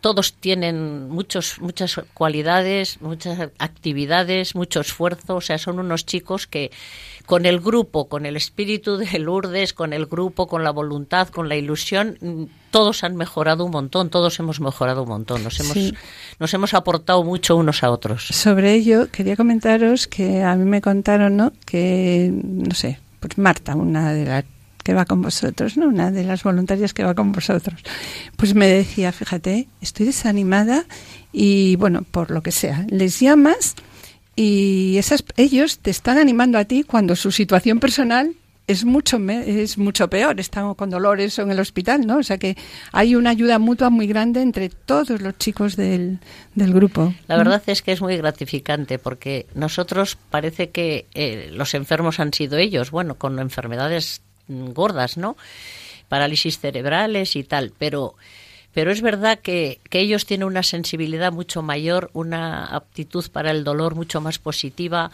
todos 0.01 0.33
tienen 0.33 1.09
muchos, 1.09 1.59
muchas 1.59 1.99
cualidades, 2.13 3.01
muchas 3.01 3.39
actividades, 3.59 4.55
mucho 4.55 4.79
esfuerzo. 4.81 5.35
O 5.35 5.41
sea, 5.41 5.57
son 5.57 5.79
unos 5.79 6.05
chicos 6.05 6.47
que 6.47 6.71
con 7.25 7.45
el 7.45 7.59
grupo, 7.59 8.07
con 8.09 8.25
el 8.25 8.35
espíritu 8.35 8.97
de 8.97 9.19
Lourdes, 9.19 9.73
con 9.73 9.93
el 9.93 10.05
grupo, 10.07 10.47
con 10.47 10.63
la 10.63 10.71
voluntad, 10.71 11.27
con 11.27 11.47
la 11.47 11.55
ilusión, 11.55 12.17
mm, 12.21 12.43
todos 12.71 13.03
han 13.03 13.15
mejorado 13.15 13.65
un 13.65 13.71
montón, 13.71 14.09
todos 14.09 14.39
hemos 14.39 14.59
mejorado 14.59 15.03
un 15.03 15.09
montón. 15.09 15.43
Nos 15.43 15.59
hemos, 15.59 15.73
Sí. 15.73 15.93
nos 16.39 16.53
hemos 16.53 16.73
aportado 16.73 17.23
mucho 17.23 17.55
unos 17.55 17.83
a 17.83 17.91
otros. 17.91 18.25
Sobre 18.27 18.73
ello, 18.73 19.09
quería 19.11 19.35
comentaros 19.35 20.07
que 20.07 20.41
a 20.43 20.55
mí 20.55 20.65
me 20.65 20.81
contaron, 20.81 21.37
¿no? 21.37 21.51
Que, 21.65 22.31
no 22.33 22.73
sé, 22.73 22.99
pues 23.19 23.37
Marta, 23.37 23.75
una 23.75 24.13
de 24.13 24.25
las 24.25 24.45
que 24.89 24.95
va 24.95 25.05
con 25.05 25.21
vosotros, 25.21 25.77
¿no? 25.77 25.85
Una 25.85 26.09
de 26.09 26.23
las 26.23 26.41
voluntarias 26.41 26.95
que 26.95 27.03
va 27.03 27.13
con 27.13 27.31
vosotros. 27.31 27.79
Pues 28.37 28.55
me 28.55 28.65
decía, 28.65 29.11
fíjate, 29.11 29.67
estoy 29.81 30.07
desanimada 30.07 30.85
y, 31.31 31.75
bueno, 31.75 32.01
por 32.09 32.31
lo 32.31 32.41
que 32.41 32.49
sea, 32.49 32.87
les 32.89 33.19
llamas 33.19 33.75
y 34.35 34.97
esas, 34.97 35.23
ellos 35.37 35.77
te 35.77 35.91
están 35.91 36.17
animando 36.17 36.57
a 36.57 36.65
ti 36.65 36.81
cuando 36.81 37.15
su 37.15 37.31
situación 37.31 37.79
personal 37.79 38.33
es 38.65 38.83
mucho 38.83 39.17
es 39.29 39.77
mucho 39.77 40.09
peor, 40.09 40.39
están 40.39 40.73
con 40.73 40.89
dolores 40.89 41.37
o 41.37 41.43
en 41.43 41.51
el 41.51 41.59
hospital, 41.59 42.07
¿no? 42.07 42.17
O 42.17 42.23
sea 42.23 42.39
que 42.39 42.57
hay 42.91 43.13
una 43.13 43.29
ayuda 43.29 43.59
mutua 43.59 43.91
muy 43.91 44.07
grande 44.07 44.41
entre 44.41 44.69
todos 44.69 45.21
los 45.21 45.37
chicos 45.37 45.75
del, 45.75 46.17
del 46.55 46.73
grupo. 46.73 47.13
La 47.27 47.37
verdad 47.37 47.61
es 47.67 47.83
que 47.83 47.91
es 47.91 48.01
muy 48.01 48.17
gratificante 48.17 48.97
porque 48.97 49.45
nosotros 49.53 50.17
parece 50.31 50.71
que 50.71 51.05
eh, 51.13 51.51
los 51.53 51.75
enfermos 51.75 52.19
han 52.19 52.33
sido 52.33 52.57
ellos, 52.57 52.89
bueno, 52.89 53.15
con 53.19 53.37
enfermedades 53.37 54.23
gordas, 54.49 55.17
¿no? 55.17 55.37
Parálisis 56.09 56.59
cerebrales 56.59 57.35
y 57.35 57.43
tal, 57.43 57.71
pero 57.77 58.15
pero 58.71 58.91
es 58.91 59.01
verdad 59.01 59.39
que, 59.39 59.79
que 59.89 59.99
ellos 59.99 60.27
tienen 60.27 60.47
una 60.47 60.61
sensibilidad 60.61 61.31
mucho 61.31 61.63
mayor, 61.63 62.11
una 62.13 62.65
aptitud 62.65 63.25
para 63.31 63.49
el 63.49 63.63
dolor 63.63 63.95
mucho 63.95 64.21
más 64.21 64.37
positiva 64.37 65.09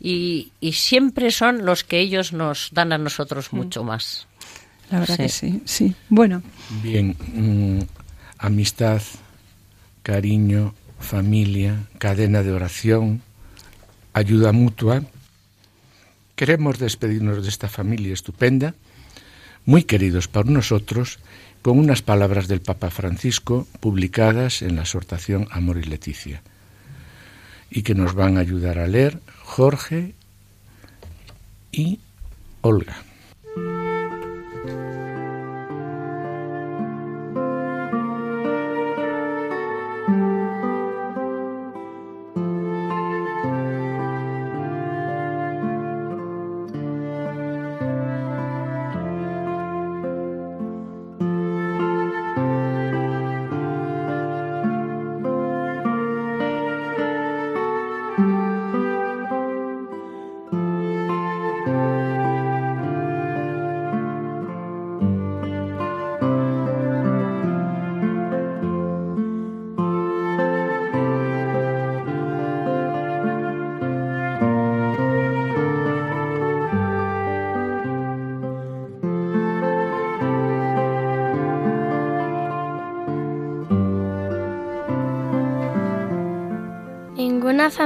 y, 0.00 0.52
y 0.60 0.72
siempre 0.74 1.32
son 1.32 1.64
los 1.66 1.82
que 1.82 1.98
ellos 1.98 2.32
nos 2.32 2.68
dan 2.72 2.92
a 2.92 2.98
nosotros 2.98 3.52
mucho 3.52 3.82
más. 3.82 4.28
La 4.90 5.00
verdad 5.00 5.16
Sí. 5.16 5.22
que 5.24 5.28
sí, 5.28 5.62
sí. 5.64 5.94
Bueno, 6.08 6.42
Bien, 6.82 7.16
mm, 7.34 7.80
amistad, 8.38 9.02
cariño, 10.04 10.72
familia, 11.00 11.86
cadena 11.98 12.42
de 12.44 12.52
oración, 12.52 13.22
ayuda 14.12 14.52
mutua. 14.52 15.02
Queremos 16.40 16.78
despedirnos 16.78 17.42
de 17.42 17.50
esta 17.50 17.68
familia 17.68 18.14
estupenda, 18.14 18.74
muy 19.66 19.82
queridos 19.82 20.26
por 20.26 20.46
nosotros, 20.48 21.18
con 21.60 21.78
unas 21.78 22.00
palabras 22.00 22.48
del 22.48 22.62
Papa 22.62 22.88
Francisco 22.88 23.68
publicadas 23.78 24.62
en 24.62 24.76
la 24.76 24.80
exhortación 24.88 25.48
Amor 25.50 25.76
y 25.76 25.82
Leticia, 25.82 26.40
y 27.70 27.82
que 27.82 27.94
nos 27.94 28.14
van 28.14 28.38
a 28.38 28.40
ayudar 28.40 28.78
a 28.78 28.86
leer 28.86 29.20
Jorge 29.44 30.14
y 31.72 32.00
Olga. 32.62 33.09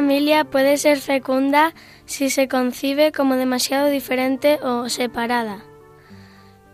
Familia 0.05 0.45
puede 0.45 0.77
ser 0.77 0.99
fecunda 0.99 1.73
si 2.05 2.29
se 2.29 2.47
concibe 2.47 3.11
como 3.11 3.37
demasiado 3.37 3.89
diferente 3.89 4.59
o 4.63 4.89
separada. 4.89 5.65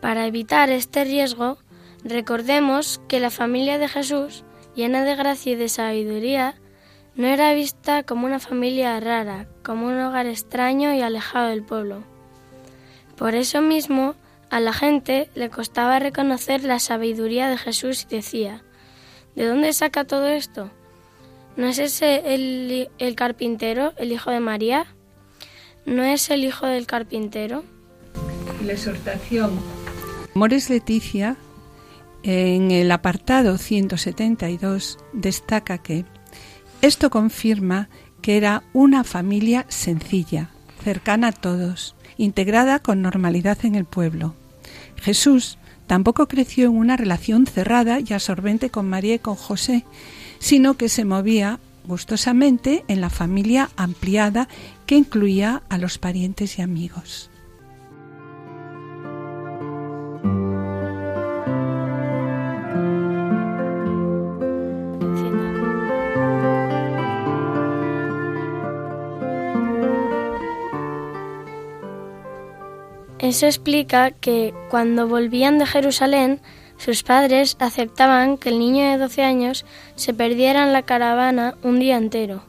Para 0.00 0.26
evitar 0.26 0.70
este 0.70 1.04
riesgo, 1.04 1.58
Recordemos 2.04 3.00
que 3.08 3.20
la 3.20 3.30
familia 3.30 3.78
de 3.78 3.88
Jesús, 3.88 4.44
llena 4.74 5.04
de 5.04 5.16
gracia 5.16 5.52
y 5.52 5.54
de 5.54 5.68
sabiduría, 5.68 6.54
no 7.14 7.26
era 7.26 7.52
vista 7.52 8.04
como 8.04 8.26
una 8.26 8.38
familia 8.38 8.98
rara, 9.00 9.48
como 9.62 9.86
un 9.86 10.00
hogar 10.00 10.26
extraño 10.26 10.94
y 10.94 11.02
alejado 11.02 11.50
del 11.50 11.62
pueblo. 11.62 12.02
Por 13.16 13.34
eso 13.34 13.60
mismo, 13.60 14.14
a 14.48 14.60
la 14.60 14.72
gente 14.72 15.28
le 15.34 15.50
costaba 15.50 15.98
reconocer 15.98 16.64
la 16.64 16.78
sabiduría 16.78 17.50
de 17.50 17.58
Jesús 17.58 18.06
y 18.08 18.16
decía, 18.16 18.62
¿de 19.36 19.46
dónde 19.46 19.72
saca 19.74 20.04
todo 20.04 20.26
esto? 20.26 20.70
¿No 21.56 21.66
es 21.66 21.78
ese 21.78 22.34
el, 22.34 22.90
el 22.98 23.14
carpintero, 23.14 23.92
el 23.98 24.12
hijo 24.12 24.30
de 24.30 24.40
María? 24.40 24.86
¿No 25.84 26.04
es 26.04 26.30
el 26.30 26.44
hijo 26.44 26.66
del 26.66 26.86
carpintero? 26.86 27.64
La 28.64 28.72
exhortación. 28.72 29.58
Mores 30.34 30.70
Leticia, 30.70 31.36
en 32.22 32.70
el 32.70 32.90
apartado 32.92 33.58
172, 33.58 34.98
destaca 35.12 35.78
que 35.78 36.04
esto 36.82 37.10
confirma 37.10 37.88
que 38.22 38.36
era 38.36 38.62
una 38.72 39.04
familia 39.04 39.66
sencilla, 39.68 40.50
cercana 40.82 41.28
a 41.28 41.32
todos, 41.32 41.96
integrada 42.16 42.78
con 42.78 43.02
normalidad 43.02 43.58
en 43.64 43.74
el 43.74 43.84
pueblo. 43.84 44.34
Jesús 44.96 45.58
tampoco 45.86 46.28
creció 46.28 46.66
en 46.66 46.76
una 46.76 46.96
relación 46.96 47.46
cerrada 47.46 47.98
y 48.00 48.12
absorbente 48.12 48.70
con 48.70 48.88
María 48.88 49.14
y 49.14 49.18
con 49.18 49.34
José, 49.34 49.84
sino 50.40 50.74
que 50.74 50.88
se 50.88 51.04
movía 51.04 51.60
gustosamente 51.86 52.84
en 52.88 53.00
la 53.00 53.10
familia 53.10 53.70
ampliada 53.76 54.48
que 54.86 54.96
incluía 54.96 55.62
a 55.68 55.78
los 55.78 55.98
parientes 55.98 56.58
y 56.58 56.62
amigos. 56.62 57.30
Eso 73.20 73.46
explica 73.46 74.10
que 74.10 74.52
cuando 74.70 75.06
volvían 75.06 75.58
de 75.58 75.66
Jerusalén, 75.66 76.40
sus 76.80 77.02
padres 77.02 77.58
aceptaban 77.60 78.38
que 78.38 78.48
el 78.48 78.58
niño 78.58 78.90
de 78.90 78.96
12 78.96 79.22
años 79.22 79.66
se 79.96 80.14
perdiera 80.14 80.62
en 80.64 80.72
la 80.72 80.80
caravana 80.80 81.58
un 81.62 81.78
día 81.78 81.98
entero. 81.98 82.42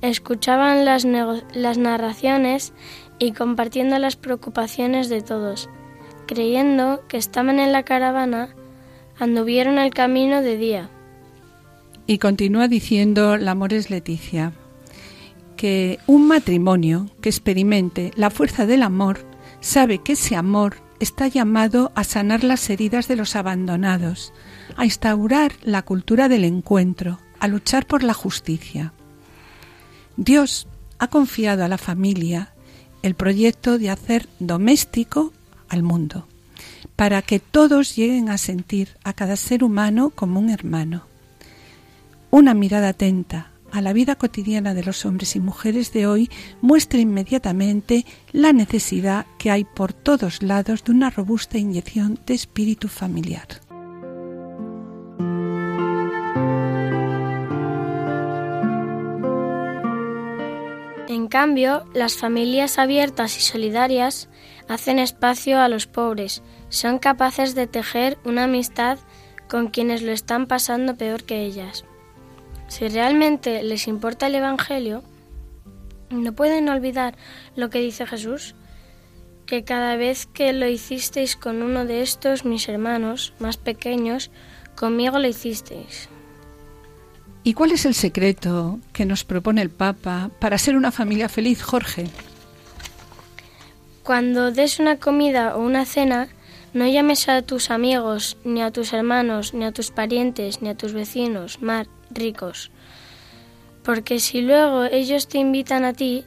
Escuchaban 0.00 0.86
las, 0.86 1.04
narraciones 1.04 2.72
y 3.18 3.32
compartiendo 3.32 3.98
las 3.98 4.16
preocupaciones 4.16 5.10
de 5.10 5.20
todos. 5.20 5.68
Creyendo 6.26 7.02
que 7.08 7.18
estaban 7.18 7.60
en 7.60 7.72
la 7.72 7.82
caravana, 7.82 8.56
anduvieron 9.18 9.78
el 9.78 9.92
camino 9.92 10.40
de 10.40 10.56
día. 10.56 10.88
Y 12.06 12.16
continúa 12.16 12.68
diciendo 12.68 13.36
la 13.36 13.50
Amores 13.50 13.90
Leticia 13.90 14.54
que 15.56 15.98
un 16.06 16.26
matrimonio 16.26 17.10
que 17.20 17.28
experimente 17.28 18.12
la 18.16 18.30
fuerza 18.30 18.64
del 18.64 18.82
amor 18.82 19.26
sabe 19.60 19.98
que 19.98 20.14
ese 20.14 20.36
amor 20.36 20.76
está 21.02 21.26
llamado 21.26 21.90
a 21.96 22.04
sanar 22.04 22.44
las 22.44 22.70
heridas 22.70 23.08
de 23.08 23.16
los 23.16 23.34
abandonados, 23.34 24.32
a 24.76 24.84
instaurar 24.84 25.52
la 25.62 25.82
cultura 25.82 26.28
del 26.28 26.44
encuentro, 26.44 27.18
a 27.40 27.48
luchar 27.48 27.86
por 27.86 28.04
la 28.04 28.14
justicia. 28.14 28.92
Dios 30.16 30.68
ha 30.98 31.08
confiado 31.08 31.64
a 31.64 31.68
la 31.68 31.78
familia 31.78 32.54
el 33.02 33.16
proyecto 33.16 33.78
de 33.78 33.90
hacer 33.90 34.28
doméstico 34.38 35.32
al 35.68 35.82
mundo, 35.82 36.28
para 36.94 37.20
que 37.20 37.40
todos 37.40 37.96
lleguen 37.96 38.28
a 38.28 38.38
sentir 38.38 38.90
a 39.02 39.12
cada 39.12 39.34
ser 39.34 39.64
humano 39.64 40.10
como 40.10 40.38
un 40.38 40.50
hermano. 40.50 41.06
Una 42.30 42.54
mirada 42.54 42.90
atenta, 42.90 43.50
a 43.72 43.80
la 43.80 43.92
vida 43.92 44.14
cotidiana 44.16 44.74
de 44.74 44.84
los 44.84 45.04
hombres 45.06 45.34
y 45.34 45.40
mujeres 45.40 45.92
de 45.92 46.06
hoy 46.06 46.30
muestra 46.60 47.00
inmediatamente 47.00 48.04
la 48.30 48.52
necesidad 48.52 49.26
que 49.38 49.50
hay 49.50 49.64
por 49.64 49.92
todos 49.92 50.42
lados 50.42 50.84
de 50.84 50.92
una 50.92 51.10
robusta 51.10 51.58
inyección 51.58 52.20
de 52.26 52.34
espíritu 52.34 52.88
familiar. 52.88 53.48
En 61.08 61.28
cambio, 61.28 61.84
las 61.94 62.16
familias 62.16 62.78
abiertas 62.78 63.36
y 63.38 63.40
solidarias 63.40 64.28
hacen 64.68 64.98
espacio 64.98 65.60
a 65.60 65.68
los 65.68 65.86
pobres, 65.86 66.42
son 66.68 66.98
capaces 66.98 67.54
de 67.54 67.66
tejer 67.66 68.18
una 68.24 68.44
amistad 68.44 68.98
con 69.48 69.68
quienes 69.68 70.02
lo 70.02 70.12
están 70.12 70.46
pasando 70.46 70.96
peor 70.96 71.24
que 71.24 71.44
ellas. 71.44 71.84
Si 72.72 72.88
realmente 72.88 73.62
les 73.62 73.86
importa 73.86 74.28
el 74.28 74.34
Evangelio, 74.34 75.02
no 76.08 76.32
pueden 76.32 76.70
olvidar 76.70 77.14
lo 77.54 77.68
que 77.68 77.80
dice 77.80 78.06
Jesús, 78.06 78.54
que 79.44 79.62
cada 79.62 79.96
vez 79.96 80.24
que 80.24 80.54
lo 80.54 80.66
hicisteis 80.66 81.36
con 81.36 81.62
uno 81.62 81.84
de 81.84 82.00
estos 82.00 82.46
mis 82.46 82.66
hermanos 82.70 83.34
más 83.38 83.58
pequeños, 83.58 84.30
conmigo 84.74 85.18
lo 85.18 85.28
hicisteis. 85.28 86.08
¿Y 87.44 87.52
cuál 87.52 87.72
es 87.72 87.84
el 87.84 87.92
secreto 87.92 88.80
que 88.94 89.04
nos 89.04 89.22
propone 89.24 89.60
el 89.60 89.68
Papa 89.68 90.30
para 90.38 90.56
ser 90.56 90.74
una 90.74 90.92
familia 90.92 91.28
feliz, 91.28 91.62
Jorge? 91.62 92.06
Cuando 94.02 94.50
des 94.50 94.78
una 94.78 94.96
comida 94.96 95.56
o 95.56 95.60
una 95.60 95.84
cena, 95.84 96.28
no 96.72 96.88
llames 96.88 97.28
a 97.28 97.42
tus 97.42 97.70
amigos, 97.70 98.38
ni 98.44 98.62
a 98.62 98.70
tus 98.70 98.94
hermanos, 98.94 99.52
ni 99.52 99.66
a 99.66 99.72
tus 99.72 99.90
parientes, 99.90 100.62
ni 100.62 100.70
a 100.70 100.74
tus 100.74 100.94
vecinos, 100.94 101.60
mar, 101.60 101.86
ricos. 102.14 102.70
Porque 103.84 104.20
si 104.20 104.42
luego 104.42 104.84
ellos 104.84 105.28
te 105.28 105.38
invitan 105.38 105.84
a 105.84 105.92
ti, 105.92 106.24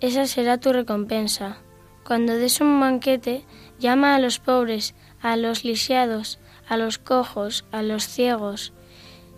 esa 0.00 0.26
será 0.26 0.58
tu 0.58 0.72
recompensa. 0.72 1.58
Cuando 2.04 2.34
des 2.34 2.60
un 2.60 2.78
banquete, 2.80 3.44
llama 3.80 4.14
a 4.14 4.20
los 4.20 4.38
pobres, 4.38 4.94
a 5.20 5.36
los 5.36 5.64
lisiados, 5.64 6.38
a 6.68 6.76
los 6.76 6.98
cojos, 6.98 7.64
a 7.72 7.82
los 7.82 8.06
ciegos, 8.06 8.72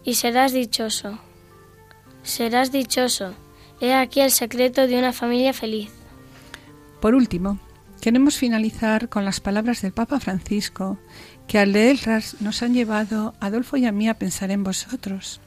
y 0.05 0.14
serás 0.14 0.53
dichoso. 0.53 1.18
Serás 2.23 2.71
dichoso. 2.71 3.35
He 3.81 3.95
aquí 3.95 4.21
el 4.21 4.31
secreto 4.31 4.87
de 4.87 4.99
una 4.99 5.12
familia 5.12 5.55
feliz. 5.55 5.91
Por 7.01 7.14
último, 7.14 7.59
queremos 8.03 8.37
finalizar 8.37 9.09
con 9.09 9.25
las 9.25 9.41
palabras 9.41 9.81
del 9.81 9.93
Papa 9.93 10.21
Francisco, 10.21 10.99
que 11.47 11.59
al 11.59 11.73
leerlas 11.73 12.37
nos 12.41 12.62
han 12.62 12.75
llevado, 12.75 13.35
Adolfo 13.41 13.79
y 13.79 13.87
a 13.87 13.93
mí, 13.93 14.09
a 14.09 14.18
pensar 14.18 14.51
en 14.51 14.62
vosotros 14.62 15.41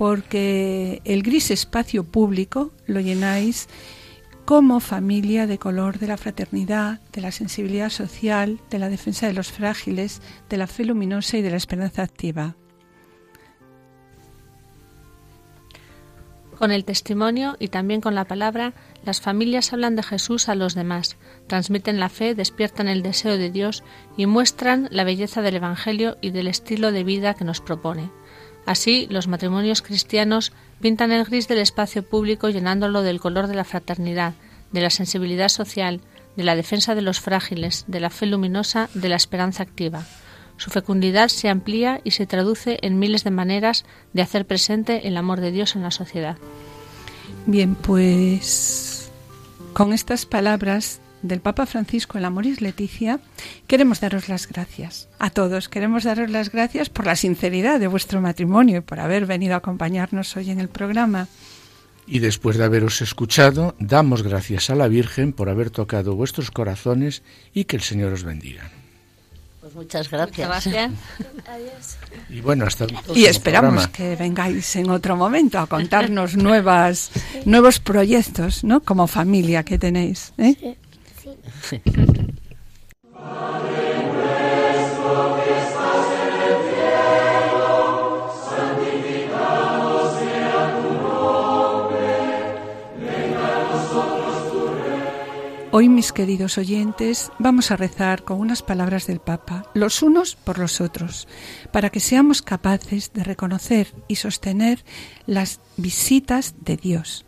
porque 0.00 1.02
el 1.04 1.22
gris 1.22 1.50
espacio 1.50 2.04
público 2.04 2.72
lo 2.86 3.00
llenáis 3.00 3.68
como 4.46 4.80
familia 4.80 5.46
de 5.46 5.58
color 5.58 5.98
de 5.98 6.06
la 6.06 6.16
fraternidad, 6.16 7.00
de 7.12 7.20
la 7.20 7.30
sensibilidad 7.32 7.90
social, 7.90 8.60
de 8.70 8.78
la 8.78 8.88
defensa 8.88 9.26
de 9.26 9.34
los 9.34 9.52
frágiles, 9.52 10.22
de 10.48 10.56
la 10.56 10.66
fe 10.66 10.86
luminosa 10.86 11.36
y 11.36 11.42
de 11.42 11.50
la 11.50 11.58
esperanza 11.58 12.02
activa. 12.02 12.56
Con 16.56 16.72
el 16.72 16.86
testimonio 16.86 17.56
y 17.58 17.68
también 17.68 18.00
con 18.00 18.14
la 18.14 18.24
palabra, 18.24 18.72
las 19.04 19.20
familias 19.20 19.74
hablan 19.74 19.96
de 19.96 20.02
Jesús 20.02 20.48
a 20.48 20.54
los 20.54 20.74
demás, 20.74 21.18
transmiten 21.46 22.00
la 22.00 22.08
fe, 22.08 22.34
despiertan 22.34 22.88
el 22.88 23.02
deseo 23.02 23.36
de 23.36 23.50
Dios 23.50 23.84
y 24.16 24.24
muestran 24.24 24.88
la 24.90 25.04
belleza 25.04 25.42
del 25.42 25.56
Evangelio 25.56 26.16
y 26.22 26.30
del 26.30 26.48
estilo 26.48 26.90
de 26.90 27.04
vida 27.04 27.34
que 27.34 27.44
nos 27.44 27.60
propone. 27.60 28.10
Así, 28.70 29.08
los 29.10 29.26
matrimonios 29.26 29.82
cristianos 29.82 30.52
pintan 30.80 31.10
el 31.10 31.24
gris 31.24 31.48
del 31.48 31.58
espacio 31.58 32.04
público 32.04 32.50
llenándolo 32.50 33.02
del 33.02 33.18
color 33.18 33.48
de 33.48 33.56
la 33.56 33.64
fraternidad, 33.64 34.34
de 34.70 34.80
la 34.80 34.90
sensibilidad 34.90 35.48
social, 35.48 36.00
de 36.36 36.44
la 36.44 36.54
defensa 36.54 36.94
de 36.94 37.02
los 37.02 37.18
frágiles, 37.18 37.84
de 37.88 37.98
la 37.98 38.10
fe 38.10 38.26
luminosa, 38.26 38.88
de 38.94 39.08
la 39.08 39.16
esperanza 39.16 39.64
activa. 39.64 40.06
Su 40.56 40.70
fecundidad 40.70 41.30
se 41.30 41.48
amplía 41.48 42.00
y 42.04 42.12
se 42.12 42.26
traduce 42.26 42.78
en 42.82 43.00
miles 43.00 43.24
de 43.24 43.32
maneras 43.32 43.84
de 44.12 44.22
hacer 44.22 44.46
presente 44.46 45.08
el 45.08 45.16
amor 45.16 45.40
de 45.40 45.50
Dios 45.50 45.74
en 45.74 45.82
la 45.82 45.90
sociedad. 45.90 46.36
Bien, 47.46 47.74
pues 47.74 49.10
con 49.72 49.92
estas 49.92 50.26
palabras 50.26 51.00
del 51.22 51.40
Papa 51.40 51.66
Francisco 51.66 52.18
en 52.18 52.22
la 52.22 52.30
Moris 52.30 52.60
Leticia, 52.60 53.20
queremos 53.66 54.00
daros 54.00 54.28
las 54.28 54.46
gracias 54.48 55.08
a 55.18 55.30
todos. 55.30 55.68
Queremos 55.68 56.04
daros 56.04 56.30
las 56.30 56.50
gracias 56.50 56.88
por 56.88 57.06
la 57.06 57.16
sinceridad 57.16 57.80
de 57.80 57.86
vuestro 57.88 58.20
matrimonio 58.20 58.78
y 58.78 58.80
por 58.80 59.00
haber 59.00 59.26
venido 59.26 59.54
a 59.54 59.58
acompañarnos 59.58 60.36
hoy 60.36 60.50
en 60.50 60.60
el 60.60 60.68
programa. 60.68 61.28
Y 62.06 62.18
después 62.18 62.56
de 62.56 62.64
haberos 62.64 63.02
escuchado, 63.02 63.76
damos 63.78 64.22
gracias 64.22 64.70
a 64.70 64.74
la 64.74 64.88
Virgen 64.88 65.32
por 65.32 65.48
haber 65.48 65.70
tocado 65.70 66.14
vuestros 66.16 66.50
corazones 66.50 67.22
y 67.54 67.64
que 67.64 67.76
el 67.76 67.82
Señor 67.82 68.12
os 68.12 68.24
bendiga. 68.24 68.70
Pues 69.60 69.74
muchas 69.74 70.10
gracias. 70.10 70.48
gracias. 70.48 70.90
Y 72.28 72.40
bueno, 72.40 72.64
hasta 72.66 72.84
el 72.84 72.96
Y 73.14 73.26
esperamos 73.26 73.86
programa. 73.86 73.92
que 73.92 74.16
vengáis 74.16 74.74
en 74.74 74.90
otro 74.90 75.16
momento 75.16 75.58
a 75.60 75.66
contarnos 75.66 76.36
nuevas, 76.36 77.10
nuevos 77.44 77.78
proyectos, 77.78 78.64
¿no? 78.64 78.80
Como 78.80 79.06
familia 79.06 79.62
que 79.62 79.78
tenéis. 79.78 80.32
¿eh? 80.38 80.56
Sí. 80.58 80.76
Hoy, 95.72 95.88
mis 95.88 96.12
queridos 96.12 96.58
oyentes, 96.58 97.30
vamos 97.38 97.70
a 97.70 97.76
rezar 97.76 98.24
con 98.24 98.40
unas 98.40 98.60
palabras 98.60 99.06
del 99.06 99.20
Papa, 99.20 99.70
los 99.72 100.02
unos 100.02 100.34
por 100.34 100.58
los 100.58 100.80
otros, 100.80 101.28
para 101.70 101.90
que 101.90 102.00
seamos 102.00 102.42
capaces 102.42 103.12
de 103.12 103.22
reconocer 103.22 103.94
y 104.08 104.16
sostener 104.16 104.84
las 105.26 105.60
visitas 105.76 106.56
de 106.60 106.76
Dios. 106.76 107.24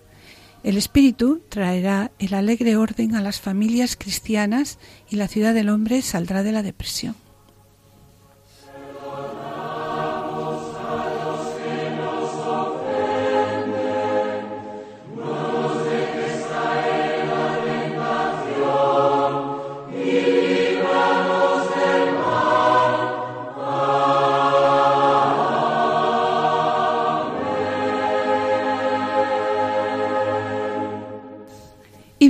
El 0.63 0.77
Espíritu 0.77 1.43
traerá 1.49 2.13
el 2.21 2.35
alegre 2.35 2.77
orden 2.77 3.17
a 3.17 3.21
las 3.21 3.41
familias 3.41 3.97
cristianas 3.97 4.79
y 5.11 5.17
la 5.17 5.27
ciudad 5.27 5.55
del 5.55 5.69
hombre 5.69 6.03
saldrá 6.03 6.45
de 6.45 6.53
la 6.53 6.63
depresión. 6.63 7.17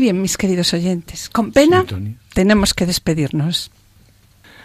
Bien, 0.02 0.20
mis 0.20 0.36
queridos 0.36 0.74
oyentes, 0.74 1.30
con 1.30 1.52
pena 1.52 1.84
tenemos 2.34 2.74
que 2.74 2.86
despedirnos. 2.86 3.70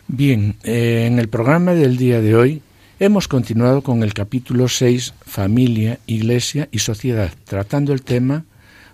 Bien, 0.08 0.56
eh, 0.64 1.06
en 1.06 1.20
el 1.20 1.30
programa 1.30 1.76
del 1.76 1.96
día 1.96 2.22
de 2.22 2.36
hoy 2.36 2.64
hemos 3.00 3.28
continuado 3.28 3.84
con 3.84 4.02
el 4.02 4.16
capítulo 4.16 4.68
6, 4.68 5.14
Familia, 5.22 6.00
Iglesia 6.08 6.70
y 6.72 6.80
Sociedad, 6.80 7.32
tratando 7.46 7.94
el 7.94 8.02
tema 8.02 8.46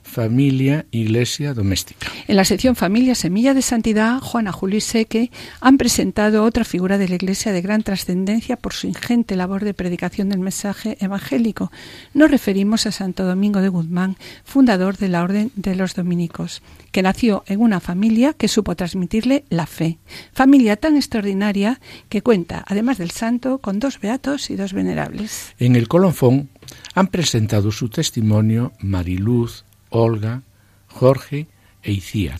Familia, 0.03 0.85
Iglesia, 0.91 1.53
Doméstica. 1.53 2.07
En 2.27 2.35
la 2.35 2.45
sección 2.45 2.75
Familia 2.75 3.15
Semilla 3.15 3.53
de 3.53 3.61
Santidad, 3.61 4.19
Juana 4.19 4.51
Julio 4.51 4.77
y 4.77 4.81
Seque 4.81 5.31
han 5.59 5.77
presentado 5.77 6.43
otra 6.43 6.63
figura 6.63 6.97
de 6.97 7.09
la 7.09 7.15
Iglesia 7.15 7.51
de 7.51 7.61
gran 7.61 7.83
trascendencia 7.83 8.57
por 8.57 8.73
su 8.73 8.87
ingente 8.87 9.35
labor 9.35 9.63
de 9.63 9.73
predicación 9.73 10.29
del 10.29 10.39
mensaje 10.39 10.97
evangélico. 10.99 11.71
Nos 12.13 12.29
referimos 12.29 12.85
a 12.85 12.91
Santo 12.91 13.25
Domingo 13.25 13.61
de 13.61 13.69
Guzmán, 13.69 14.17
fundador 14.43 14.97
de 14.97 15.09
la 15.09 15.23
Orden 15.23 15.51
de 15.55 15.75
los 15.75 15.95
Dominicos, 15.95 16.61
que 16.91 17.01
nació 17.01 17.43
en 17.47 17.61
una 17.61 17.79
familia 17.79 18.33
que 18.33 18.47
supo 18.47 18.75
transmitirle 18.75 19.45
la 19.49 19.65
fe. 19.65 19.97
Familia 20.33 20.75
tan 20.77 20.95
extraordinaria 20.95 21.79
que 22.09 22.21
cuenta, 22.21 22.63
además 22.67 22.97
del 22.97 23.11
santo, 23.11 23.57
con 23.57 23.79
dos 23.79 23.99
beatos 23.99 24.49
y 24.49 24.55
dos 24.55 24.73
venerables. 24.73 25.53
En 25.59 25.75
el 25.75 25.87
colofón 25.87 26.49
han 26.93 27.07
presentado 27.07 27.71
su 27.71 27.89
testimonio 27.89 28.73
Mariluz, 28.79 29.65
Olga, 29.93 30.41
Jorge 30.87 31.47
e 31.83 31.91
Iciar, 31.91 32.39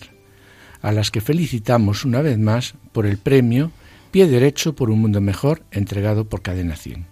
a 0.82 0.92
las 0.92 1.10
que 1.10 1.20
felicitamos 1.20 2.04
una 2.04 2.20
vez 2.20 2.36
más 2.38 2.74
por 2.92 3.06
el 3.06 3.16
premio 3.16 3.70
Pie 4.10 4.26
Derecho 4.26 4.74
por 4.74 4.90
un 4.90 5.00
Mundo 5.00 5.20
Mejor 5.20 5.62
entregado 5.70 6.24
por 6.28 6.42
Cadena 6.42 6.76
100. 6.76 7.06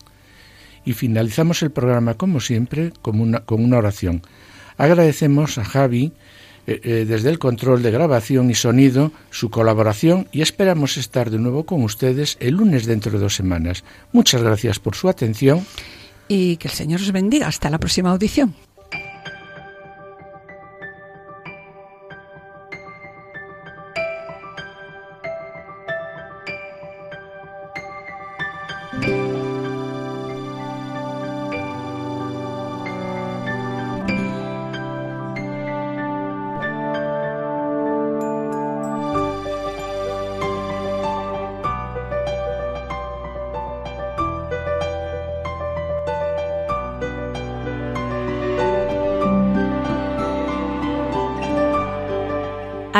Y 0.85 0.93
finalizamos 0.95 1.63
el 1.63 1.71
programa, 1.71 2.15
como 2.15 2.41
siempre, 2.41 2.93
con 3.03 3.21
una, 3.21 3.41
con 3.41 3.63
una 3.63 3.79
oración. 3.79 4.23
Agradecemos 4.77 5.59
a 5.59 5.65
Javi, 5.65 6.13
eh, 6.67 6.81
eh, 6.83 7.05
desde 7.09 7.31
el 7.31 7.39
control 7.39 7.83
de 7.83 7.93
grabación 7.93 8.51
y 8.51 8.55
sonido, 8.55 9.13
su 9.31 9.51
colaboración 9.51 10.29
y 10.33 10.43
esperamos 10.43 10.97
estar 10.97 11.31
de 11.31 11.39
nuevo 11.39 11.67
con 11.67 11.83
ustedes 11.83 12.37
el 12.41 12.55
lunes 12.55 12.87
dentro 12.87 13.13
de 13.13 13.19
dos 13.19 13.35
semanas. 13.37 13.85
Muchas 14.13 14.43
gracias 14.43 14.81
por 14.81 14.97
su 14.97 15.09
atención. 15.09 15.65
Y 16.27 16.57
que 16.57 16.69
el 16.69 16.75
Señor 16.75 17.01
os 17.01 17.13
bendiga. 17.13 17.47
Hasta 17.47 17.69
la 17.69 17.79
próxima 17.79 18.11
audición. 18.11 18.55